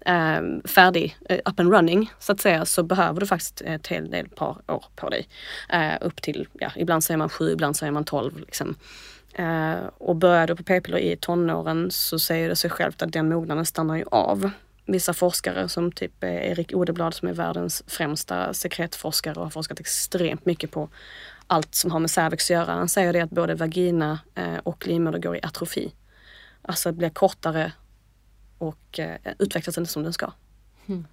eh, 0.00 0.40
färdig, 0.64 1.16
eh, 1.28 1.38
up 1.44 1.60
and 1.60 1.72
running 1.72 2.12
så 2.18 2.32
att 2.32 2.40
säga, 2.40 2.64
så 2.64 2.82
behöver 2.82 3.20
du 3.20 3.26
faktiskt 3.26 3.60
ett 3.60 3.86
hel 3.86 4.10
del 4.10 4.28
par 4.28 4.56
år 4.66 4.84
på 4.96 5.08
dig. 5.08 5.28
Eh, 5.68 5.94
upp 6.00 6.22
till, 6.22 6.48
ja, 6.52 6.70
ibland 6.76 7.04
säger 7.04 7.18
man 7.18 7.28
sju, 7.28 7.52
ibland 7.52 7.76
säger 7.76 7.92
man 7.92 8.04
tolv. 8.04 8.38
Liksom. 8.38 8.76
Eh, 9.34 9.86
och 9.98 10.16
börjar 10.16 10.46
du 10.46 10.56
på 10.56 10.62
p-piller 10.62 10.98
i 10.98 11.16
tonåren 11.16 11.90
så 11.90 12.18
säger 12.18 12.48
det 12.48 12.56
sig 12.56 12.70
självt 12.70 13.02
att 13.02 13.12
den 13.12 13.28
mognaden 13.28 13.66
stannar 13.66 13.96
ju 13.96 14.04
av. 14.10 14.50
Vissa 14.86 15.14
forskare 15.14 15.68
som 15.68 15.92
typ 15.92 16.24
eh, 16.24 16.50
Erik 16.50 16.72
Odeblad 16.74 17.14
som 17.14 17.28
är 17.28 17.32
världens 17.32 17.82
främsta 17.86 18.54
sekretforskare 18.54 19.34
och 19.34 19.42
har 19.42 19.50
forskat 19.50 19.80
extremt 19.80 20.46
mycket 20.46 20.70
på 20.70 20.88
allt 21.46 21.74
som 21.74 21.90
har 21.90 22.00
med 22.00 22.10
cervix 22.10 22.44
att 22.44 22.50
göra. 22.50 22.72
Han 22.72 22.88
säger 22.88 23.12
det 23.12 23.20
att 23.20 23.30
både 23.30 23.54
vagina 23.54 24.18
eh, 24.34 24.58
och 24.62 24.86
livmoder 24.86 25.18
går 25.18 25.36
i 25.36 25.40
atrofi. 25.42 25.92
Alltså 26.62 26.92
blir 26.92 27.10
kortare 27.10 27.72
och 28.58 28.98
eh, 28.98 29.16
utvecklas 29.38 29.78
inte 29.78 29.90
som 29.90 30.02
den 30.02 30.12
ska. 30.12 30.32
Mm. 30.86 31.06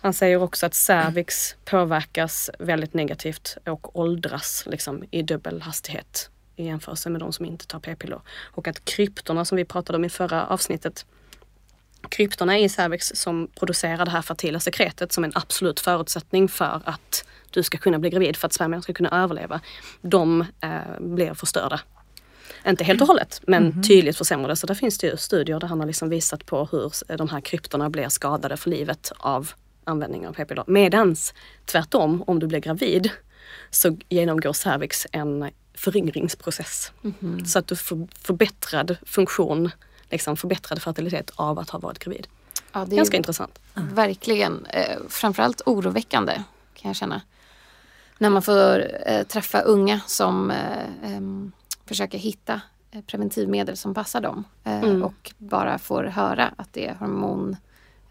Han 0.00 0.12
säger 0.12 0.42
också 0.42 0.66
att 0.66 0.74
cervix 0.74 1.56
påverkas 1.64 2.50
väldigt 2.58 2.94
negativt 2.94 3.56
och 3.66 3.98
åldras 3.98 4.64
liksom, 4.66 5.04
i 5.10 5.22
dubbel 5.22 5.62
hastighet 5.62 6.30
i 6.56 6.64
jämförelse 6.64 7.10
med 7.10 7.20
de 7.20 7.32
som 7.32 7.44
inte 7.44 7.66
tar 7.66 7.80
p-piller. 7.80 8.20
Och 8.28 8.68
att 8.68 8.84
kryptorna 8.84 9.44
som 9.44 9.56
vi 9.56 9.64
pratade 9.64 9.96
om 9.96 10.04
i 10.04 10.08
förra 10.08 10.46
avsnittet 10.46 11.06
kryptorna 12.08 12.58
i 12.58 12.68
cervix 12.68 13.12
som 13.14 13.48
producerar 13.58 14.04
det 14.04 14.10
här 14.10 14.22
fertila 14.22 14.60
sekretet 14.60 15.12
som 15.12 15.24
en 15.24 15.32
absolut 15.34 15.80
förutsättning 15.80 16.48
för 16.48 16.82
att 16.84 17.24
du 17.50 17.62
ska 17.62 17.78
kunna 17.78 17.98
bli 17.98 18.10
gravid, 18.10 18.36
för 18.36 18.46
att 18.46 18.52
spermierna 18.52 18.82
ska 18.82 18.92
kunna 18.92 19.22
överleva. 19.22 19.60
De 20.00 20.40
eh, 20.60 21.00
blir 21.00 21.34
förstörda 21.34 21.80
inte 22.66 22.84
helt 22.84 23.00
och 23.00 23.06
hållet, 23.06 23.40
men 23.46 23.66
mm. 23.66 23.82
tydligt 23.82 24.16
försämrade. 24.16 24.56
Så 24.56 24.66
där 24.66 24.74
finns 24.74 24.98
det 24.98 25.06
ju 25.06 25.16
studier 25.16 25.60
där 25.60 25.68
han 25.68 25.80
har 25.80 25.86
liksom 25.86 26.08
visat 26.08 26.46
på 26.46 26.68
hur 26.72 27.16
de 27.16 27.28
här 27.28 27.40
kryptorna 27.40 27.90
blir 27.90 28.08
skadade 28.08 28.56
för 28.56 28.70
livet 28.70 29.12
av 29.18 29.50
användning 29.84 30.28
av 30.28 30.32
p-piller. 30.32 30.64
Medans 30.66 31.34
tvärtom, 31.64 32.24
om 32.26 32.38
du 32.38 32.46
blir 32.46 32.60
gravid 32.60 33.10
så 33.70 33.96
genomgår 34.08 34.52
cervix 34.52 35.06
en 35.12 35.50
föryngringsprocess. 35.74 36.92
Mm. 37.20 37.46
Så 37.46 37.58
att 37.58 37.66
du 37.66 37.76
får 37.76 38.08
förbättrad 38.22 38.96
funktion, 39.06 39.70
liksom 40.10 40.36
förbättrad 40.36 40.82
fertilitet 40.82 41.30
av 41.34 41.58
att 41.58 41.70
ha 41.70 41.78
varit 41.78 41.98
gravid. 41.98 42.26
Ja, 42.72 42.84
det 42.84 42.94
är 42.94 42.96
Ganska 42.96 43.16
intressant. 43.16 43.58
Verkligen. 43.74 44.66
Eh, 44.66 44.98
framförallt 45.08 45.62
oroväckande 45.66 46.32
kan 46.74 46.88
jag 46.88 46.96
känna. 46.96 47.22
När 48.18 48.30
man 48.30 48.42
får 48.42 48.86
eh, 49.06 49.22
träffa 49.22 49.60
unga 49.60 50.00
som 50.06 50.50
eh, 50.50 51.20
försöker 51.88 52.18
hitta 52.18 52.60
eh, 52.90 53.00
preventivmedel 53.02 53.76
som 53.76 53.94
passar 53.94 54.20
dem 54.20 54.44
eh, 54.64 54.82
Mm. 54.82 55.02
och 55.02 55.32
bara 55.38 55.78
får 55.78 56.04
höra 56.04 56.54
att 56.56 56.72
det 56.72 56.86
är 56.88 56.94
hormon 56.94 57.56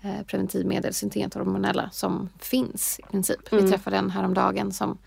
eh, 0.02 0.24
preventivmedel, 0.26 0.94
syntenhormonella, 0.94 1.90
som 1.92 2.30
finns 2.40 3.00
i 3.00 3.04
princip. 3.04 3.52
Mm. 3.52 3.64
Vi 3.66 3.72
träffade 3.72 3.98
en 3.98 4.10
häromdagen 4.12 4.72
som 4.72 4.98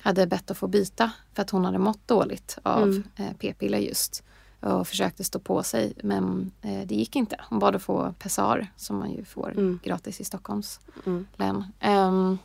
hade 0.00 0.26
bett 0.26 0.50
att 0.50 0.58
få 0.58 0.66
byta 0.66 1.10
för 1.34 1.42
att 1.42 1.50
hon 1.50 1.64
hade 1.64 1.78
mått 1.78 2.08
dåligt 2.08 2.58
av 2.62 2.82
Mm. 2.82 3.02
p-piller 3.38 3.78
just 3.78 4.22
och 4.60 4.88
försökte 4.88 5.24
stå 5.24 5.38
på 5.38 5.62
sig 5.62 5.92
men 6.02 6.50
eh, 6.62 6.80
det 6.86 6.94
gick 6.94 7.16
inte. 7.16 7.36
Hon 7.48 7.58
bad 7.58 7.76
att 7.76 7.82
få 7.82 8.14
Pessar 8.18 8.66
som 8.76 8.96
man 8.98 9.10
ju 9.12 9.24
får 9.24 9.50
Mm. 9.50 9.80
gratis 9.84 10.20
i 10.20 10.24
Stockholms 10.24 10.80
Mm. 11.06 11.26
län. 11.36 11.64
Ehm, 11.80 12.38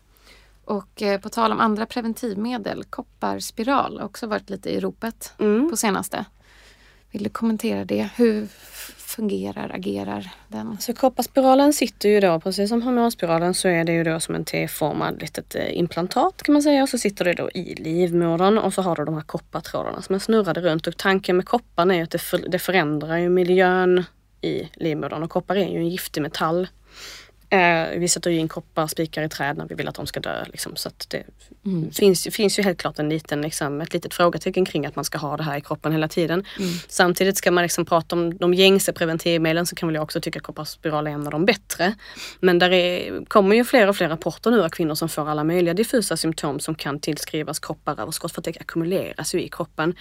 och 0.66 1.02
eh, 1.02 1.20
på 1.20 1.30
tal 1.30 1.52
om 1.52 1.60
andra 1.60 1.86
preventivmedel, 1.86 2.84
kopparspiral 2.84 3.98
har 4.00 4.06
också 4.06 4.28
varit 4.28 4.50
lite 4.50 4.70
i 4.70 4.80
ropet 4.80 5.34
Mm. 5.40 5.70
på 5.70 5.78
senaste. 5.78 6.26
Vill 7.12 7.24
du 7.24 7.30
kommentera 7.30 7.86
det? 7.86 8.10
Hur 8.16 8.48
fungerar, 8.98 9.72
agerar 9.76 10.32
den? 10.48 10.78
Så 10.80 10.94
kopparspiralen 10.94 11.74
sitter 11.74 12.10
ju 12.10 12.20
då, 12.20 12.40
precis 12.40 12.70
som 12.70 12.82
hormonspiralen, 12.82 13.54
så 13.54 13.68
är 13.68 13.84
det 13.84 13.92
ju 13.92 14.04
då 14.04 14.20
som 14.20 14.36
en 14.36 14.46
T-formad 14.46 15.22
litet 15.22 15.56
eh, 15.56 15.78
implantat 15.78 16.44
kan 16.44 16.54
man 16.54 16.62
säga. 16.62 16.84
Och 16.84 16.90
så 16.90 16.98
sitter 16.98 17.26
det 17.26 17.34
då 17.34 17.50
i 17.52 17.76
livmodern 17.76 18.58
och 18.58 18.74
så 18.74 18.82
har 18.82 18.96
du 18.96 19.06
de 19.06 19.14
här 19.14 19.22
koppartrådarna 19.22 20.02
som 20.02 20.16
är 20.16 20.20
snurrade 20.20 20.62
runt. 20.62 20.88
Och 20.88 20.98
tanken 20.98 21.38
med 21.38 21.46
kopparn 21.46 21.92
är 21.92 22.04
att 22.04 22.12
det, 22.12 22.20
för, 22.20 22.38
det 22.38 22.60
förändrar 22.60 23.18
ju 23.18 23.30
miljön 23.30 24.04
i 24.42 24.70
livmodern 24.74 25.24
och 25.24 25.30
koppar 25.30 25.56
är 25.56 25.68
ju 25.68 25.78
en 25.78 25.90
giftig 25.90 26.22
metall. 26.22 26.68
Eh, 27.54 28.00
vi 28.00 28.08
sätter 28.08 28.30
ju 28.32 28.38
in 28.38 28.48
kopparspikar 28.48 29.24
i 29.24 29.30
träd 29.30 29.58
när 29.58 29.68
vi 29.68 29.76
vill 29.76 29.88
att 29.88 29.96
de 29.96 30.08
ska 30.08 30.20
dö. 30.20 30.46
Liksom, 30.52 30.76
så 30.76 30.90
det 31.08 31.24
Mm. 31.66 31.92
finns, 31.92 32.28
finns 32.32 32.60
ju 32.60 32.64
helt 32.64 32.78
klart 32.80 33.00
en 33.00 33.10
liten, 33.10 33.42
liksom, 33.42 33.82
ett 33.82 33.94
litet 33.94 34.14
frågetecken 34.14 34.66
kring 34.66 34.86
att 34.86 34.96
man 34.96 35.06
ska 35.06 35.18
ha 35.18 35.38
det 35.38 35.44
här 35.44 35.58
i 35.58 35.62
kroppen 35.62 35.92
hela 35.92 36.08
tiden. 36.08 36.44
Mm. 36.60 36.70
Samtidigt 36.88 37.38
ska 37.38 37.52
man 37.52 37.62
liksom 37.64 37.86
prata 37.86 38.16
om 38.16 38.38
de 38.38 38.54
gängse 38.54 38.94
preventivmedlen 38.94 39.66
så 39.66 39.76
kan 39.76 39.88
väl 39.88 39.96
jag 39.96 40.04
också 40.04 40.22
tycka 40.22 40.40
att 40.40 40.44
kopparspiral 40.44 41.08
är 41.08 41.12
en 41.12 41.26
av 41.26 41.32
de 41.32 41.46
bättre. 41.46 41.96
Men 42.40 42.60
där 42.60 42.72
är, 42.74 43.26
kommer 43.26 43.56
ju 43.56 43.64
fler 43.66 43.88
och 43.88 43.96
fler 43.96 44.10
rapporter 44.10 44.52
nu 44.52 44.64
av 44.64 44.70
kvinnor 44.70 44.96
som 44.96 45.10
får 45.10 45.30
alla 45.30 45.44
möjliga 45.44 45.74
diffusa 45.74 46.18
symptom 46.18 46.60
som 46.60 46.76
kan 46.76 47.00
tillskrivas 47.00 47.60
kopparöverskott 47.60 48.32
för 48.32 48.42
att 48.42 48.46
det 48.46 48.58
ackumuleras 48.60 49.36
ju 49.36 49.42
i 49.44 49.50
kroppen. 49.50 49.96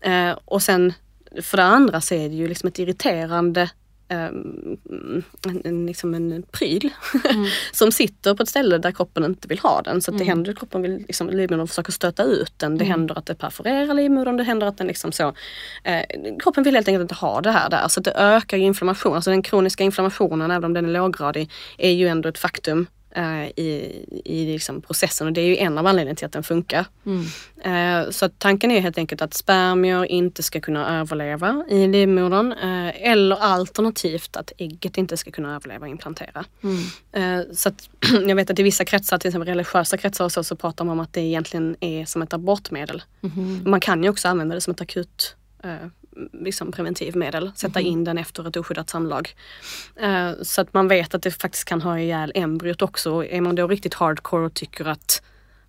Eh, 0.00 0.30
och 0.44 0.62
sen 0.62 0.92
för 1.42 1.56
det 1.56 1.64
andra 1.64 2.00
så 2.00 2.14
är 2.14 2.28
det 2.28 2.34
ju 2.34 2.48
liksom 2.48 2.68
ett 2.68 2.78
irriterande 2.78 3.70
ehm, 4.08 4.76
en, 5.64 5.86
liksom 5.86 6.14
en 6.14 6.42
pryl 6.50 6.90
som 7.72 7.92
sitter 7.92 8.34
på 8.34 8.42
ett 8.42 8.48
ställe 8.48 8.78
där 8.78 8.92
kroppen 8.92 9.24
inte 9.24 9.48
vill 9.48 9.58
ha 9.58 9.82
den. 9.82 10.02
Så 10.02 10.10
att 10.10 10.18
det 10.18 10.24
händer 10.24 10.52
att 10.52 10.58
kroppen 10.58 10.82
vill, 10.82 10.96
liksom, 10.96 11.30
livmodern 11.30 11.66
försöker 11.66 11.92
stöta 11.92 12.22
ut 12.22 12.52
den. 12.56 12.78
Det 12.78 12.84
händer 12.84 13.18
att 13.18 13.26
det 13.26 13.34
perforerar 13.34 13.94
livmodern. 13.94 14.36
Det 14.36 14.44
händer 14.44 14.66
att 14.66 14.78
den 14.78 14.86
liksom 14.86 15.12
så. 15.12 15.34
Eh, 15.84 16.02
kroppen 16.38 16.64
vill 16.64 16.74
helt 16.74 16.88
enkelt 16.88 17.02
inte 17.02 17.14
ha 17.14 17.40
det 17.40 17.50
här 17.50 17.70
där. 17.70 17.88
Så 17.88 18.00
att 18.00 18.04
det 18.04 18.12
ökar 18.12 18.56
ju 18.56 18.64
inflammation. 18.64 19.14
Alltså 19.14 19.30
den 19.30 19.42
kroniska 19.42 19.84
inflammationen, 19.84 20.50
även 20.50 20.64
om 20.64 20.72
den 20.72 20.84
är 20.84 20.90
låggradig, 20.90 21.50
är 21.78 21.90
ju 21.90 22.08
ändå 22.08 22.28
ett 22.28 22.38
faktum 22.38 22.86
i, 23.56 24.04
i 24.24 24.52
liksom 24.52 24.82
processen 24.82 25.26
och 25.26 25.32
det 25.32 25.40
är 25.40 25.46
ju 25.46 25.56
en 25.56 25.78
av 25.78 25.86
anledningarna 25.86 26.16
till 26.16 26.26
att 26.26 26.32
den 26.32 26.42
funkar. 26.42 26.86
Mm. 27.06 27.24
Eh, 28.04 28.10
Så 28.10 28.28
tanken 28.28 28.70
är 28.70 28.80
helt 28.80 28.98
enkelt 28.98 29.22
att 29.22 29.34
spermier 29.34 30.04
inte 30.04 30.42
ska 30.42 30.60
kunna 30.60 31.00
överleva 31.00 31.64
i 31.68 31.86
livmodern 31.86 32.52
eh, 32.52 33.10
eller 33.12 33.36
alternativt 33.36 34.36
att 34.36 34.52
ägget 34.58 34.98
inte 34.98 35.16
ska 35.16 35.30
kunna 35.30 35.54
överleva 35.54 35.86
och 35.86 35.90
implantera. 35.90 36.44
Mm. 36.62 37.40
Eh, 37.40 37.46
Så 37.52 37.68
att 37.68 37.88
jag 38.28 38.36
vet 38.36 38.50
att 38.50 38.58
i 38.58 38.62
vissa 38.62 38.84
kretsar, 38.84 39.18
till 39.18 39.28
exempel 39.28 39.48
religiösa 39.48 39.96
kretsar 39.96 40.24
och 40.24 40.32
så, 40.32 40.44
så 40.44 40.56
pratar 40.56 40.84
man 40.84 40.92
om 40.92 41.00
att 41.00 41.12
det 41.12 41.20
egentligen 41.20 41.76
är 41.80 42.04
som 42.04 42.22
ett 42.22 42.32
abortmedel. 42.32 43.02
Mhm. 43.20 43.62
Man 43.66 43.80
kan 43.80 44.02
ju 44.02 44.10
också 44.10 44.28
använda 44.28 44.54
det 44.54 44.60
som 44.60 44.70
ett 44.70 44.80
akut 44.80 45.36
eh, 45.64 45.70
liksom 46.32 46.72
preventivmedel, 46.72 47.52
sätta 47.54 47.80
in 47.80 48.04
den 48.04 48.18
efter 48.18 48.48
ett 48.48 48.56
oskyddat 48.56 48.90
samlag. 48.90 49.34
Eh, 49.96 50.30
så 50.42 50.60
att 50.60 50.74
man 50.74 50.88
vet 50.88 51.14
att 51.14 51.22
det 51.22 51.30
faktiskt 51.30 51.64
kan 51.64 51.82
ha 51.82 51.98
ihjäl 51.98 52.32
embryot 52.34 52.82
också. 52.82 53.24
Är 53.24 53.40
man 53.40 53.54
då 53.54 53.66
riktigt 53.66 53.94
hardcore 53.94 54.46
och 54.46 54.54
tycker 54.54 54.84
att 54.84 55.22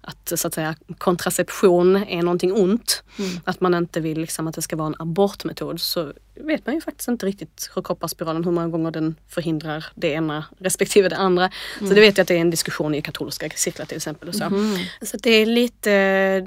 att 0.09 0.39
så 0.39 0.47
att 0.47 0.53
säga 0.53 0.75
kontraception 0.97 1.95
är 1.95 2.23
någonting 2.23 2.53
ont. 2.53 3.03
Att 3.43 3.61
man 3.61 3.73
inte 3.73 3.99
vill 3.99 4.19
liksom 4.21 4.47
att 4.47 4.55
det 4.55 4.61
ska 4.61 4.75
vara 4.75 4.87
en 4.87 4.95
abortmetod 4.99 5.81
så 5.81 6.13
vet 6.35 6.65
man 6.65 6.75
ju 6.75 6.81
faktiskt 6.81 7.07
inte 7.07 7.25
riktigt 7.25 7.71
hur 7.75 7.81
kopparspiralen, 7.81 8.43
hur 8.43 8.51
många 8.51 8.67
gånger 8.67 8.91
den 8.91 9.15
förhindrar 9.27 9.85
det 9.95 10.07
ena 10.07 10.45
respektive 10.59 11.09
det 11.09 11.17
andra. 11.17 11.51
Så 11.79 11.85
det 11.85 12.01
vet 12.01 12.17
jag 12.17 12.23
att 12.23 12.27
det 12.27 12.35
är 12.35 12.41
en 12.41 12.49
diskussion 12.49 12.95
i 12.95 13.01
katolska 13.01 13.49
cirklar 13.49 13.85
till 13.85 13.97
exempel. 13.97 14.29
Och 14.29 14.35
så. 14.35 14.49
så 15.01 15.15
att 15.15 15.23
det 15.23 15.31
är 15.31 15.45
lite 15.45 16.45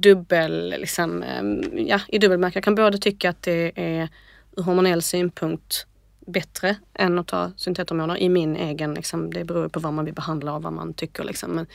dubbel, 0.00 0.74
liksom, 0.78 1.24
ja, 1.72 2.00
i 2.08 2.18
dubbelmärke. 2.18 2.56
Jag 2.56 2.64
kan 2.64 2.74
både 2.74 2.98
tycka 2.98 3.30
att 3.30 3.42
det 3.42 3.72
är 3.76 4.08
ur 4.56 4.62
hormonell 4.62 5.02
synpunkt 5.02 5.86
bättre 6.26 6.76
än 6.94 7.18
att 7.18 7.26
ta 7.26 7.50
syntethormoner 7.56 8.16
i 8.16 8.28
min 8.28 8.56
egen, 8.56 8.94
liksom, 8.94 9.32
det 9.32 9.44
beror 9.44 9.68
på 9.68 9.80
vad 9.80 9.92
man 9.92 10.04
vill 10.04 10.14
behandla 10.14 10.52
och 10.52 10.62
vad 10.62 10.72
man 10.72 10.94
tycker. 10.94 11.24
Liksom. 11.24 11.50
Men, 11.50 11.66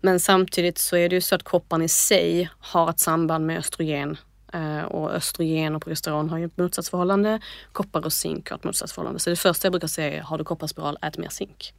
men 0.00 0.20
samtidigt 0.20 0.78
så 0.78 0.96
är 0.96 1.08
det 1.08 1.14
ju 1.14 1.20
så 1.20 1.34
att 1.34 1.42
kopparn 1.42 1.82
i 1.82 1.88
sig 1.88 2.50
har 2.58 2.90
ett 2.90 3.00
samband 3.00 3.46
med 3.46 3.58
östrogen 3.58 4.16
eh, 4.52 4.82
och 4.82 5.10
östrogen 5.12 5.76
och 5.76 5.82
progesteron 5.82 6.30
har 6.30 6.38
ju 6.38 6.44
ett 6.44 6.56
motsatsförhållande. 6.56 7.40
Koppar 7.72 8.04
och 8.04 8.12
zink 8.12 8.50
har 8.50 8.56
ett 8.56 8.64
motsatsförhållande. 8.64 9.20
Så 9.20 9.30
det 9.30 9.36
första 9.36 9.66
jag 9.66 9.72
brukar 9.72 9.88
säga 9.88 10.18
är, 10.18 10.22
har 10.22 10.38
du 10.38 10.44
kopparspiral, 10.44 10.98
ät 11.02 11.18
mer 11.18 11.28
zink. 11.28 11.74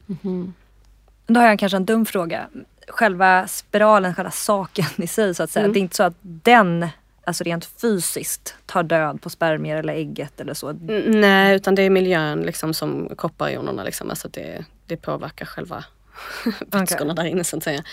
Då 1.28 1.40
har 1.40 1.48
jag 1.48 1.60
kanske 1.60 1.78
en 1.78 1.86
dum 1.86 2.06
fråga. 2.06 2.50
Själva 2.88 3.48
spiralen, 3.48 4.16
själva 4.16 4.32
saken 4.32 4.86
i 4.98 5.08
sig 5.08 5.36
så 5.36 5.44
att 5.44 5.52
säga. 5.52 5.64
Mm. 5.64 5.74
Det 5.74 5.80
är 5.80 5.82
inte 5.82 5.96
så 5.96 6.04
att 6.04 6.18
den, 6.22 6.88
alltså 7.24 7.44
rent 7.44 7.66
fysiskt, 7.66 8.56
tar 8.66 8.84
död 8.84 9.22
på 9.22 9.30
spermier 9.30 9.78
eller 9.78 9.94
ägget 9.94 10.42
eller 10.42 10.54
så. 10.54 10.70
N- 10.70 11.04
Nej, 11.08 11.56
utan 11.56 11.76
det 11.76 11.82
är 11.82 11.90
miljön 11.90 12.42
liksom 12.42 12.74
som 12.74 13.10
kopparionerna 13.16 13.84
liksom. 13.84 14.10
Alltså 14.10 14.28
det, 14.28 14.66
det 14.86 14.98
påverkar 14.98 15.46
själva 15.46 15.86
vätskorna 16.68 17.14
där 17.14 17.24
inne 17.26 17.44
så 17.44 17.58
att 17.58 17.64
säga. 17.64 17.84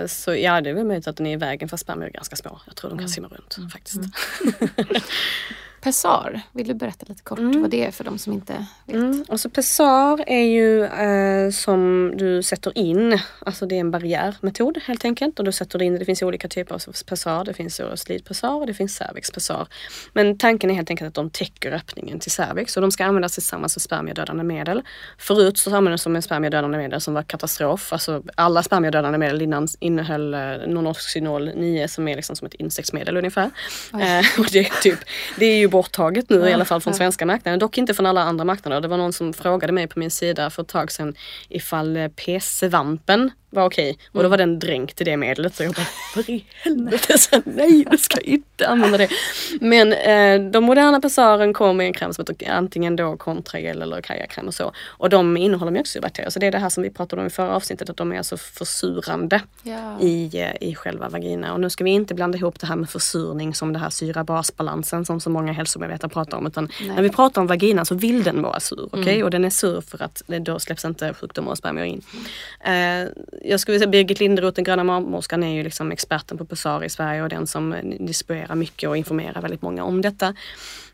Eh, 0.00 0.06
så 0.06 0.34
ja, 0.34 0.60
det 0.60 0.70
är 0.70 0.74
väl 0.74 0.86
möjligt 0.86 1.06
att 1.08 1.16
den 1.16 1.26
är 1.26 1.32
i 1.32 1.36
vägen 1.36 1.68
för 1.68 1.76
spermier 1.76 2.08
är 2.08 2.12
ganska 2.12 2.36
små. 2.36 2.60
Jag 2.66 2.76
tror 2.76 2.90
de 2.90 2.98
kan 2.98 3.08
simma 3.08 3.28
runt 3.28 3.72
faktiskt. 3.72 4.00
Pessar, 5.82 6.40
vill 6.52 6.68
du 6.68 6.74
berätta 6.74 7.06
lite 7.08 7.22
kort 7.22 7.38
vad 7.38 7.70
det 7.70 7.84
är 7.84 7.90
för 7.90 8.04
de 8.04 8.18
som 8.18 8.32
inte 8.32 8.66
vet? 8.86 8.96
Mm. 8.96 9.24
Och 9.28 9.40
så 9.40 9.50
pessar 9.50 10.24
är 10.26 10.44
ju 10.44 10.84
eh, 10.84 11.50
som 11.50 12.12
du 12.16 12.42
sätter 12.42 12.78
in, 12.78 13.18
alltså 13.46 13.66
det 13.66 13.74
är 13.74 13.80
en 13.80 13.90
barriärmetod 13.90 14.78
helt 14.84 15.04
enkelt. 15.04 15.38
Och 15.38 15.44
du 15.44 15.52
sätter 15.52 15.82
in, 15.82 15.98
det 15.98 16.04
finns 16.04 16.22
olika 16.22 16.48
typer 16.48 16.74
av 16.74 16.78
pessar. 17.06 17.44
Det 17.44 17.54
finns 17.54 17.80
slidpessar 17.94 18.54
och 18.54 18.66
det 18.66 18.74
finns 18.74 18.94
cervixpessar. 18.94 19.66
Men 20.12 20.38
tanken 20.38 20.70
är 20.70 20.74
helt 20.74 20.90
enkelt 20.90 21.08
att 21.08 21.14
de 21.14 21.30
täcker 21.30 21.72
öppningen 21.72 22.18
till 22.18 22.30
cervix 22.30 22.76
och 22.76 22.82
de 22.82 22.90
ska 22.90 23.04
användas 23.04 23.34
tillsammans 23.34 23.76
med 23.76 23.82
spermiedödande 23.82 24.44
medel. 24.44 24.82
Förut 25.18 25.58
så 25.58 25.76
användes 25.76 26.04
de 26.04 26.12
med 26.12 26.24
spermiedödande 26.24 26.78
medel 26.78 27.00
som 27.00 27.14
var 27.14 27.22
katastrof. 27.22 27.92
Alltså 27.92 28.22
alla 28.34 28.62
spermiedödande 28.62 29.18
medel 29.18 29.42
innan 29.42 29.68
innehöll 29.80 30.34
eh, 30.34 30.40
nonoxynol 30.66 31.50
9 31.54 31.88
som 31.88 32.08
är 32.08 32.16
liksom 32.16 32.36
som 32.36 32.46
ett 32.46 32.54
insektsmedel 32.54 33.16
ungefär. 33.16 33.50
Eh, 33.92 34.40
och 34.40 34.46
det, 34.52 34.58
är 34.58 34.82
typ, 34.82 34.98
det 35.36 35.46
är 35.46 35.56
ju 35.56 35.71
borttaget 35.72 36.30
nu 36.30 36.48
i 36.48 36.52
alla 36.52 36.64
fall 36.64 36.80
från 36.80 36.94
svenska 36.94 37.26
marknaden. 37.26 37.58
Dock 37.58 37.78
inte 37.78 37.94
från 37.94 38.06
alla 38.06 38.22
andra 38.22 38.44
marknader. 38.44 38.80
Det 38.80 38.88
var 38.88 38.96
någon 38.96 39.12
som 39.12 39.32
frågade 39.32 39.72
mig 39.72 39.86
på 39.86 39.98
min 39.98 40.10
sida 40.10 40.50
för 40.50 40.62
ett 40.62 40.68
tag 40.68 40.92
sedan 40.92 41.14
ifall 41.48 41.96
eh, 41.96 42.08
p-svampen 42.08 43.30
var 43.52 43.64
okej. 43.64 43.98
Och 44.12 44.22
då 44.22 44.28
var 44.28 44.36
den 44.38 44.58
dränkt 44.58 45.00
i 45.00 45.04
det 45.04 45.16
medlet. 45.16 45.54
Så 45.54 45.62
jag 45.62 45.72
bara, 45.74 45.86
för 46.14 46.30
i 46.30 46.44
helvete, 46.64 47.18
så 47.18 47.42
nej 47.44 47.84
du 47.90 47.98
ska 47.98 48.20
inte 48.20 48.68
använda 48.68 48.98
det. 48.98 49.08
Men 49.60 49.92
eh, 49.92 50.50
de 50.50 50.64
moderna 50.64 51.00
pessaren 51.00 51.52
kommer 51.52 51.84
i 51.84 51.86
en 51.86 51.92
kräm 51.92 52.12
som 52.14 52.24
heter 52.28 52.50
antingen 52.50 52.96
då 52.96 53.16
Contragel 53.16 53.82
eller 53.82 54.00
Kajakräm 54.00 54.46
och 54.46 54.54
så. 54.54 54.72
Och 54.86 55.10
de 55.10 55.36
innehåller 55.36 55.72
mjölksyrabakterier. 55.72 56.30
Så 56.30 56.38
det 56.38 56.46
är 56.46 56.52
det 56.52 56.58
här 56.58 56.68
som 56.68 56.82
vi 56.82 56.90
pratade 56.90 57.22
om 57.22 57.26
i 57.26 57.30
förra 57.30 57.54
avsnittet, 57.56 57.90
att 57.90 57.96
de 57.96 58.12
är 58.12 58.18
alltså 58.18 58.36
försurande 58.36 59.40
Ja. 59.62 60.00
i, 60.00 60.30
eh, 60.40 60.68
i 60.68 60.74
själva 60.74 61.08
vagina. 61.08 61.52
Och 61.52 61.60
nu 61.60 61.70
ska 61.70 61.84
vi 61.84 61.90
inte 61.90 62.14
blanda 62.14 62.38
ihop 62.38 62.60
det 62.60 62.66
här 62.66 62.76
med 62.76 62.90
försurning 62.90 63.54
som 63.54 63.72
det 63.72 63.78
här 63.78 63.90
syra-basbalansen 63.90 65.04
som 65.04 65.20
så 65.20 65.30
många 65.30 65.52
hälsomedvetare 65.52 66.10
pratar 66.10 66.36
om. 66.38 66.46
Utan 66.46 66.68
Nej. 66.80 66.88
när 66.96 67.02
vi 67.02 67.10
pratar 67.10 67.40
om 67.40 67.46
vagina 67.46 67.84
så 67.84 67.94
vill 67.94 68.22
den 68.22 68.42
vara 68.42 68.60
sur. 68.60 68.88
okej? 68.92 69.14
Mm. 69.14 69.24
Och 69.24 69.30
den 69.30 69.44
är 69.44 69.50
sur 69.50 69.80
för 69.80 70.02
att 70.02 70.22
då 70.26 70.58
släpps 70.58 70.84
inte 70.84 71.14
sjukdomar 71.14 71.50
och 71.52 71.58
spermier 71.58 71.84
in. 71.84 72.02
Eh, 72.60 73.08
jag 73.44 73.60
skulle 73.60 73.78
säga 73.78 73.88
Birgit 73.90 74.20
Linderoth, 74.20 74.54
den 74.54 74.64
gröna 74.64 74.84
marmorskan, 74.84 75.42
är 75.42 75.54
ju 75.54 75.62
liksom 75.62 75.92
experten 75.92 76.38
på 76.38 76.44
pessar 76.44 76.84
i 76.84 76.88
Sverige 76.88 77.22
och 77.22 77.28
den 77.28 77.46
som 77.46 77.74
distribuerar 78.00 78.54
mycket 78.54 78.88
och 78.88 78.96
informerar 78.96 79.40
väldigt 79.40 79.62
många 79.62 79.84
om 79.84 80.02
detta. 80.02 80.34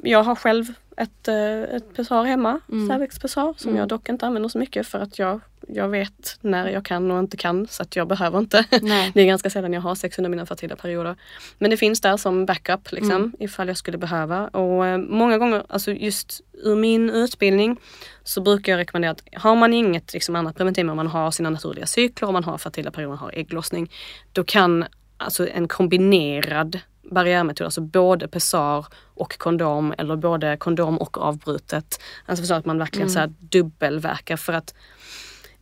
Jag 0.02 0.22
har 0.22 0.34
själv 0.34 0.64
ett, 0.96 1.28
eh, 1.28 1.60
ett 1.76 1.94
pessar 1.96 2.24
hemma, 2.24 2.60
Mm. 2.72 2.88
cervixpessar, 2.88 3.54
som 3.56 3.76
jag 3.76 3.88
dock 3.88 4.08
inte 4.08 4.26
använder 4.26 4.48
så 4.48 4.58
mycket 4.58 4.86
för 4.86 4.98
att 4.98 5.18
jag, 5.18 5.40
jag 5.68 5.88
vet 5.88 6.38
när 6.40 6.68
jag 6.68 6.84
kan 6.84 7.10
och 7.10 7.18
inte 7.18 7.36
kan 7.36 7.66
så 7.66 7.82
att 7.82 7.96
jag 7.96 8.08
behöver 8.08 8.38
inte. 8.38 8.64
Nej. 8.82 9.10
Det 9.14 9.20
är 9.20 9.26
ganska 9.26 9.50
sällan 9.50 9.72
jag 9.72 9.80
har 9.80 9.94
sex 9.94 10.18
under 10.18 10.30
mina 10.30 10.46
fertila 10.46 10.76
perioder. 10.76 11.16
Men 11.58 11.70
det 11.70 11.76
finns 11.76 12.00
där 12.00 12.16
som 12.16 12.46
backup 12.46 12.92
liksom, 12.92 13.12
Mm. 13.16 13.32
ifall 13.38 13.68
jag 13.68 13.76
skulle 13.76 13.98
behöva. 13.98 14.48
Och 14.48 14.86
eh, 14.86 14.98
många 14.98 15.38
gånger, 15.38 15.62
alltså 15.68 15.92
just 15.92 16.40
ur 16.52 16.76
min 16.76 17.10
utbildning 17.10 17.76
så 18.24 18.40
brukar 18.40 18.72
jag 18.72 18.78
rekommendera 18.78 19.10
att 19.12 19.22
har 19.42 19.56
man 19.56 19.74
inget 19.74 20.12
liksom, 20.14 20.36
annat 20.36 20.56
preventivmedel, 20.56 20.96
man 20.96 21.06
har 21.06 21.30
sina 21.30 21.50
naturliga 21.50 21.86
cykler, 21.86 22.32
man 22.32 22.44
har 22.44 22.58
fertila 22.58 22.90
perioder, 22.90 23.08
man 23.08 23.18
har 23.18 23.32
ägglossning, 23.34 23.90
då 24.32 24.44
kan 24.44 24.84
alltså 25.16 25.48
en 25.48 25.68
kombinerad 25.68 26.80
barriärmetoder, 27.10 27.64
alltså 27.64 27.80
både 27.80 28.28
pessar 28.28 28.86
och 29.14 29.38
kondom 29.38 29.94
eller 29.98 30.16
både 30.16 30.56
kondom 30.56 30.98
och 30.98 31.18
avbrutet. 31.18 32.00
Alltså 32.26 32.44
så 32.44 32.54
att 32.54 32.64
man 32.66 32.78
verkligen 32.78 33.08
Mm. 33.08 33.14
så 33.14 33.18
här 33.20 33.32
dubbelverkar 33.38 34.36
för 34.36 34.52
att 34.52 34.74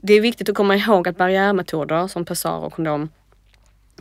det 0.07 0.15
är 0.15 0.21
viktigt 0.21 0.49
att 0.49 0.55
komma 0.55 0.77
ihåg 0.77 1.09
att 1.09 1.17
barriärmetoder 1.17 2.07
som 2.07 2.25
pessar 2.25 2.59
och 2.59 2.73
kondom 2.73 3.09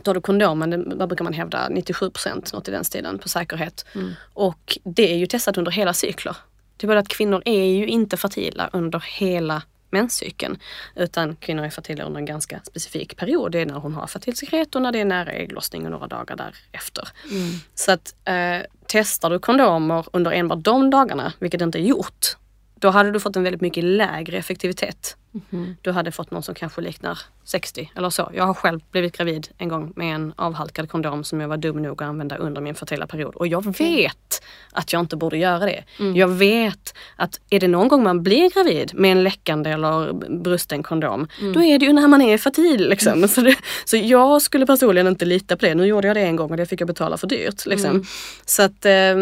då 0.02 0.08
har 0.10 0.14
du 0.14 0.20
kondomen, 0.20 0.98
vad 0.98 1.08
brukar 1.08 1.24
man 1.24 1.32
hävda, 1.32 1.68
97 1.68 2.10
procent, 2.10 2.52
något 2.52 2.68
i 2.68 2.70
den 2.70 2.84
stilen 2.84 3.18
på 3.18 3.28
säkerhet. 3.28 3.84
Mm. 3.94 4.12
Och 4.34 4.78
det 4.84 5.12
är 5.12 5.16
ju 5.16 5.26
testat 5.26 5.58
under 5.58 5.72
hela 5.72 5.92
cykler. 5.92 6.36
Det 6.76 6.86
är 6.86 6.88
bara 6.88 6.98
att 6.98 7.08
kvinnor 7.08 7.42
är 7.44 7.64
ju 7.64 7.86
inte 7.86 8.16
fertila 8.16 8.70
under 8.72 9.04
hela 9.18 9.62
menscykeln. 9.90 10.58
Utan 10.94 11.36
kvinnor 11.36 11.64
är 11.64 11.70
fertila 11.70 12.04
under 12.04 12.20
en 12.20 12.26
ganska 12.26 12.60
specifik 12.64 13.16
period. 13.16 13.52
Det 13.52 13.60
är 13.60 13.66
när 13.66 13.74
hon 13.74 13.94
har 13.94 14.06
fertilsekret 14.06 14.74
och 14.74 14.82
när 14.82 14.92
det 14.92 15.00
är 15.00 15.04
nära 15.04 15.30
ägglossning 15.32 15.84
och 15.84 15.90
några 15.90 16.06
dagar 16.06 16.36
därefter. 16.36 17.08
Mm. 17.30 17.52
Så 17.74 17.92
att 17.92 18.14
eh, 18.24 18.66
testar 18.86 19.30
du 19.30 19.38
kondomer 19.38 20.06
under 20.12 20.30
enbart 20.32 20.64
de 20.64 20.90
dagarna, 20.90 21.32
vilket 21.38 21.60
inte 21.60 21.78
är 21.78 21.82
gjort, 21.82 22.36
då 22.74 22.90
hade 22.90 23.10
du 23.10 23.20
fått 23.20 23.36
en 23.36 23.42
väldigt 23.42 23.62
mycket 23.62 23.84
lägre 23.84 24.38
effektivitet. 24.38 25.16
Mhm. 25.50 25.76
Du 25.82 25.90
hade 25.90 26.12
fått 26.12 26.30
någon 26.30 26.42
som 26.42 26.54
kanske 26.54 26.80
liknar 26.80 27.18
60 27.44 27.90
eller 27.94 28.10
så. 28.10 28.30
Jag 28.34 28.44
har 28.44 28.54
själv 28.54 28.80
blivit 28.90 29.16
gravid 29.16 29.48
en 29.58 29.68
gång 29.68 29.92
med 29.96 30.14
en 30.14 30.32
avhalkad 30.36 30.90
kondom 30.90 31.24
som 31.24 31.40
jag 31.40 31.48
var 31.48 31.56
dum 31.56 31.82
nog 31.82 32.02
att 32.02 32.08
använda 32.08 32.36
under 32.36 32.60
min 32.60 32.74
fertila 32.74 33.06
period. 33.06 33.34
Och 33.34 33.46
jag 33.46 33.78
vet 33.78 34.42
att 34.72 34.92
jag 34.92 35.00
inte 35.00 35.16
borde 35.16 35.38
göra 35.38 35.66
det. 35.66 35.84
Jag 36.14 36.28
vet 36.28 36.94
att 37.16 37.40
är 37.50 37.60
det 37.60 37.68
någon 37.68 37.88
gång 37.88 38.02
man 38.02 38.22
blir 38.22 38.50
gravid 38.54 38.90
med 38.94 39.12
en 39.12 39.22
läckande 39.22 39.70
eller 39.70 40.12
brusten 40.42 40.82
kondom, 40.82 41.28
då 41.54 41.62
är 41.62 41.78
det 41.78 41.86
ju 41.86 41.92
när 41.92 42.08
man 42.08 42.22
är 42.22 42.38
fertil. 42.38 42.88
Liksom. 42.88 43.28
Så, 43.28 43.40
det, 43.40 43.56
så 43.84 43.96
jag 43.96 44.42
skulle 44.42 44.66
personligen 44.66 45.06
inte 45.06 45.24
lita 45.24 45.56
på 45.56 45.66
det. 45.66 45.74
Nu 45.74 45.86
gjorde 45.86 46.06
jag 46.06 46.16
det 46.16 46.22
en 46.22 46.36
gång 46.36 46.50
och 46.50 46.56
det 46.56 46.66
fick 46.66 46.80
jag 46.80 46.88
betala 46.88 47.16
för 47.16 47.26
dyrt. 47.26 47.66
Liksom. 47.66 48.04
Så 48.46 48.62
att 48.62 48.84
eh, 48.84 49.14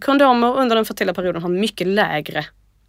kondomer 0.00 0.58
under 0.58 0.76
den 0.76 0.84
fertila 0.84 1.14
perioden 1.14 1.42
har 1.42 1.48
mycket 1.48 1.86
lägre 1.86 2.46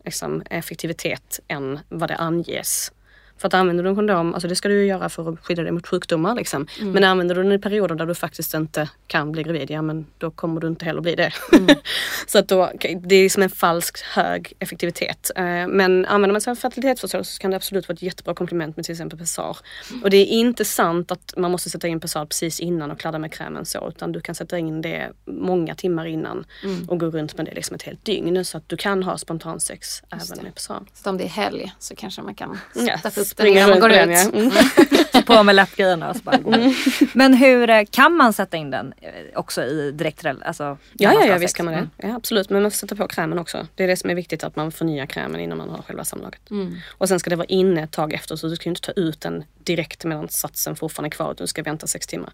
liksom, 0.10 0.44
effektivitet 0.50 1.40
än 1.48 1.80
vad 1.90 2.10
det 2.10 2.16
anges. 2.16 2.92
För 3.40 3.48
att 3.48 3.54
använder 3.54 3.84
du 3.84 3.90
en 3.90 3.96
kondom, 3.96 4.34
alltså 4.34 4.48
det 4.48 4.56
ska 4.56 4.70
du 4.70 4.76
ju 4.76 4.86
göra 4.86 5.10
för 5.10 5.34
att 5.34 5.40
skydda 5.46 5.64
dig 5.64 5.72
mot 5.72 5.88
sjukdomar. 5.88 6.36
Liksom. 6.36 6.68
Men 6.82 7.04
använder 7.04 7.36
du 7.36 7.44
den 7.44 7.52
i 7.52 7.60
perioder 7.60 7.96
där 7.96 8.06
du 8.06 8.16
faktiskt 8.16 8.54
inte 8.54 8.90
kan 9.08 9.32
bli 9.32 9.44
gravid, 9.44 9.72
ja 9.72 9.82
men 9.82 10.06
då 10.18 10.32
kommer 10.32 10.62
du 10.62 10.68
inte 10.68 10.86
heller 10.86 11.02
bli 11.02 11.16
det. 11.16 11.32
så 12.28 12.40
att 12.40 12.48
då, 12.48 12.72
det 13.02 13.16
är 13.16 13.30
som 13.30 13.44
en 13.44 13.50
falsk 13.50 14.02
hög 14.04 14.54
effektivitet. 14.60 15.32
Eh, 15.36 15.44
Men 15.68 16.06
använder 16.06 16.32
man 16.32 16.42
sig 16.42 16.52
av 16.52 16.56
fertilitetsförsök 16.56 17.26
så 17.26 17.40
kan 17.40 17.52
det 17.52 17.58
absolut 17.58 17.88
vara 17.88 17.94
ett 17.94 18.02
jättebra 18.02 18.34
komplement 18.34 18.76
med 18.76 18.86
till 18.86 18.92
exempel 18.92 19.20
Pessar. 19.20 19.58
Och 20.04 20.10
det 20.10 20.18
är 20.18 20.26
inte 20.26 20.66
sant 20.66 21.12
att 21.12 21.34
man 21.38 21.52
måste 21.52 21.70
sätta 21.70 21.88
in 21.88 22.00
Pessar 22.00 22.26
precis 22.26 22.60
innan 22.60 22.92
och 22.92 23.00
kladda 23.00 23.20
med 23.20 23.34
krämen 23.34 23.66
så, 23.66 23.90
utan 23.90 24.12
du 24.12 24.22
kan 24.22 24.36
sätta 24.36 24.58
in 24.58 24.82
det 24.82 25.12
många 25.26 25.76
timmar 25.76 26.06
innan 26.06 26.46
och 26.88 27.00
gå 27.00 27.06
runt 27.06 27.38
med 27.38 27.46
det 27.46 27.54
liksom 27.54 27.76
ett 27.76 27.84
helt 27.84 28.06
dygn. 28.06 28.46
Så 28.46 28.58
att 28.58 28.70
du 28.70 28.78
kan 28.78 29.04
ha 29.04 29.18
spontansex 29.18 30.02
även 30.12 30.44
med 30.44 30.56
Pessar. 30.56 30.82
Så 30.94 31.10
om 31.10 31.18
det 31.18 31.24
är 31.24 31.28
helg 31.28 31.74
så 31.80 31.96
kanske 31.96 32.22
man 32.22 32.36
kan 32.36 32.58
sätta 32.74 33.22
upp 33.22 33.29
springa 33.30 33.60
innan 33.60 33.70
man 33.70 33.80
går 33.80 33.90
med 33.90 34.10
ut. 34.10 34.34
Mm. 34.34 34.52
på 35.30 35.44
med 35.44 35.56
läppgrejerna 35.56 36.10
och 36.10 36.16
så 36.16 36.24
bara 36.24 36.38
gå. 36.38 36.74
Men 37.14 37.34
hur 37.34 37.70
eh, 37.70 37.84
kan 37.92 38.18
man 38.18 38.34
sätta 38.34 38.58
in 38.58 38.72
den 38.72 38.94
eh, 39.02 39.12
också 39.36 39.64
i 39.64 39.92
direkt 39.92 40.26
alltså, 40.26 40.64
när 40.64 40.78
Ja, 40.94 41.14
ja, 41.14 41.26
ja 41.26 41.38
visst 41.38 41.56
kan 41.56 41.66
man 41.66 41.74
det. 41.74 41.80
Mm. 41.80 41.90
Ja, 41.98 42.16
absolut, 42.16 42.50
men 42.50 42.62
man 42.62 42.72
får 42.72 42.78
sätta 42.78 42.96
på 42.96 43.08
krämen 43.08 43.40
också. 43.40 43.68
Det 43.76 43.84
är 43.84 43.88
det 43.88 43.96
som 43.96 44.10
är 44.10 44.16
viktigt, 44.16 44.44
att 44.44 44.56
man 44.56 44.72
förnyar 44.72 45.06
krämen 45.06 45.42
innan 45.42 45.58
man 45.58 45.70
har 45.70 45.82
själva 45.82 46.04
samlaget. 46.04 46.50
Mm. 46.52 46.76
Och 46.90 47.08
sen 47.08 47.20
ska 47.20 47.30
det 47.30 47.36
vara 47.36 47.48
inne 47.48 47.84
ett 47.84 47.92
tag 47.92 48.14
efter, 48.14 48.36
så 48.36 48.48
du 48.48 48.56
ska 48.56 48.66
ju 48.66 48.72
inte 48.72 48.82
ta 48.82 48.92
ut 48.92 49.22
den 49.22 49.44
direkt 49.64 50.06
medan 50.06 50.30
satsen 50.30 50.76
fortfarande 50.76 51.08
är 51.08 51.12
kvar, 51.12 51.32
utan 51.32 51.44
du 51.44 51.48
ska 51.48 51.64
vänta 51.64 51.88
sex 51.88 52.08
timmar. 52.08 52.34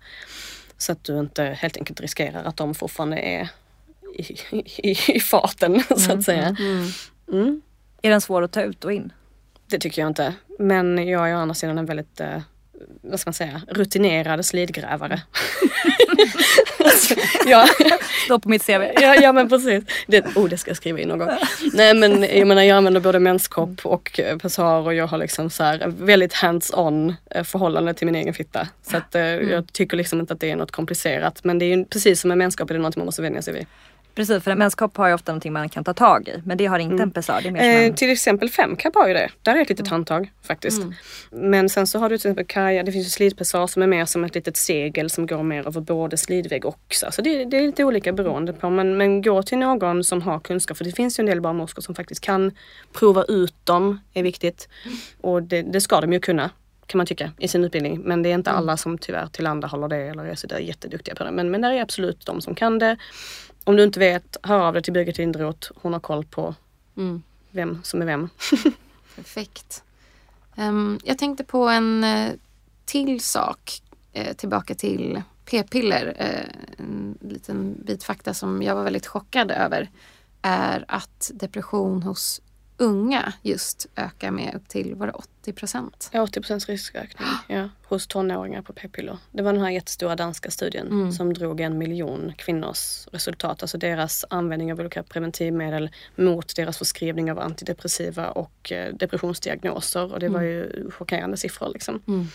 Så 0.77 0.91
att 0.91 1.03
du 1.03 1.19
inte 1.19 1.43
helt 1.43 1.77
enkelt 1.77 2.01
riskerar 2.01 2.43
att 2.43 2.57
de 2.57 2.75
fortfarande 2.75 3.17
är 3.17 3.49
i, 4.17 4.23
i, 4.77 4.97
i 5.07 5.19
farten, 5.19 5.83
så 5.97 6.11
att 6.11 6.23
säga. 6.23 6.55
Mm. 7.31 7.61
Är 8.01 8.09
den 8.09 8.21
svår 8.21 8.41
att 8.41 8.51
ta 8.51 8.61
ut 8.61 8.85
och 8.85 8.93
in? 8.93 9.13
Det 9.67 9.79
tycker 9.79 10.01
jag 10.01 10.09
inte. 10.09 10.33
Men 10.59 11.07
jag 11.07 11.29
är 11.29 11.35
å 11.35 11.39
andra 11.39 11.55
sidan 11.55 11.77
en 11.77 11.85
väldigt, 11.85 12.19
eh, 12.19 12.41
vad 13.01 13.19
ska 13.19 13.27
man 13.27 13.33
säga, 13.33 13.61
rutinerad 13.67 14.45
slidgrävare. 14.45 15.21
alltså, 16.85 17.15
ja, 17.45 17.67
Står 18.25 18.39
på 18.39 18.49
mitt 18.49 18.65
CV. 18.65 18.81
ja, 19.01 19.15
ja 19.15 19.31
men 19.31 19.49
precis. 19.49 19.83
Det, 20.07 20.25
oh, 20.35 20.49
det 20.49 20.57
ska 20.57 20.69
jag 20.69 20.77
skriva 20.77 20.99
in 20.99 21.07
någon 21.07 21.19
gång. 21.19 21.29
Nej 21.73 21.93
men 21.93 22.23
jag 22.23 22.47
menar 22.47 22.63
jag 22.63 22.77
använder 22.77 23.01
både 23.01 23.19
menskopp 23.19 23.85
och 23.85 24.19
eh, 24.19 24.37
pessar 24.37 24.79
och 24.81 24.93
jag 24.93 25.07
har 25.07 25.17
liksom 25.17 25.49
så 25.49 25.63
här 25.63 25.87
väldigt 25.87 26.33
hands-on 26.33 27.15
eh, 27.31 27.43
förhållande 27.43 27.93
till 27.93 28.05
min 28.05 28.15
egen 28.15 28.33
fitta. 28.33 28.67
Så 28.91 28.97
att 28.97 29.15
eh, 29.15 29.21
jag 29.21 29.73
tycker 29.73 29.97
liksom 29.97 30.19
inte 30.19 30.33
att 30.33 30.39
det 30.39 30.51
är 30.51 30.55
något 30.55 30.71
komplicerat. 30.71 31.43
Men 31.43 31.59
det 31.59 31.65
är 31.65 31.77
ju 31.77 31.85
precis 31.85 32.21
som 32.21 32.27
med 32.27 32.37
menskopp, 32.37 32.69
är 32.69 32.73
det 32.73 32.79
något 32.81 32.95
man 32.95 33.05
måste 33.05 33.21
vänja 33.21 33.41
sig 33.41 33.53
vid. 33.53 33.65
Precis, 34.15 34.43
för 34.43 34.51
en 34.51 34.57
menskopp 34.57 34.97
har 34.97 35.07
ju 35.07 35.13
ofta 35.13 35.31
någonting 35.31 35.53
man 35.53 35.69
kan 35.69 35.83
ta 35.83 35.93
tag 35.93 36.27
i. 36.27 36.41
Men 36.45 36.57
det 36.57 36.65
har 36.65 36.79
inte 36.79 37.03
en 37.03 37.11
pessar. 37.11 37.41
Som 37.41 37.55
Eh, 37.55 37.93
till 37.93 38.11
exempel 38.11 38.49
femkapp 38.49 38.95
har 38.95 39.07
ju 39.07 39.13
det. 39.13 39.29
Där 39.41 39.55
är 39.55 39.61
ett 39.61 39.69
litet 39.69 39.87
handtag 39.87 40.31
faktiskt. 40.43 40.81
Men 41.31 41.69
sen 41.69 41.87
så 41.87 41.99
har 41.99 42.09
du 42.09 42.17
till 42.17 42.29
exempel 42.29 42.45
kaja, 42.45 42.83
det 42.83 42.91
finns 42.91 43.05
ju 43.05 43.09
slidpessar 43.09 43.67
som 43.67 43.81
är 43.81 43.87
mer 43.87 44.05
som 44.05 44.23
ett 44.23 44.35
litet 44.35 44.57
segel 44.57 45.09
som 45.09 45.27
går 45.27 45.43
mer 45.43 45.67
över 45.67 45.81
både 45.81 46.17
slidvägg 46.17 46.65
och 46.65 46.79
så. 46.89 47.11
Så 47.11 47.21
det, 47.21 47.45
det 47.45 47.57
är 47.57 47.61
lite 47.61 47.83
olika 47.83 48.13
beroende 48.13 48.53
på. 48.53 48.69
Men, 48.69 48.97
men 48.97 49.21
gå 49.21 49.43
till 49.43 49.57
någon 49.57 50.03
som 50.03 50.21
har 50.21 50.39
kunskap. 50.39 50.77
För 50.77 50.85
det 50.85 50.91
finns 50.91 51.19
ju 51.19 51.21
en 51.21 51.25
del 51.25 51.41
barnmorskor 51.41 51.81
som 51.81 51.95
faktiskt 51.95 52.21
kan 52.21 52.51
prova 52.93 53.23
ut 53.23 53.55
dem, 53.63 53.99
är 54.13 54.23
viktigt. 54.23 54.69
Och 55.21 55.43
det, 55.43 55.61
det 55.61 55.81
ska 55.81 56.01
de 56.01 56.13
ju 56.13 56.19
kunna 56.19 56.49
kan 56.87 56.97
man 56.97 57.07
tycka 57.07 57.31
i 57.37 57.47
sin 57.47 57.63
utbildning. 57.63 58.01
Men 58.03 58.23
det 58.23 58.29
är 58.29 58.33
inte 58.33 58.51
alla 58.51 58.77
som 58.77 58.97
tyvärr 58.97 59.27
tillhandahåller 59.27 59.87
det 59.87 59.97
eller 59.97 60.25
är 60.25 60.35
så 60.35 60.47
där 60.47 60.59
jätteduktiga 60.59 61.15
på 61.15 61.23
det. 61.23 61.31
Men, 61.31 61.51
men 61.51 61.61
där 61.61 61.71
är 61.71 61.81
absolut 61.81 62.25
de 62.25 62.41
som 62.41 62.55
kan 62.55 62.79
det. 62.79 62.97
Om 63.67 63.75
du 63.75 63.83
inte 63.83 63.99
vet, 63.99 64.37
hör 64.43 64.59
av 64.59 64.73
dig 64.73 64.83
till 64.83 64.93
Birgit 64.93 65.17
Lindroth. 65.17 65.71
Hon 65.75 65.93
har 65.93 65.99
koll 65.99 66.25
på 66.25 66.55
Mm. 66.97 67.23
vem 67.51 67.79
som 67.83 68.01
är 68.01 68.05
vem. 68.05 68.29
Perfekt. 69.15 69.83
Ehm, 70.55 70.99
jag 71.03 71.17
tänkte 71.17 71.43
på 71.43 71.67
en 71.69 72.03
eh, 72.03 72.31
till 72.85 73.19
sak. 73.21 73.81
eh, 74.13 74.35
tillbaka 74.35 74.75
till 74.75 75.21
p-piller. 75.45 76.15
Eh, 76.19 76.75
en 76.85 77.17
liten 77.21 77.75
bit 77.85 78.03
fakta 78.03 78.33
som 78.33 78.61
jag 78.61 78.75
var 78.75 78.83
väldigt 78.83 79.07
chockad 79.07 79.51
över 79.51 79.89
är 80.41 80.85
att 80.87 81.31
depression 81.33 82.03
hos 82.03 82.41
unga 82.77 83.33
just 83.41 83.87
ökar 83.95 84.31
med 84.31 84.55
upp 84.55 84.67
till 84.69 84.95
var 84.95 85.07
det 85.07 85.13
80 85.13 85.53
procent. 85.53 86.09
Ja, 86.13 86.25
80% 86.25 86.67
riskökning 86.67 87.27
ja, 87.47 87.69
hos 87.83 88.07
tonåringar 88.07 88.61
på 88.61 88.73
p-piller. 88.73 89.17
Det 89.31 89.41
var 89.43 89.53
den 89.53 89.61
här 89.61 89.69
jättestora 89.69 90.15
danska 90.15 90.51
studien 90.51 90.87
Mm. 90.87 91.11
som 91.11 91.33
drog 91.33 91.61
en 91.61 91.77
miljon 91.77 92.33
kvinnors 92.37 93.07
resultat. 93.11 93.61
Alltså 93.61 93.77
deras 93.77 94.25
användning 94.29 94.71
av 94.73 94.79
olika 94.79 95.03
preventivmedel 95.03 95.89
mot 96.15 96.55
deras 96.55 96.77
förskrivning 96.77 97.31
av 97.31 97.39
antidepressiva 97.39 98.29
och 98.29 98.71
eh, 98.71 98.93
depressionsdiagnoser. 98.93 100.13
Och 100.13 100.19
det 100.19 100.29
var 100.29 100.41
ju 100.41 100.91
chockerande 100.91 101.37
siffror 101.37 101.69
liksom. 101.73 102.01
Mm. 102.07 102.27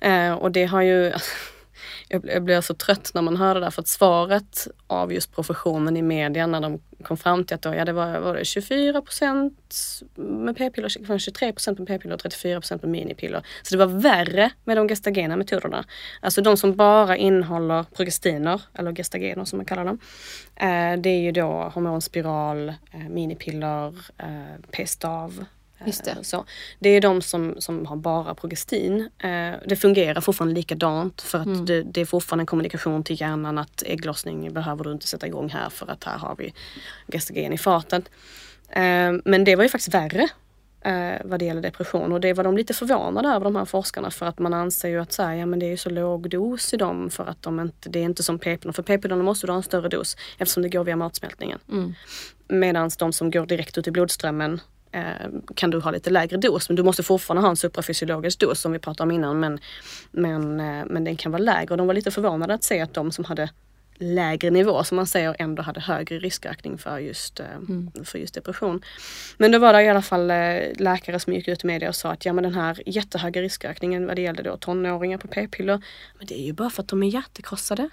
Eh, 0.00 0.34
och 0.38 0.52
det 0.52 0.64
har 0.64 0.82
ju 0.82 1.12
jag 2.08 2.20
blir- 2.22 2.32
jag 2.32 2.42
blir 2.44 2.60
så 2.60 2.74
trött 2.74 3.10
när 3.14 3.22
man 3.22 3.36
hör 3.36 3.54
det 3.54 3.60
där 3.60 3.70
för 3.70 3.82
att 3.82 3.88
svaret 3.88 4.68
av 4.86 5.12
just 5.12 5.34
professionen 5.34 5.96
i 5.96 6.02
media 6.02 6.46
när 6.46 6.60
de 6.60 6.80
kom 7.02 7.16
fram 7.16 7.44
till 7.44 7.54
att 7.54 7.62
då, 7.62 7.74
ja, 7.74 7.84
det 7.84 7.92
var, 7.92 8.18
var 8.20 8.34
det 8.34 8.44
24 8.44 9.02
procent 9.02 9.74
med 10.14 10.56
p-piller, 10.56 11.18
23 11.18 11.52
procent 11.52 11.78
med 11.78 11.88
p-piller 11.88 12.14
och 12.14 12.20
34 12.20 12.60
procent 12.60 12.82
med 12.82 12.90
minipiller. 12.90 13.42
Så 13.62 13.74
det 13.76 13.86
var 13.86 14.00
värre 14.00 14.50
med 14.64 14.76
de 14.76 14.88
gestagena 14.88 15.36
metoderna. 15.36 15.84
Alltså 16.20 16.42
de 16.42 16.56
som 16.56 16.76
bara 16.76 17.16
innehåller 17.16 17.84
progestiner, 17.96 18.62
eller 18.74 18.92
gestagener 18.92 19.44
som 19.44 19.56
man 19.56 19.66
kallar 19.66 19.84
dem. 19.84 19.98
Eh, 20.56 21.00
det 21.00 21.10
är 21.10 21.20
ju 21.20 21.32
då 21.32 21.70
hormonspiral, 21.74 22.68
eh, 22.68 23.08
minipiller, 23.10 23.88
eh, 24.18 24.60
p-stav, 24.70 25.44
Just 25.86 26.04
det. 26.04 26.10
Eh, 26.10 26.22
Så. 26.22 26.44
Det 26.78 26.88
är 26.88 27.00
de 27.00 27.22
som, 27.22 27.54
som 27.58 27.86
har 27.86 27.96
bara 27.96 28.34
progestin. 28.34 29.08
Eh, 29.18 29.52
det 29.66 29.76
fungerar 29.76 30.20
fortfarande 30.20 30.54
likadant 30.54 31.20
för 31.22 31.38
att 31.38 31.46
Mm. 31.46 31.66
det, 31.66 31.82
det 31.82 32.00
är 32.00 32.04
fortfarande 32.04 32.42
en 32.42 32.46
kommunikation 32.46 33.04
till 33.04 33.20
hjärnan 33.20 33.58
att 33.58 33.82
ägglossning 33.86 34.52
behöver 34.52 34.84
du 34.84 34.92
inte 34.92 35.06
sätta 35.08 35.26
igång 35.26 35.48
här 35.48 35.70
för 35.70 35.90
att 35.90 36.04
här 36.04 36.18
har 36.18 36.34
vi 36.38 36.54
gestagen 37.12 37.52
i 37.52 37.58
fatet. 37.58 38.04
Eh, 38.68 39.12
men 39.24 39.44
det 39.44 39.56
var 39.56 39.62
ju 39.62 39.68
faktiskt 39.68 39.94
värre 39.94 40.28
eh, 40.84 41.20
vad 41.24 41.38
det 41.38 41.44
gäller 41.44 41.62
depression 41.62 42.12
och 42.12 42.20
det 42.20 42.32
var 42.32 42.44
de 42.44 42.56
lite 42.56 42.74
förvånade 42.74 43.28
över 43.28 43.44
de 43.44 43.56
här 43.56 43.64
forskarna 43.64 44.10
för 44.10 44.26
att 44.26 44.38
man 44.38 44.54
anser 44.54 44.88
ju 44.88 45.00
att 45.00 45.12
så 45.12 45.22
här, 45.22 45.34
ja, 45.34 45.46
men 45.46 45.58
det 45.58 45.72
är 45.72 45.76
så 45.76 45.90
låg 45.90 46.30
dos 46.30 46.74
i 46.74 46.76
dem 46.76 47.10
för 47.10 47.26
att 47.26 47.42
de 47.42 47.60
inte, 47.60 47.88
det 47.88 47.98
är 47.98 48.02
inte 48.04 48.22
som 48.22 48.38
p-pillerna. 48.38 48.72
För 48.72 48.82
p-pillerna 48.82 49.22
måste 49.22 49.46
du 49.46 49.52
ha 49.52 49.56
en 49.56 49.62
större 49.62 49.88
dos 49.88 50.16
eftersom 50.38 50.62
det 50.62 50.68
går 50.68 50.84
via 50.84 50.96
matsmältningen. 50.96 51.58
Mm. 51.72 51.94
Medan 52.48 52.90
de 52.98 53.12
som 53.12 53.30
går 53.30 53.46
direkt 53.46 53.78
ut 53.78 53.86
i 53.86 53.90
blodströmmen 53.90 54.52
eh, 54.54 54.60
Eh, 54.92 55.28
kan 55.54 55.70
du 55.70 55.80
ha 55.80 55.90
lite 55.90 56.10
lägre 56.10 56.36
dos. 56.36 56.68
Men 56.68 56.76
du 56.76 56.82
måste 56.82 57.02
fortfarande 57.02 57.42
ha 57.42 57.50
en 57.50 57.56
suprafysiologisk 57.56 58.38
dos 58.38 58.60
som 58.60 58.72
vi 58.72 58.78
pratade 58.78 59.02
om 59.02 59.10
innan. 59.10 59.40
Men, 59.40 59.58
men, 60.10 60.60
eh, 60.60 60.84
men 60.86 61.04
den 61.04 61.16
kan 61.16 61.32
vara 61.32 61.42
lägre. 61.42 61.70
Och 61.70 61.76
de 61.76 61.86
var 61.86 61.94
lite 61.94 62.10
förvånade 62.10 62.54
att 62.54 62.64
se 62.64 62.80
att 62.80 62.94
de 62.94 63.12
som 63.12 63.24
hade 63.24 63.50
lägre 64.02 64.50
nivå 64.50 64.84
som 64.84 64.96
man 64.96 65.06
säger 65.06 65.36
ändå 65.38 65.62
hade 65.62 65.80
högre 65.80 66.18
riskökning 66.18 66.78
för 66.78 66.98
just, 66.98 67.40
eh, 67.40 67.46
mm. 67.54 67.90
för 68.04 68.18
just 68.18 68.34
depression. 68.34 68.82
Men 69.36 69.52
då 69.52 69.58
var 69.58 69.72
det 69.72 69.82
i 69.82 69.88
alla 69.88 70.02
fall 70.02 70.30
eh, 70.30 70.36
läkare 70.78 71.20
som 71.20 71.32
gick 71.32 71.48
ut 71.48 71.64
i 71.64 71.66
media 71.66 71.88
och 71.88 71.94
sa 71.94 72.10
att 72.10 72.24
ja 72.24 72.32
men 72.32 72.44
den 72.44 72.54
här 72.54 72.82
jättehöga 72.86 73.42
riskökningen 73.42 74.06
vad 74.06 74.16
det 74.16 74.22
gällde 74.22 74.42
då 74.42 74.56
tonåringar 74.56 75.18
på 75.18 75.28
p-piller, 75.28 75.82
men 76.18 76.26
det 76.26 76.40
är 76.40 76.44
ju 76.44 76.52
bara 76.52 76.70
för 76.70 76.82
att 76.82 76.88
de 76.88 77.02
är 77.02 77.08
hjärtekrossade. 77.08 77.88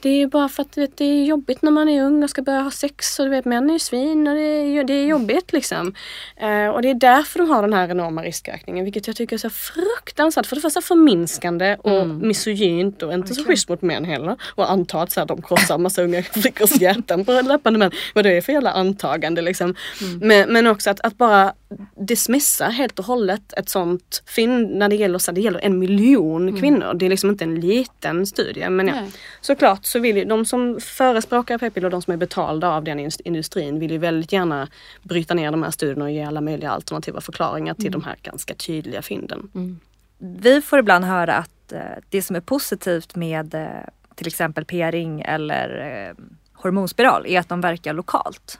Det 0.00 0.08
är 0.08 0.16
ju 0.16 0.26
bara 0.26 0.48
för 0.48 0.62
att 0.62 0.78
vet, 0.78 0.96
det 0.96 1.04
är 1.04 1.24
jobbigt 1.24 1.62
när 1.62 1.70
man 1.70 1.88
är 1.88 2.02
ung 2.02 2.22
och 2.22 2.30
ska 2.30 2.42
börja 2.42 2.60
ha 2.60 2.70
sex 2.70 3.18
och 3.18 3.24
du 3.24 3.30
vet 3.30 3.44
män 3.44 3.70
är 3.70 3.72
ju 3.72 3.78
svin 3.78 4.28
och 4.28 4.34
det 4.34 4.40
är, 4.40 4.84
det 4.84 4.94
är 4.94 5.06
jobbigt 5.06 5.52
liksom. 5.52 5.94
Eh, 6.36 6.68
och 6.68 6.82
det 6.82 6.90
är 6.90 6.94
därför 6.94 7.38
de 7.38 7.48
har 7.48 7.62
den 7.62 7.72
här 7.72 7.88
enorma 7.88 8.22
riskökningen 8.22 8.84
vilket 8.84 9.06
jag 9.06 9.16
tycker 9.16 9.36
är 9.36 9.38
så 9.38 9.50
fruktansvärt. 9.50 10.46
För 10.46 10.56
det 10.56 10.62
första 10.62 10.80
förminskande 10.80 11.76
och 11.80 12.00
mm. 12.00 12.28
misogynt 12.28 13.02
och 13.02 13.12
inte 13.12 13.32
okay. 13.32 13.34
så 13.34 13.44
schysst 13.44 13.68
mot 13.68 13.82
män 13.82 14.04
heller. 14.04 14.36
Och 14.54 14.70
anta 14.70 15.02
att 15.02 15.12
så 15.12 15.20
här, 15.20 15.26
de 15.36 15.42
krossar 15.42 15.78
massa 15.78 16.02
unga 16.02 16.22
flickors 16.22 16.76
hjärtan 16.80 17.24
på 17.24 17.32
löpande 17.32 17.78
män. 17.78 17.90
Vad 18.14 18.24
det 18.24 18.36
är 18.36 18.40
för 18.40 18.52
jävla 18.52 18.70
antagande 18.70 19.42
liksom. 19.42 19.74
Mm. 20.00 20.18
Men, 20.18 20.52
men 20.52 20.66
också 20.66 20.90
att, 20.90 21.00
att 21.00 21.18
bara 21.18 21.52
dismissa 21.96 22.68
helt 22.68 22.98
och 22.98 23.04
hållet 23.04 23.52
ett 23.52 23.68
sånt 23.68 24.22
fynd 24.26 24.70
när 24.76 24.88
det 24.88 24.96
gäller, 24.96 25.18
så 25.18 25.32
det 25.32 25.40
gäller 25.40 25.60
en 25.60 25.78
miljon 25.78 26.48
mm. 26.48 26.60
kvinnor. 26.60 26.94
Det 26.94 27.06
är 27.06 27.10
liksom 27.10 27.30
inte 27.30 27.44
en 27.44 27.60
liten 27.60 28.26
studie. 28.26 28.68
Men 28.70 28.88
ja, 28.88 28.94
såklart 29.40 29.86
så 29.86 29.98
vill 29.98 30.16
ju 30.16 30.24
de 30.24 30.46
som 30.46 30.80
förespråkar 30.80 31.58
p-piller, 31.58 31.90
de 31.90 32.02
som 32.02 32.12
är 32.12 32.16
betalda 32.16 32.68
av 32.68 32.84
den 32.84 33.10
industrin 33.24 33.78
vill 33.78 33.90
ju 33.90 33.98
väldigt 33.98 34.32
gärna 34.32 34.68
bryta 35.02 35.34
ner 35.34 35.50
de 35.50 35.62
här 35.62 35.70
studierna 35.70 36.04
och 36.04 36.10
ge 36.10 36.22
alla 36.22 36.40
möjliga 36.40 36.70
alternativa 36.70 37.20
förklaringar 37.20 37.74
till 37.74 37.86
mm. 37.86 38.00
de 38.00 38.04
här 38.04 38.16
ganska 38.22 38.54
tydliga 38.54 39.02
fynden. 39.02 39.50
Mm. 39.54 39.80
Vi 40.18 40.60
får 40.60 40.78
ibland 40.78 41.04
höra 41.04 41.34
att 41.34 41.72
eh, 41.72 41.80
det 42.08 42.22
som 42.22 42.36
är 42.36 42.40
positivt 42.40 43.16
med 43.16 43.54
eh, 43.54 43.68
till 44.14 44.26
exempel 44.26 44.64
p-ring 44.64 45.20
eller 45.20 45.68
eh, 46.08 46.24
hormonspiral 46.52 47.26
är 47.26 47.40
att 47.40 47.48
de 47.48 47.60
verkar 47.60 47.92
lokalt. 47.92 48.58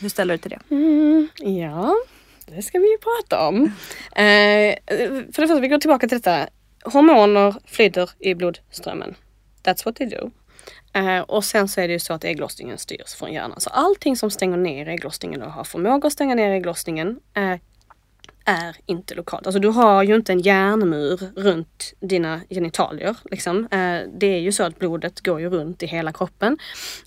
Hur 0.00 0.08
ställer 0.08 0.34
du 0.34 0.38
till 0.38 0.50
det? 0.50 0.74
Mm, 0.74 1.28
ja, 1.36 1.96
det 2.46 2.62
ska 2.62 2.78
vi 2.78 2.90
ju 2.90 2.98
prata 2.98 3.48
om. 3.48 3.72
Eh, 4.12 4.76
för 4.86 5.26
det 5.26 5.32
första, 5.32 5.60
vi 5.60 5.68
går 5.68 5.78
tillbaka 5.78 6.08
till 6.08 6.18
detta. 6.18 6.48
Hormoner 6.84 7.54
flyter 7.66 8.10
i 8.18 8.34
blodströmmen. 8.34 9.14
That's 9.62 9.84
what 9.84 9.96
they 9.96 10.06
do. 10.06 10.30
Eh, 10.92 11.20
och 11.20 11.44
sen 11.44 11.68
så 11.68 11.80
är 11.80 11.88
det 11.88 11.92
ju 11.92 11.98
så 11.98 12.12
att 12.12 12.24
ägglossningen 12.24 12.78
styrs 12.78 13.14
från 13.14 13.32
hjärnan. 13.32 13.60
Så 13.60 13.70
allting 13.70 14.16
som 14.16 14.30
stänger 14.30 14.56
ner 14.56 14.88
ägglossningen 14.88 15.42
och 15.42 15.52
har 15.52 15.64
förmåga 15.64 16.06
att 16.06 16.12
stänga 16.12 16.34
ner 16.34 16.50
ägglossningen 16.50 17.20
eh, 17.34 17.56
är 18.50 18.76
inte 18.86 19.14
lokalt. 19.14 19.46
Alltså 19.46 19.60
du 19.60 19.68
har 19.68 20.02
ju 20.02 20.14
inte 20.14 20.32
en 20.32 20.40
järnmur 20.40 21.20
runt 21.36 21.94
dina 22.00 22.40
genitalier. 22.50 23.16
Liksom. 23.30 23.58
Eh, 23.64 24.00
det 24.18 24.26
är 24.26 24.38
ju 24.38 24.52
så 24.52 24.62
att 24.62 24.78
blodet 24.78 25.20
går 25.20 25.40
ju 25.40 25.50
runt 25.50 25.82
i 25.82 25.86
hela 25.86 26.12
kroppen. 26.12 26.58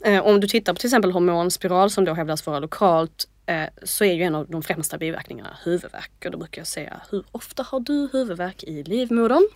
Eh, 0.05 0.25
om 0.25 0.39
du 0.39 0.47
tittar 0.47 0.73
på 0.73 0.79
till 0.79 0.87
exempel 0.87 1.11
hormonspiral 1.11 1.89
som 1.89 2.05
då 2.05 2.13
hävdas 2.13 2.45
vara 2.45 2.59
lokalt 2.59 3.27
eh, 3.45 3.65
så 3.83 4.05
är 4.05 4.13
ju 4.13 4.23
en 4.23 4.35
av 4.35 4.47
de 4.49 4.63
främsta 4.63 4.97
biverkningarna 4.97 5.57
huvudvärk. 5.63 6.11
Och 6.25 6.31
då 6.31 6.37
brukar 6.37 6.59
jag 6.59 6.67
säga, 6.67 7.01
hur 7.11 7.23
ofta 7.31 7.63
har 7.63 7.79
du 7.79 8.09
huvudvärk 8.13 8.63
i 8.63 8.83
livmodern? 8.83 9.47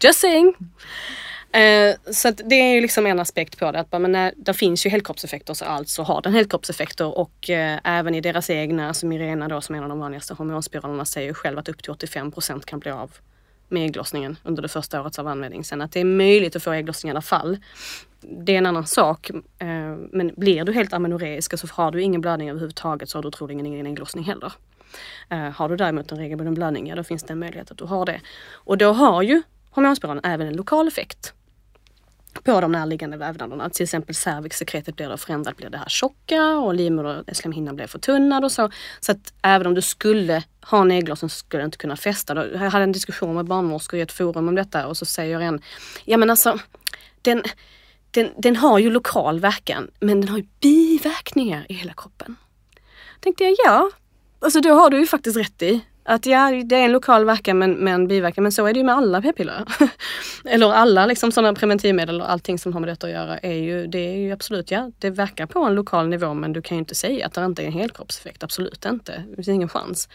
Just 0.00 0.20
saying! 0.20 0.54
Eh, 1.56 1.94
så 2.12 2.30
det 2.30 2.54
är 2.54 2.74
ju 2.74 2.80
liksom 2.80 3.06
en 3.06 3.20
aspekt 3.20 3.58
på 3.58 3.72
det. 3.72 3.80
Att 3.80 3.90
bara 3.90 3.98
men, 3.98 4.12
när, 4.12 4.32
det 4.36 4.54
finns 4.54 4.86
ju 4.86 4.90
helkroppseffekter 4.90 5.54
så 5.54 5.64
alltså 5.64 6.02
har 6.02 6.22
den 6.22 6.34
helkroppseffekter 6.34 7.18
och 7.18 7.50
eh, 7.50 7.78
även 7.84 8.14
i 8.14 8.20
deras 8.20 8.50
egna, 8.50 8.94
som 8.94 9.12
Irena 9.12 9.48
då 9.48 9.60
som 9.60 9.74
är 9.74 9.78
en 9.78 9.84
av 9.84 9.88
de 9.88 9.98
vanligaste 9.98 10.34
hormonspiralerna 10.34 11.04
säger 11.04 11.28
ju 11.28 11.34
själv 11.34 11.58
att 11.58 11.68
upp 11.68 11.82
till 11.82 11.92
85% 11.92 12.64
kan 12.64 12.78
bli 12.78 12.90
av 12.90 13.10
med 13.68 13.86
ägglossningen 13.86 14.36
under 14.42 14.62
det 14.62 14.68
första 14.68 15.00
året 15.00 15.18
av 15.18 15.28
användning. 15.28 15.64
Sen 15.64 15.80
att 15.80 15.92
det 15.92 16.00
är 16.00 16.04
möjligt 16.04 16.56
att 16.56 16.62
få 16.62 16.72
ägglossning 16.72 17.08
i 17.08 17.12
alla 17.12 17.22
fall. 17.22 17.58
Det 18.20 18.54
är 18.54 18.58
en 18.58 18.66
annan 18.66 18.86
sak. 18.86 19.30
Eh, 19.58 19.96
men 20.12 20.32
blir 20.36 20.64
du 20.64 20.72
helt 20.72 20.92
amenoreisk 20.92 21.58
så 21.58 21.66
har 21.70 21.90
du 21.90 22.02
ingen 22.02 22.20
blödning 22.20 22.50
överhuvudtaget 22.50 23.08
så 23.08 23.18
har 23.18 23.22
du 23.22 23.30
troligen 23.30 23.66
ingen 23.66 23.86
ägglossning 23.86 24.24
heller. 24.24 24.52
Eh, 25.30 25.38
har 25.38 25.68
du 25.68 25.76
däremot 25.76 26.12
en 26.12 26.18
regelbunden 26.18 26.54
blödning, 26.54 26.86
ja 26.86 26.94
då 26.94 27.04
finns 27.04 27.22
det 27.22 27.32
en 27.32 27.38
möjlighet 27.38 27.70
att 27.70 27.78
du 27.78 27.84
har 27.84 28.06
det. 28.06 28.20
Och 28.52 28.78
då 28.78 28.92
har 28.92 29.22
ju 29.22 29.42
hormonspiralen 29.70 30.24
även 30.24 30.46
en 30.46 30.56
lokal 30.56 30.88
effekt 30.88 31.32
på 32.46 32.60
de 32.60 32.72
närliggande 32.72 33.16
vävnaderna. 33.16 33.70
Till 33.70 33.82
exempel 33.82 34.14
cervixsekretet 34.14 34.96
blir 34.96 35.08
då 35.08 35.16
förändrat, 35.16 35.56
blir 35.56 35.70
det 35.70 35.78
här 35.78 35.88
tjocka 35.88 36.58
och 36.58 36.74
livmoderslemhinnan 36.74 37.76
blir 37.76 37.86
förtunnad 37.86 38.44
och 38.44 38.52
så. 38.52 38.70
Så 39.00 39.12
att 39.12 39.32
även 39.42 39.66
om 39.66 39.74
du 39.74 39.82
skulle 39.82 40.42
ha 40.62 40.80
en 40.80 41.16
så 41.16 41.28
skulle 41.28 41.62
du 41.62 41.64
inte 41.64 41.78
kunna 41.78 41.96
fästa. 41.96 42.46
Jag 42.52 42.70
hade 42.70 42.84
en 42.84 42.92
diskussion 42.92 43.34
med 43.34 43.44
barnmorskor 43.44 43.98
i 43.98 44.02
ett 44.02 44.12
forum 44.12 44.48
om 44.48 44.54
detta 44.54 44.86
och 44.86 44.96
så 44.96 45.04
säger 45.04 45.40
en, 45.40 45.60
ja 46.04 46.16
men 46.16 46.30
alltså 46.30 46.58
den, 47.22 47.42
den, 48.10 48.30
den 48.36 48.56
har 48.56 48.78
ju 48.78 48.90
lokal 48.90 49.40
verkan 49.40 49.90
men 50.00 50.20
den 50.20 50.28
har 50.28 50.38
ju 50.38 50.46
biverkningar 50.60 51.66
i 51.68 51.74
hela 51.74 51.92
kroppen. 51.92 52.36
Tänkte 53.20 53.44
jag, 53.44 53.54
ja, 53.64 53.90
alltså 54.40 54.60
då 54.60 54.74
har 54.74 54.90
du 54.90 54.98
ju 54.98 55.06
faktiskt 55.06 55.36
rätt 55.36 55.62
i. 55.62 55.80
Att 56.08 56.26
ja, 56.26 56.62
det 56.64 56.76
är 56.76 56.84
en 56.84 56.92
lokal 56.92 57.24
verkan 57.24 57.58
men, 57.58 57.72
men 57.72 58.08
biverkan. 58.08 58.42
Men 58.42 58.52
så 58.52 58.66
är 58.66 58.72
det 58.72 58.78
ju 58.78 58.84
med 58.84 58.94
alla 58.94 59.22
p-piller. 59.22 59.64
Eller 60.44 60.72
alla 60.72 61.06
liksom 61.06 61.32
sådana 61.32 61.54
preventivmedel 61.54 62.20
och 62.20 62.30
allting 62.30 62.58
som 62.58 62.72
har 62.72 62.80
med 62.80 62.88
detta 62.88 63.06
att 63.06 63.12
göra. 63.12 63.38
Är 63.38 63.52
ju, 63.52 63.86
det 63.86 63.98
är 63.98 64.16
ju 64.16 64.32
absolut, 64.32 64.70
ja, 64.70 64.90
det 64.98 65.10
verkar 65.10 65.46
på 65.46 65.60
en 65.60 65.74
lokal 65.74 66.08
nivå 66.08 66.34
men 66.34 66.52
du 66.52 66.62
kan 66.62 66.76
ju 66.76 66.78
inte 66.78 66.94
säga 66.94 67.26
att 67.26 67.34
det 67.34 67.44
inte 67.44 67.62
är 67.62 67.66
en 67.66 67.72
helkroppseffekt. 67.72 68.42
Absolut 68.42 68.84
inte. 68.84 69.24
Det 69.28 69.36
finns 69.36 69.48
ingen 69.48 69.68
chans. 69.68 70.08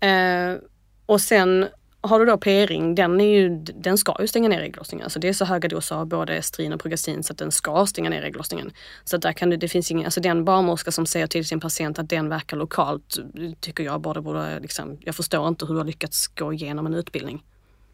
Mm. 0.00 0.54
Eh, 0.54 0.60
och 1.06 1.20
sen 1.20 1.66
har 2.04 2.18
du 2.18 2.24
då 2.24 2.38
p-ring, 2.38 2.94
den, 2.94 3.20
är 3.20 3.24
ju, 3.24 3.48
den 3.58 3.98
ska 3.98 4.16
ju 4.20 4.26
stänga 4.26 4.48
ner 4.48 4.60
ägglossningen. 4.60 5.04
Alltså 5.04 5.18
det 5.18 5.28
är 5.28 5.32
så 5.32 5.44
höga 5.44 5.68
doser 5.68 5.96
av 5.96 6.06
både 6.06 6.36
estrin 6.36 6.72
och 6.72 6.80
progestin 6.80 7.22
så 7.22 7.32
att 7.32 7.38
den 7.38 7.52
ska 7.52 7.86
stänga 7.86 8.10
ner 8.10 8.22
ägglossningen. 8.22 8.72
Så 9.04 9.16
där 9.16 9.32
kan 9.32 9.50
det, 9.50 9.56
det 9.56 9.68
finns 9.68 9.90
ingen, 9.90 10.04
alltså 10.04 10.20
den 10.20 10.44
barnmorska 10.44 10.92
som 10.92 11.06
säger 11.06 11.26
till 11.26 11.46
sin 11.46 11.60
patient 11.60 11.98
att 11.98 12.08
den 12.08 12.28
verkar 12.28 12.56
lokalt 12.56 13.16
tycker 13.60 13.84
jag 13.84 14.00
bara 14.00 14.20
borde, 14.20 14.60
liksom, 14.60 14.98
jag 15.00 15.14
förstår 15.14 15.48
inte 15.48 15.66
hur 15.66 15.74
du 15.74 15.78
har 15.80 15.86
lyckats 15.86 16.26
gå 16.26 16.52
igenom 16.52 16.86
en 16.86 16.94
utbildning. 16.94 17.44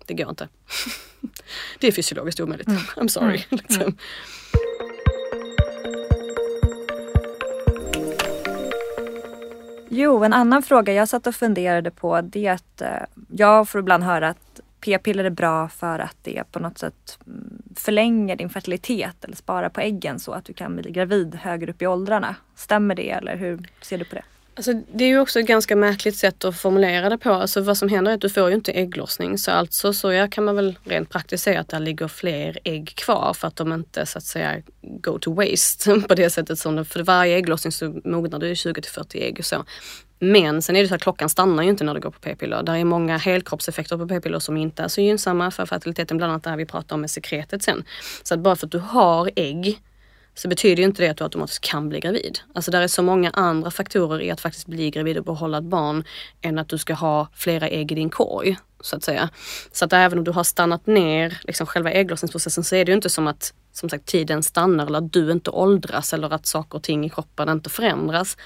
Det 0.06 0.14
går 0.14 0.28
inte. 0.28 0.48
det 1.78 1.86
är 1.86 1.92
fysiologiskt 1.92 2.40
omöjligt. 2.40 2.68
Mm. 2.68 2.80
I'm 2.96 3.08
sorry. 3.08 3.26
Mm. 3.26 3.44
Liksom. 3.50 3.82
Mm. 3.82 3.96
Jo, 9.92 10.24
en 10.24 10.32
annan 10.32 10.62
fråga 10.62 10.92
jag 10.92 11.08
satt 11.08 11.26
och 11.26 11.34
funderade 11.34 11.90
på 11.90 12.20
det 12.20 12.46
är 12.46 12.52
att 12.52 12.82
jag 13.28 13.68
får 13.68 13.78
ibland 13.78 14.04
höra 14.04 14.28
att 14.28 14.60
p-piller 14.80 15.24
är 15.24 15.30
bra 15.30 15.68
för 15.68 15.98
att 15.98 16.16
det 16.22 16.42
på 16.52 16.58
något 16.58 16.78
sätt 16.78 17.18
mm, 17.26 17.62
förlänger 17.76 18.36
din 18.36 18.50
fertilitet 18.50 19.24
eller 19.24 19.36
sparar 19.36 19.68
på 19.68 19.80
äggen 19.80 20.18
så 20.18 20.32
att 20.32 20.44
du 20.44 20.52
kan 20.52 20.76
bli 20.76 20.90
gravid 20.90 21.34
högre 21.34 21.72
upp 21.72 21.82
i 21.82 21.86
åldrarna. 21.86 22.36
Stämmer 22.54 22.94
det 22.94 23.10
eller 23.10 23.36
hur 23.36 23.68
ser 23.80 23.98
du 23.98 24.04
på 24.04 24.14
det? 24.14 24.22
Alltså, 24.60 24.72
det 24.92 25.04
är 25.04 25.08
ju 25.08 25.20
också 25.20 25.40
ett 25.40 25.46
ganska 25.46 25.76
märkligt 25.76 26.16
sätt 26.16 26.44
att 26.44 26.56
formulera 26.56 27.08
det 27.08 27.18
på. 27.18 27.32
Alltså, 27.32 27.60
vad 27.60 27.76
som 27.76 27.88
händer 27.88 28.10
är 28.10 28.14
att 28.14 28.20
du 28.20 28.30
får 28.30 28.48
ju 28.48 28.54
inte 28.54 28.72
ägglossning. 28.72 29.38
Så 29.38 29.50
alltså 29.50 29.92
så 29.92 30.12
ja, 30.12 30.28
kan 30.28 30.44
man 30.44 30.56
väl 30.56 30.78
rent 30.84 31.10
praktiskt 31.10 31.44
säga 31.44 31.60
att 31.60 31.68
det 31.68 31.78
ligger 31.78 32.08
fler 32.08 32.58
ägg 32.64 32.92
kvar 32.96 33.34
för 33.34 33.48
att 33.48 33.56
de 33.56 33.72
inte 33.72 34.06
så 34.06 34.18
att 34.18 34.24
säga 34.24 34.62
go 34.82 35.18
to 35.18 35.34
waste 35.34 36.00
på 36.08 36.14
det 36.14 36.30
sättet 36.30 36.58
som 36.58 36.76
det, 36.76 36.84
för 36.84 37.02
varje 37.02 37.36
ägglossning 37.36 37.72
så 37.72 38.00
mognar 38.04 38.38
du 38.38 38.56
20 38.56 38.82
till 38.82 38.92
40 38.92 39.22
ägg 39.22 39.36
och 39.38 39.44
så. 39.44 39.64
Men 40.18 40.62
sen 40.62 40.76
är 40.76 40.82
det 40.82 40.88
så 40.88 40.94
att 40.94 41.02
klockan 41.02 41.28
stannar 41.28 41.62
ju 41.62 41.68
inte 41.68 41.84
när 41.84 41.94
du 41.94 42.00
går 42.00 42.10
på 42.10 42.20
p-piller. 42.20 42.62
Det 42.62 42.72
är 42.72 42.84
många 42.84 43.16
helkroppseffekter 43.16 43.96
på 43.96 44.08
p-piller 44.08 44.38
som 44.38 44.56
inte 44.56 44.82
är 44.82 44.88
så 44.88 45.00
gynnsamma 45.00 45.50
för 45.50 45.66
fertiliteten, 45.66 46.16
bland 46.16 46.32
annat 46.32 46.44
det 46.44 46.50
här 46.50 46.56
vi 46.56 46.66
pratar 46.66 46.94
om 46.94 47.00
med 47.00 47.10
sekretet 47.10 47.62
sen. 47.62 47.84
Så 48.22 48.34
att 48.34 48.40
bara 48.40 48.56
för 48.56 48.66
att 48.66 48.72
du 48.72 48.78
har 48.78 49.30
ägg 49.36 49.80
så 50.42 50.48
betyder 50.48 50.76
ju 50.76 50.84
inte 50.84 51.02
det 51.02 51.08
att 51.08 51.16
du 51.16 51.24
automatiskt 51.24 51.60
kan 51.60 51.88
bli 51.88 52.00
gravid. 52.00 52.38
Alltså 52.54 52.70
där 52.70 52.82
är 52.82 52.88
så 52.88 53.02
många 53.02 53.30
andra 53.30 53.70
faktorer 53.70 54.20
i 54.20 54.30
att 54.30 54.40
faktiskt 54.40 54.66
bli 54.66 54.90
gravid 54.90 55.18
och 55.18 55.24
behålla 55.24 55.58
ett 55.58 55.64
barn 55.64 56.04
än 56.40 56.58
att 56.58 56.68
du 56.68 56.78
ska 56.78 56.94
ha 56.94 57.28
flera 57.34 57.68
ägg 57.68 57.92
i 57.92 57.94
din 57.94 58.10
korg. 58.10 58.56
Så 58.80 58.96
att 58.96 59.04
säga. 59.04 59.28
Så 59.72 59.84
att 59.84 59.92
även 59.92 60.18
om 60.18 60.24
du 60.24 60.30
har 60.30 60.44
stannat 60.44 60.86
ner 60.86 61.40
liksom 61.42 61.66
själva 61.66 61.90
ägglossningsprocessen 61.90 62.64
så 62.64 62.76
är 62.76 62.84
det 62.84 62.90
ju 62.90 62.96
inte 62.96 63.10
som 63.10 63.26
att 63.26 63.54
som 63.72 63.88
sagt 63.88 64.06
tiden 64.06 64.42
stannar 64.42 64.86
eller 64.86 64.98
att 64.98 65.12
du 65.12 65.32
inte 65.32 65.50
åldras 65.50 66.12
eller 66.12 66.32
att 66.32 66.46
saker 66.46 66.76
och 66.76 66.82
ting 66.82 67.04
i 67.04 67.10
kroppen 67.10 67.48
inte 67.48 67.70
förändras. 67.70 68.36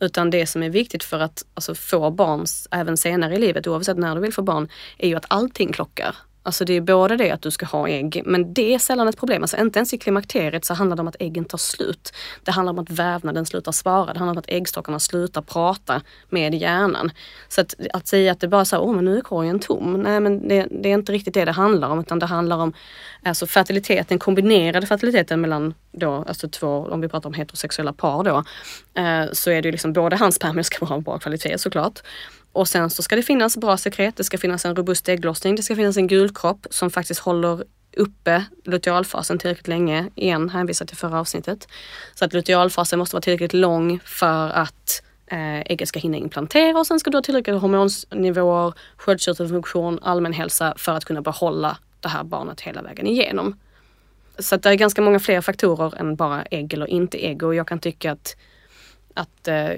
Utan 0.00 0.30
det 0.30 0.46
som 0.46 0.62
är 0.62 0.70
viktigt 0.70 1.04
för 1.04 1.20
att 1.20 1.44
alltså, 1.54 1.74
få 1.74 2.10
barn 2.10 2.46
även 2.70 2.96
senare 2.96 3.34
i 3.34 3.38
livet, 3.38 3.66
oavsett 3.66 3.98
när 3.98 4.14
du 4.14 4.20
vill 4.20 4.32
få 4.32 4.42
barn, 4.42 4.68
är 4.98 5.08
ju 5.08 5.14
att 5.14 5.26
allting 5.28 5.72
klockar. 5.72 6.16
Alltså 6.46 6.64
det 6.64 6.72
är 6.72 6.80
både 6.80 7.16
det 7.16 7.30
att 7.30 7.42
du 7.42 7.50
ska 7.50 7.66
ha 7.66 7.88
ägg, 7.88 8.22
men 8.24 8.54
det 8.54 8.74
är 8.74 8.78
sällan 8.78 9.08
ett 9.08 9.16
problem. 9.16 9.42
Alltså 9.42 9.56
inte 9.56 9.78
ens 9.78 9.94
i 9.94 9.98
klimakteriet 9.98 10.64
så 10.64 10.74
handlar 10.74 10.96
det 10.96 11.00
om 11.00 11.08
att 11.08 11.16
äggen 11.20 11.44
tar 11.44 11.58
slut. 11.58 12.12
Det 12.42 12.50
handlar 12.50 12.72
om 12.72 12.78
att 12.78 12.90
vävnaden 12.90 13.46
slutar 13.46 13.72
svara. 13.72 14.12
Det 14.12 14.18
handlar 14.18 14.32
om 14.34 14.38
att 14.38 14.48
äggstockarna 14.48 15.00
slutar 15.00 15.42
prata 15.42 16.02
med 16.28 16.54
hjärnan. 16.54 17.10
Så 17.48 17.60
att, 17.60 17.74
att 17.92 18.06
säga 18.06 18.32
att 18.32 18.40
det 18.40 18.48
bara 18.48 18.64
så 18.64 18.78
åh 18.78 18.94
men 18.94 19.04
nu 19.04 19.16
är 19.16 19.20
korgen 19.20 19.60
tom. 19.60 20.02
Nej 20.02 20.20
men 20.20 20.48
det, 20.48 20.66
det, 20.70 20.88
är 20.88 20.94
inte 20.94 21.12
riktigt 21.12 21.34
det 21.34 21.44
det 21.44 21.52
handlar 21.52 21.88
om 21.88 22.00
utan 22.00 22.18
det 22.18 22.26
handlar 22.26 22.56
om 22.56 22.72
alltså 23.22 23.46
fertiliteten, 23.46 24.18
kombinerade 24.18 24.86
fertiliteten 24.86 25.40
mellan 25.40 25.74
då, 25.92 26.24
alltså 26.28 26.48
två, 26.48 26.88
om 26.90 27.00
vi 27.00 27.08
pratar 27.08 27.28
om 27.28 27.34
heterosexuella 27.34 27.92
par 27.92 28.24
då, 28.24 28.44
eh, 29.00 29.32
så 29.32 29.50
är 29.50 29.62
det 29.62 29.68
ju 29.68 29.72
liksom 29.72 29.92
både 29.92 30.16
hans 30.16 30.34
spermier 30.34 30.62
ska 30.62 30.84
vara 30.84 30.94
av 30.94 31.02
bra 31.02 31.18
kvalitet 31.18 31.58
såklart. 31.58 32.02
Och 32.54 32.68
sen 32.68 32.90
så 32.90 33.02
ska 33.02 33.16
det 33.16 33.22
finnas 33.22 33.56
bra 33.56 33.76
sekret, 33.76 34.16
det 34.16 34.24
ska 34.24 34.38
finnas 34.38 34.64
en 34.64 34.76
robust 34.76 35.08
ägglossning, 35.08 35.56
det 35.56 35.62
ska 35.62 35.76
finnas 35.76 35.96
en 35.96 36.06
gulkropp 36.06 36.66
som 36.70 36.90
faktiskt 36.90 37.20
håller 37.20 37.64
uppe 37.96 38.44
lutealfasen 38.64 39.38
tillräckligt 39.38 39.68
länge. 39.68 40.10
Igen 40.14 40.48
hänvisar 40.48 40.86
till 40.86 40.96
förra 40.96 41.20
avsnittet. 41.20 41.68
Så 42.14 42.24
att 42.24 42.32
lutealfasen 42.32 42.98
måste 42.98 43.16
vara 43.16 43.22
tillräckligt 43.22 43.52
lång 43.52 44.00
för 44.04 44.50
att 44.50 45.02
eh, 45.26 45.60
ägget 45.60 45.88
ska 45.88 46.00
hinna 46.00 46.16
implantera 46.16 46.78
och 46.78 46.86
sen 46.86 47.00
ska 47.00 47.10
du 47.10 47.16
ha 47.16 47.22
tillräckliga 47.22 47.56
hormonnivåer, 47.56 48.74
sköldkörtelfunktion, 48.96 49.98
allmän 50.02 50.32
hälsa 50.32 50.74
för 50.76 50.92
att 50.92 51.04
kunna 51.04 51.22
behålla 51.22 51.78
det 52.00 52.08
här 52.08 52.24
barnet 52.24 52.60
hela 52.60 52.82
vägen 52.82 53.06
igenom. 53.06 53.58
Så 54.38 54.54
att 54.54 54.62
det 54.62 54.70
är 54.70 54.74
ganska 54.74 55.02
många 55.02 55.20
fler 55.20 55.40
faktorer 55.40 55.94
än 56.00 56.16
bara 56.16 56.42
ägg 56.42 56.74
eller 56.74 56.86
inte 56.86 57.26
ägg 57.26 57.42
och 57.42 57.54
jag 57.54 57.68
kan 57.68 57.78
tycka 57.78 58.12
att 58.12 58.36
att, 59.14 59.48
eh, 59.48 59.70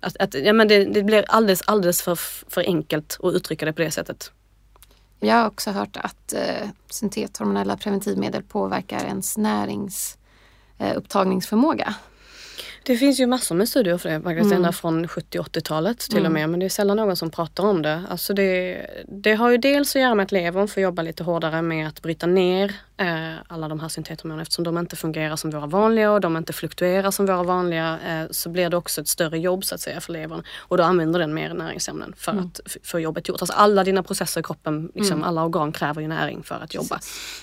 att, 0.00 0.16
att 0.16 0.34
ja, 0.34 0.52
men 0.52 0.68
det, 0.68 0.84
det 0.84 1.02
blir 1.02 1.24
alldeles, 1.28 1.62
alldeles 1.66 2.02
för, 2.02 2.14
för 2.50 2.64
enkelt 2.66 3.18
att 3.22 3.34
uttrycka 3.34 3.66
det 3.66 3.72
på 3.72 3.82
det 3.82 3.90
sättet. 3.90 4.32
Jag 5.20 5.34
har 5.34 5.46
också 5.46 5.70
hört 5.70 5.96
att 5.96 6.32
eh, 6.32 6.68
syntethormonella 6.90 7.76
preventivmedel 7.76 8.42
påverkar 8.42 9.04
ens 9.04 9.38
näringsupptagningsförmåga. 9.38 11.86
Eh, 11.88 11.94
det 12.84 12.96
finns 12.96 13.20
ju 13.20 13.26
massor 13.26 13.54
med 13.54 13.68
studier 13.68 13.98
för 13.98 14.08
det 14.08 14.20
faktiskt, 14.20 14.46
mm. 14.46 14.56
ända 14.56 14.72
från 14.72 15.06
70-80-talet 15.06 15.98
till 15.98 16.18
mm. 16.18 16.26
och 16.26 16.32
med. 16.32 16.50
Men 16.50 16.60
det 16.60 16.66
är 16.66 16.70
sällan 16.70 16.96
någon 16.96 17.16
som 17.16 17.30
pratar 17.30 17.64
om 17.64 17.82
det. 17.82 18.02
Alltså 18.10 18.34
det. 18.34 18.86
Det 19.08 19.34
har 19.34 19.50
ju 19.50 19.56
dels 19.56 19.96
att 19.96 20.02
göra 20.02 20.14
med 20.14 20.24
att 20.24 20.32
levern 20.32 20.68
får 20.68 20.82
jobba 20.82 21.02
lite 21.02 21.24
hårdare 21.24 21.62
med 21.62 21.88
att 21.88 22.02
bryta 22.02 22.26
ner 22.26 22.74
eh, 22.96 23.34
alla 23.46 23.68
de 23.68 23.80
här 23.80 23.88
syntethormonerna 23.88 24.42
eftersom 24.42 24.64
de 24.64 24.78
inte 24.78 24.96
fungerar 24.96 25.36
som 25.36 25.50
våra 25.50 25.66
vanliga 25.66 26.12
och 26.12 26.20
de 26.20 26.36
inte 26.36 26.52
fluktuerar 26.52 27.10
som 27.10 27.26
våra 27.26 27.42
vanliga 27.42 27.98
eh, 28.08 28.24
så 28.30 28.48
blir 28.48 28.70
det 28.70 28.76
också 28.76 29.00
ett 29.00 29.08
större 29.08 29.38
jobb 29.38 29.64
så 29.64 29.74
att 29.74 29.80
säga 29.80 30.00
för 30.00 30.12
levern. 30.12 30.42
Och 30.58 30.76
då 30.76 30.82
använder 30.82 31.20
den 31.20 31.34
mer 31.34 31.54
näringsämnen 31.54 32.14
för 32.16 32.32
mm. 32.32 32.44
att 32.46 32.60
få 32.82 33.00
jobbet 33.00 33.28
gjort. 33.28 33.42
Alltså 33.42 33.56
alla 33.56 33.84
dina 33.84 34.02
processer 34.02 34.40
i 34.40 34.44
kroppen, 34.44 34.92
liksom, 34.94 35.16
mm. 35.16 35.28
alla 35.28 35.44
organ 35.44 35.72
kräver 35.72 36.00
ju 36.00 36.08
näring 36.08 36.42
för 36.42 36.54
att 36.54 36.74
jobba. 36.74 37.00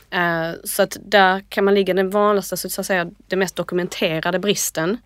Eh, 0.09 0.51
så 0.63 0.83
att 0.83 0.97
där 1.01 1.43
kan 1.49 1.65
man 1.65 1.73
ligga 1.73 1.93
den 1.93 2.09
vanligaste, 2.09 2.57
så 2.57 2.81
att 2.81 2.87
säga, 2.87 3.09
det 3.27 3.35
mest 3.35 3.55
dokumenterade 3.55 4.39
bristen 4.39 4.97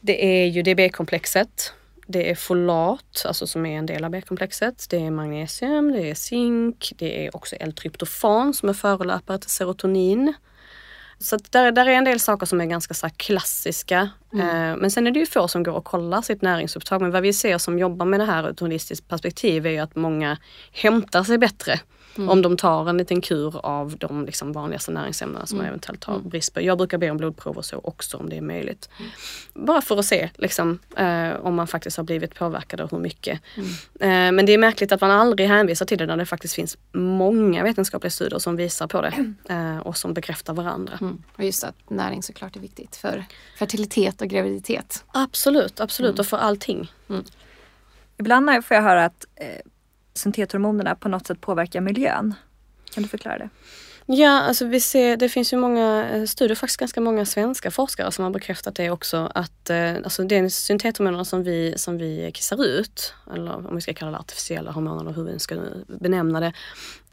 det 0.00 0.42
är 0.42 0.46
ju 0.46 0.62
det 0.62 0.74
B-komplexet. 0.74 1.72
Det 2.06 2.30
är 2.30 2.34
folat, 2.34 3.24
alltså 3.26 3.46
som 3.46 3.66
är 3.66 3.78
en 3.78 3.86
del 3.86 4.04
av 4.04 4.10
B-komplexet. 4.10 4.86
Det 4.90 4.96
är 4.96 5.10
magnesium, 5.10 5.92
det 5.92 6.10
är 6.10 6.14
zink, 6.14 6.92
det 6.96 7.26
är 7.26 7.36
också 7.36 7.56
L-tryptofan 7.56 8.54
som 8.54 8.68
är 8.68 8.72
förelöpare 8.72 9.38
till 9.38 9.50
serotonin. 9.50 10.34
Så 11.18 11.38
där, 11.50 11.72
där 11.72 11.86
är 11.86 11.92
en 11.92 12.04
del 12.04 12.20
saker 12.20 12.46
som 12.46 12.60
är 12.60 12.66
ganska 12.66 12.94
så 12.94 13.08
klassiska. 13.16 14.10
Mm. 14.32 14.46
Eh, 14.46 14.76
men 14.76 14.90
sen 14.90 15.06
är 15.06 15.10
det 15.10 15.20
ju 15.20 15.26
få 15.26 15.48
som 15.48 15.62
går 15.62 15.72
och 15.72 15.84
kollar 15.84 16.22
sitt 16.22 16.42
näringsupptag. 16.42 17.02
Men 17.02 17.10
vad 17.10 17.22
vi 17.22 17.32
ser 17.32 17.58
som 17.58 17.78
jobbar 17.78 18.06
med 18.06 18.20
det 18.20 18.26
här 18.26 18.44
ur 18.44 18.50
ett 18.50 18.60
holistiskt 18.60 19.08
perspektiv 19.08 19.66
är 19.66 19.70
ju 19.70 19.78
att 19.78 19.96
många 19.96 20.38
hämtar 20.72 21.24
sig 21.24 21.38
bättre 21.38 21.80
Mm. 22.16 22.28
Om 22.28 22.42
de 22.42 22.56
tar 22.56 22.88
en 22.88 22.96
liten 22.96 23.20
kur 23.20 23.66
av 23.66 23.96
de 23.98 24.26
liksom 24.26 24.52
vanligaste 24.52 24.90
näringsämnena 24.90 25.46
som 25.46 25.56
mm. 25.56 25.64
man 25.64 25.68
eventuellt 25.68 26.04
har 26.04 26.14
mm. 26.14 26.28
brist 26.28 26.54
på. 26.54 26.60
Jag 26.60 26.78
brukar 26.78 26.98
be 26.98 27.10
om 27.10 27.16
blodprov 27.16 27.56
och 27.56 27.64
så 27.64 27.80
också 27.84 28.16
om 28.16 28.28
det 28.28 28.36
är 28.36 28.40
möjligt. 28.40 28.88
Mm. 28.98 29.10
Bara 29.66 29.80
för 29.80 29.98
att 29.98 30.04
se 30.04 30.30
liksom, 30.34 30.78
eh, 30.96 31.30
om 31.42 31.54
man 31.54 31.66
faktiskt 31.66 31.96
har 31.96 32.04
blivit 32.04 32.34
påverkad 32.34 32.80
och 32.80 32.90
hur 32.90 32.98
mycket. 32.98 33.40
Mm. 33.56 33.68
Eh, 34.00 34.32
men 34.32 34.46
det 34.46 34.52
är 34.52 34.58
märkligt 34.58 34.92
att 34.92 35.00
man 35.00 35.10
aldrig 35.10 35.48
hänvisar 35.48 35.86
till 35.86 35.98
det 35.98 36.06
när 36.06 36.16
det 36.16 36.26
faktiskt 36.26 36.54
finns 36.54 36.78
många 36.92 37.62
vetenskapliga 37.62 38.10
studier 38.10 38.38
som 38.38 38.56
visar 38.56 38.86
på 38.86 39.00
det 39.02 39.34
eh, 39.48 39.78
och 39.78 39.96
som 39.96 40.14
bekräftar 40.14 40.54
varandra. 40.54 40.98
Mm. 41.00 41.22
Och 41.36 41.44
just 41.44 41.64
att 41.64 41.90
näring 41.90 42.22
såklart 42.22 42.56
är 42.56 42.60
viktigt 42.60 42.96
för 42.96 43.24
fertilitet 43.58 44.22
och 44.22 44.28
graviditet. 44.28 45.04
Absolut, 45.12 45.80
absolut 45.80 46.18
och 46.18 46.26
för 46.26 46.36
allting. 46.36 46.92
Ibland 48.18 48.64
får 48.64 48.74
jag 48.74 48.82
höra 48.82 49.04
att 49.04 49.26
eh, 49.36 49.46
syntethormonerna 50.14 50.94
på 50.94 51.08
något 51.08 51.26
sätt 51.26 51.40
påverkar 51.40 51.80
miljön. 51.80 52.34
Kan 52.94 53.02
du 53.02 53.08
förklara 53.08 53.38
det? 53.38 53.48
Ja, 54.12 54.40
alltså 54.40 54.64
vi 54.64 54.80
ser, 54.80 55.16
det 55.16 55.28
finns 55.28 55.52
ju 55.52 55.56
många 55.56 56.08
eh, 56.10 56.24
studier, 56.24 56.54
faktiskt 56.54 56.80
ganska 56.80 57.00
många 57.00 57.26
svenska 57.26 57.70
forskare 57.70 58.12
som 58.12 58.24
har 58.24 58.30
bekräftat 58.30 58.74
det 58.74 58.90
också 58.90 59.30
att 59.34 59.70
eh, 59.70 59.94
alltså 60.04 60.24
det 60.24 60.50
syntethormonerna 60.50 61.24
som 61.24 61.42
vi, 61.42 61.74
som 61.76 61.98
vi 61.98 62.30
kissar 62.34 62.64
ut, 62.64 63.14
eller 63.34 63.68
om 63.68 63.74
vi 63.74 63.80
ska 63.80 63.94
kalla 63.94 64.10
det 64.10 64.18
artificiella 64.18 64.70
hormoner 64.70 65.00
eller 65.00 65.12
hur 65.12 65.24
vi 65.24 65.38
ska 65.38 65.56
benämna 65.86 66.40
det, 66.40 66.52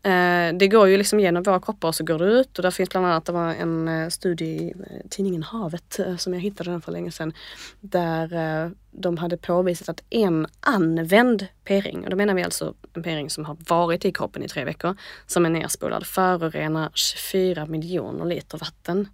Eh, 0.03 0.53
det 0.53 0.67
går 0.67 0.87
ju 0.87 0.97
liksom 0.97 1.19
genom 1.19 1.43
våra 1.43 1.59
kroppar 1.59 1.87
och 1.87 1.95
så 1.95 2.03
går 2.03 2.19
det 2.19 2.25
ut 2.25 2.57
och 2.57 2.63
där 2.63 2.71
finns 2.71 2.89
bland 2.89 3.05
annat, 3.05 3.25
det 3.25 3.31
var 3.31 3.53
en 3.53 3.87
eh, 3.87 4.09
studie 4.09 4.45
i 4.45 4.73
eh, 4.79 5.09
tidningen 5.09 5.43
Havet 5.43 5.99
som 6.17 6.33
jag 6.33 6.41
hittade 6.41 6.71
den 6.71 6.81
för 6.81 6.91
länge 6.91 7.11
sedan. 7.11 7.33
Där 7.79 8.71
de 8.91 9.17
hade 9.17 9.37
påvisat 9.37 9.89
att 9.89 10.03
en 10.09 10.47
använd 10.59 11.47
p-ring, 11.63 12.03
och 12.03 12.09
då 12.09 12.15
menar 12.15 12.33
vi 12.33 12.43
alltså 12.43 12.73
en 12.93 13.03
p-ring 13.03 13.29
som 13.29 13.45
har 13.45 13.57
varit 13.67 14.05
i 14.05 14.11
kroppen 14.11 14.43
i 14.43 14.47
tre 14.47 14.65
veckor, 14.65 14.95
som 15.27 15.45
är 15.45 15.49
nerspolad, 15.49 16.05
förorenar 16.05 16.89
24 16.93 17.65
miljoner 17.65 18.25
liter 18.25 18.57
vatten. 18.57 19.07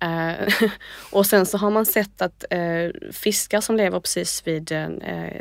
Eh, 0.00 0.70
och 1.12 1.26
sen 1.26 1.46
så 1.46 1.58
har 1.58 1.70
man 1.70 1.86
sett 1.86 2.22
att 2.22 2.44
uh, 2.54 3.12
fiskar 3.12 3.60
som 3.60 3.76
lever 3.76 4.00
precis 4.00 4.46
vid 4.46 4.72
uh, 4.72 4.88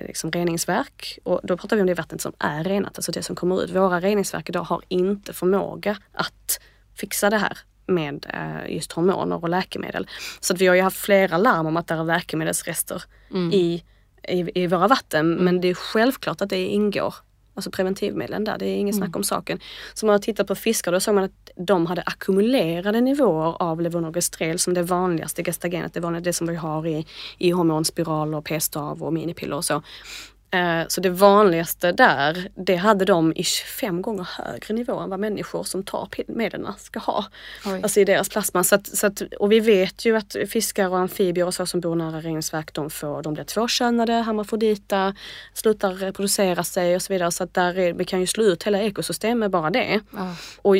liksom 0.07 0.31
reningsverk, 0.31 1.19
och 1.23 1.41
då 1.43 1.57
pratar 1.57 1.75
vi 1.75 1.81
om 1.81 1.87
det 1.87 1.93
vattnet 1.93 2.21
som 2.21 2.33
är 2.39 2.63
renat, 2.63 2.97
alltså 2.97 3.11
det 3.11 3.23
som 3.23 3.35
kommer 3.35 3.63
ut. 3.63 3.69
Våra 3.69 3.99
reningsverk 3.99 4.49
idag 4.49 4.63
har 4.63 4.81
inte 4.87 5.33
förmåga 5.33 5.97
att 6.13 6.59
fixa 6.95 7.29
det 7.29 7.37
här 7.37 7.57
med 7.87 8.25
just 8.67 8.91
hormoner 8.91 9.43
och 9.43 9.49
läkemedel. 9.49 10.07
Så 10.39 10.53
att 10.53 10.61
vi 10.61 10.67
har 10.67 10.75
ju 10.75 10.81
haft 10.81 10.97
flera 10.97 11.37
larm 11.37 11.65
om 11.65 11.77
att 11.77 11.87
det 11.87 11.93
är 11.93 12.03
läkemedelsrester 12.03 13.03
mm. 13.31 13.51
i, 13.53 13.83
i, 14.27 14.63
i, 14.63 14.67
våra 14.67 14.87
vatten. 14.87 15.31
Mm. 15.31 15.45
Men 15.45 15.61
det 15.61 15.67
är 15.67 15.73
självklart 15.73 16.41
att 16.41 16.49
det 16.49 16.65
ingår 16.65 17.15
Alltså 17.55 17.71
preventivmedlen 17.71 18.43
där, 18.43 18.57
det 18.57 18.65
är 18.65 18.75
inget 18.75 18.95
mm. 18.95 19.05
snack 19.05 19.15
om 19.15 19.23
saken. 19.23 19.59
Så 19.93 20.05
man 20.05 20.13
har 20.13 20.19
tittat 20.19 20.47
på 20.47 20.55
fiskar 20.55 20.91
då 20.91 20.99
såg 20.99 21.15
man 21.15 21.23
att 21.23 21.51
de 21.55 21.85
hade 21.85 22.01
ackumulerade 22.01 23.01
nivåer 23.01 23.61
av 23.61 23.81
levonorgestrel 23.81 24.59
som 24.59 24.73
det 24.73 24.83
vanligaste 24.83 25.43
gestagenet, 25.43 25.93
det, 25.93 25.99
vanliga, 25.99 26.21
det 26.21 26.33
som 26.33 26.47
vi 26.47 26.55
har 26.55 26.87
i, 26.87 27.05
i 27.37 27.51
hormonspiral 27.51 28.35
och 28.35 28.45
p-stav 28.45 29.03
och 29.03 29.13
minipiller 29.13 29.55
och 29.55 29.65
så. 29.65 29.81
Eh, 30.55 30.87
så 30.87 31.01
det 31.01 31.09
vanligaste 31.09 31.91
där, 31.91 32.49
det 32.55 32.75
hade 32.75 33.05
de 33.05 33.33
i 33.35 33.43
25 33.43 34.01
gånger 34.01 34.27
högre 34.31 34.73
nivå 34.73 34.99
än 34.99 35.09
vad 35.09 35.19
människor 35.19 35.63
som 35.63 35.83
tar 35.83 36.07
medlen 36.27 36.67
ska 36.77 36.99
ha. 36.99 37.25
Oj. 37.65 37.79
Alltså 37.83 37.99
i 37.99 38.05
deras 38.05 38.29
plasma. 38.29 38.63
Så 38.63 38.75
att, 38.75 38.87
så 38.87 39.07
att, 39.07 39.21
och 39.39 39.51
vi 39.51 39.59
vet 39.59 40.05
ju 40.05 40.17
att 40.17 40.35
fiskar 40.49 40.89
och 40.89 40.97
amfibier 40.97 41.45
och 41.45 41.53
så 41.53 41.65
som 41.65 41.79
bor 41.79 41.95
nära 41.95 42.21
reningsverk, 42.21 42.73
de, 42.73 42.89
får, 42.89 43.23
de 43.23 43.33
blir 43.33 43.43
tvåkönade, 43.43 44.13
hermafrodita, 44.13 45.15
slutar 45.53 45.91
reproducera 45.91 46.63
sig 46.63 46.95
och 46.95 47.01
så 47.01 47.13
vidare. 47.13 47.31
Så 47.31 47.43
att 47.43 47.53
där 47.53 47.77
är, 47.77 47.93
vi 47.93 48.05
kan 48.05 48.19
ju 48.19 48.27
slå 48.27 48.43
ut 48.43 48.63
hela 48.63 48.81
ekosystemet 48.81 49.37
med 49.37 49.51
bara 49.51 49.69
det. 49.69 49.99
Oh. 50.13 50.33
Och 50.61 50.77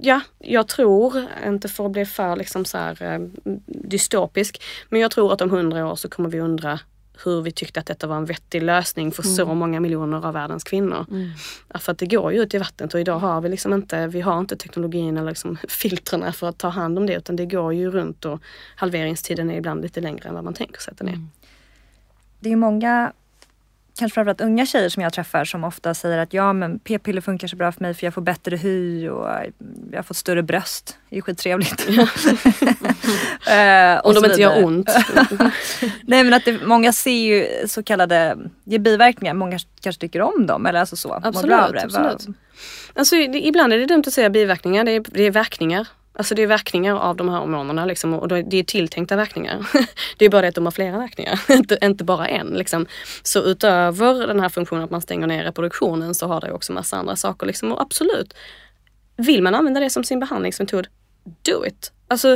ja, 0.00 0.20
jag 0.38 0.68
tror, 0.68 1.26
inte 1.46 1.68
för 1.68 1.86
att 1.86 1.92
bli 1.92 2.06
för 2.06 2.36
liksom 2.36 2.64
så 2.64 2.78
här, 2.78 3.02
eh, 3.02 3.18
dystopisk, 3.66 4.62
men 4.88 5.00
jag 5.00 5.10
tror 5.10 5.32
att 5.32 5.40
om 5.40 5.50
hundra 5.50 5.86
år 5.92 5.96
så 5.96 6.08
kommer 6.08 6.28
vi 6.28 6.40
undra 6.40 6.78
hur 7.24 7.42
vi 7.42 7.52
tyckte 7.52 7.80
att 7.80 7.86
detta 7.86 8.06
var 8.06 8.16
en 8.16 8.24
vettig 8.24 8.62
lösning 8.62 9.12
för 9.12 9.22
mm. 9.22 9.34
så 9.34 9.54
många 9.54 9.80
miljoner 9.80 10.26
av 10.26 10.34
världens 10.34 10.64
kvinnor. 10.64 11.06
Mm. 11.10 11.30
För 11.74 11.92
att 11.92 11.98
det 11.98 12.06
går 12.06 12.32
ju 12.32 12.42
ut 12.42 12.54
i 12.54 12.58
vattnet 12.58 12.94
och 12.94 13.00
idag 13.00 13.18
har 13.18 13.40
vi 13.40 13.48
liksom 13.48 13.72
inte, 13.72 14.06
vi 14.06 14.20
har 14.20 14.38
inte 14.38 14.56
teknologin 14.56 15.16
eller 15.16 15.30
liksom 15.30 15.56
filtrerna 15.68 16.32
för 16.32 16.48
att 16.48 16.58
ta 16.58 16.68
hand 16.68 16.98
om 16.98 17.06
det 17.06 17.14
utan 17.14 17.36
det 17.36 17.46
går 17.46 17.74
ju 17.74 17.90
runt 17.90 18.24
och 18.24 18.40
halveringstiden 18.76 19.50
är 19.50 19.56
ibland 19.56 19.82
lite 19.82 20.00
längre 20.00 20.28
än 20.28 20.34
vad 20.34 20.44
man 20.44 20.54
tänker 20.54 20.80
sig 20.80 20.92
att 20.92 20.98
den 20.98 21.08
är. 21.08 21.12
Mm. 21.12 21.30
Det 22.40 22.52
är 22.52 22.56
många 22.56 23.12
kanske 23.98 24.14
framförallt 24.14 24.40
unga 24.40 24.66
tjejer 24.66 24.88
som 24.88 25.02
jag 25.02 25.12
träffar 25.12 25.44
som 25.44 25.64
ofta 25.64 25.94
säger 25.94 26.18
att 26.18 26.32
ja 26.32 26.52
men 26.52 26.78
p-piller 26.78 27.20
funkar 27.20 27.48
så 27.48 27.56
bra 27.56 27.72
för 27.72 27.82
mig 27.82 27.94
för 27.94 28.06
jag 28.06 28.14
får 28.14 28.22
bättre 28.22 28.56
hy 28.56 29.08
och 29.08 29.28
jag 29.92 30.06
fått 30.06 30.16
större 30.16 30.42
bröst. 30.42 30.98
Det 31.10 31.16
är 31.16 31.20
skittrevligt. 31.20 31.88
uh, 31.88 31.98
Om 34.04 34.14
de 34.14 34.24
inte 34.24 34.40
gör 34.40 34.64
ont. 34.64 34.90
Nej 36.02 36.24
men 36.24 36.34
att 36.34 36.44
det, 36.44 36.66
många 36.66 36.92
ser 36.92 37.10
ju 37.10 37.68
så 37.68 37.82
kallade 37.82 38.38
ger 38.64 38.78
biverkningar. 38.78 39.34
Många 39.34 39.58
kanske 39.80 40.00
tycker 40.00 40.20
om 40.20 40.46
dem 40.46 40.66
eller 40.66 40.80
alltså 40.80 40.96
så. 40.96 41.20
Absolut. 41.24 41.84
absolut. 41.84 42.26
Alltså, 42.94 43.16
det, 43.16 43.46
ibland 43.46 43.72
är 43.72 43.78
det 43.78 43.86
dumt 43.86 44.04
att 44.06 44.12
säga 44.12 44.30
biverkningar. 44.30 44.84
Det 44.84 44.92
är, 44.92 45.04
det 45.08 45.22
är 45.22 45.30
verkningar. 45.30 45.86
Alltså 46.18 46.34
det 46.34 46.42
är 46.42 46.46
verkningar 46.46 46.96
av 46.96 47.16
de 47.16 47.28
här 47.28 47.38
hormonerna 47.38 47.84
liksom, 47.84 48.14
och 48.14 48.28
det 48.28 48.58
är 48.58 48.62
tilltänkta 48.62 49.16
verkningar. 49.16 49.66
det 50.16 50.24
är 50.24 50.28
bara 50.28 50.42
det 50.42 50.48
att 50.48 50.54
de 50.54 50.64
har 50.64 50.70
flera 50.70 50.98
verkningar, 50.98 51.40
inte, 51.48 51.78
inte 51.82 52.04
bara 52.04 52.28
en. 52.28 52.46
Liksom. 52.46 52.86
Så 53.22 53.42
utöver 53.42 54.26
den 54.26 54.40
här 54.40 54.48
funktionen 54.48 54.84
att 54.84 54.90
man 54.90 55.00
stänger 55.00 55.26
ner 55.26 55.44
reproduktionen 55.44 56.14
så 56.14 56.26
har 56.26 56.40
det 56.40 56.52
också 56.52 56.72
massa 56.72 56.96
andra 56.96 57.16
saker. 57.16 57.46
Liksom. 57.46 57.72
Och 57.72 57.80
absolut, 57.80 58.34
vill 59.16 59.42
man 59.42 59.54
använda 59.54 59.80
det 59.80 59.90
som 59.90 60.04
sin 60.04 60.20
behandlingsmetod, 60.20 60.86
do 61.42 61.66
it! 61.66 61.92
Alltså, 62.08 62.32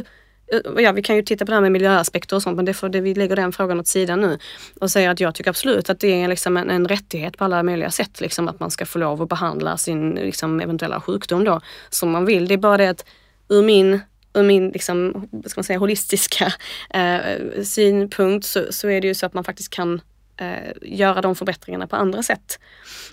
eh, 0.52 0.82
ja, 0.82 0.92
vi 0.92 1.02
kan 1.02 1.16
ju 1.16 1.22
titta 1.22 1.44
på 1.44 1.50
det 1.50 1.56
här 1.56 1.62
med 1.62 1.72
miljöaspekter 1.72 2.36
och 2.36 2.42
sånt 2.42 2.56
men 2.56 2.64
det 2.64 2.74
får, 2.74 2.88
det, 2.88 3.00
vi 3.00 3.14
lägger 3.14 3.36
den 3.36 3.52
frågan 3.52 3.80
åt 3.80 3.86
sidan 3.86 4.20
nu 4.20 4.38
och 4.80 4.90
säger 4.90 5.10
att 5.10 5.20
jag 5.20 5.34
tycker 5.34 5.50
absolut 5.50 5.90
att 5.90 6.00
det 6.00 6.22
är 6.22 6.28
liksom 6.28 6.56
en, 6.56 6.70
en 6.70 6.88
rättighet 6.88 7.36
på 7.36 7.44
alla 7.44 7.62
möjliga 7.62 7.90
sätt. 7.90 8.20
Liksom, 8.20 8.48
att 8.48 8.60
man 8.60 8.70
ska 8.70 8.86
få 8.86 8.98
lov 8.98 9.22
att 9.22 9.28
behandla 9.28 9.76
sin 9.76 10.10
liksom, 10.10 10.60
eventuella 10.60 11.00
sjukdom 11.00 11.44
då 11.44 11.60
som 11.90 12.10
man 12.10 12.24
vill. 12.24 12.48
Det 12.48 12.54
är 12.54 12.58
bara 12.58 12.76
det 12.76 12.88
att 12.88 13.04
ur 13.50 13.62
min, 13.62 14.00
ur 14.34 14.42
min 14.42 14.70
liksom, 14.70 15.28
ska 15.46 15.58
man 15.58 15.64
säga, 15.64 15.78
holistiska 15.78 16.52
eh, 16.90 17.62
synpunkt 17.62 18.46
så, 18.46 18.72
så 18.72 18.88
är 18.88 19.00
det 19.00 19.06
ju 19.06 19.14
så 19.14 19.26
att 19.26 19.34
man 19.34 19.44
faktiskt 19.44 19.70
kan 19.70 20.00
eh, 20.36 20.72
göra 20.82 21.20
de 21.20 21.36
förbättringarna 21.36 21.86
på 21.86 21.96
andra 21.96 22.22
sätt. 22.22 22.58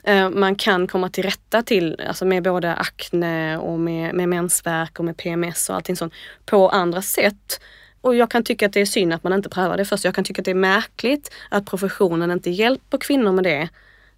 Eh, 0.03 0.29
man 0.29 0.55
kan 0.55 0.87
komma 0.87 1.09
till 1.09 1.23
rätta 1.23 1.63
till, 1.63 2.01
alltså 2.07 2.25
med 2.25 2.43
både 2.43 2.73
akne 2.73 3.57
och 3.57 3.79
med, 3.79 4.15
med 4.15 4.29
mensvärk 4.29 4.99
och 4.99 5.05
med 5.05 5.17
PMS 5.17 5.69
och 5.69 5.75
allting 5.75 5.95
sånt 5.95 6.13
på 6.45 6.69
andra 6.69 7.01
sätt. 7.01 7.59
Och 8.01 8.15
jag 8.15 8.31
kan 8.31 8.43
tycka 8.43 8.65
att 8.65 8.73
det 8.73 8.81
är 8.81 8.85
synd 8.85 9.13
att 9.13 9.23
man 9.23 9.33
inte 9.33 9.49
prövar 9.49 9.77
det 9.77 9.85
först. 9.85 10.05
Jag 10.05 10.15
kan 10.15 10.23
tycka 10.23 10.41
att 10.41 10.45
det 10.45 10.51
är 10.51 10.55
märkligt 10.55 11.31
att 11.49 11.65
professionen 11.65 12.31
inte 12.31 12.49
hjälper 12.49 12.97
kvinnor 12.97 13.31
med 13.31 13.43
det 13.43 13.69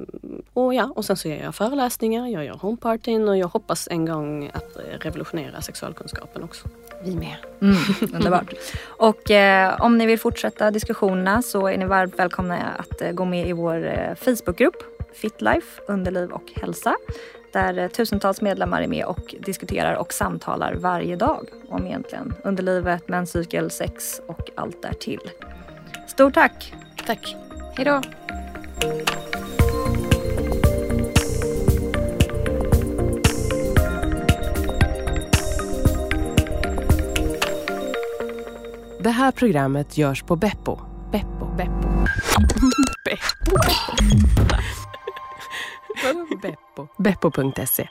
och 0.52 0.74
ja, 0.74 0.92
och 0.96 1.04
sen 1.04 1.16
så 1.16 1.28
ger 1.28 1.42
jag 1.42 1.54
föreläsningar, 1.54 2.26
jag 2.26 2.44
gör 2.44 2.54
homepartyn 2.54 3.28
och 3.28 3.38
jag 3.38 3.48
hoppas 3.48 3.88
en 3.90 4.06
gång 4.06 4.50
att 4.54 4.76
revolutionera 5.00 5.60
sexualkunskapen 5.60 6.42
också. 6.42 6.68
Vi 7.04 7.16
med. 7.16 7.36
Mm, 7.60 7.76
underbart. 8.14 8.54
och 8.86 9.30
eh, 9.30 9.80
om 9.80 9.98
ni 9.98 10.06
vill 10.06 10.18
fortsätta 10.18 10.70
diskussionerna 10.70 11.42
så 11.42 11.66
är 11.66 11.78
ni 11.78 11.84
varmt 11.84 12.18
välkomna 12.18 12.56
att 12.56 13.02
eh, 13.02 13.12
gå 13.12 13.24
med 13.24 13.48
i 13.48 13.52
vår 13.52 14.14
Facebookgrupp 14.14 14.76
Fitlife, 15.14 15.82
underliv 15.88 16.30
och 16.30 16.52
hälsa 16.54 16.96
där 17.52 17.88
tusentals 17.88 18.40
medlemmar 18.40 18.82
är 18.82 18.88
med 18.88 19.04
och 19.04 19.34
diskuterar 19.40 19.94
och 19.94 20.12
samtalar 20.12 20.74
varje 20.74 21.16
dag 21.16 21.48
om 21.68 21.86
egentligen 21.86 22.34
underlivet, 22.44 23.08
menscykel, 23.08 23.70
sex 23.70 24.20
och 24.26 24.50
allt 24.54 24.82
därtill. 24.82 25.30
Stort 26.06 26.34
tack! 26.34 26.74
Tack! 27.06 27.36
Hejdå! 27.76 28.02
Det 39.02 39.10
här 39.10 39.32
programmet 39.32 39.98
görs 39.98 40.22
på 40.22 40.36
Beppo. 40.36 40.78
Beppo. 41.12 41.46
Beppo. 41.56 41.88
Beppo. 43.04 43.56
Beppo. 46.40 46.90
Beppo.se 46.98 47.90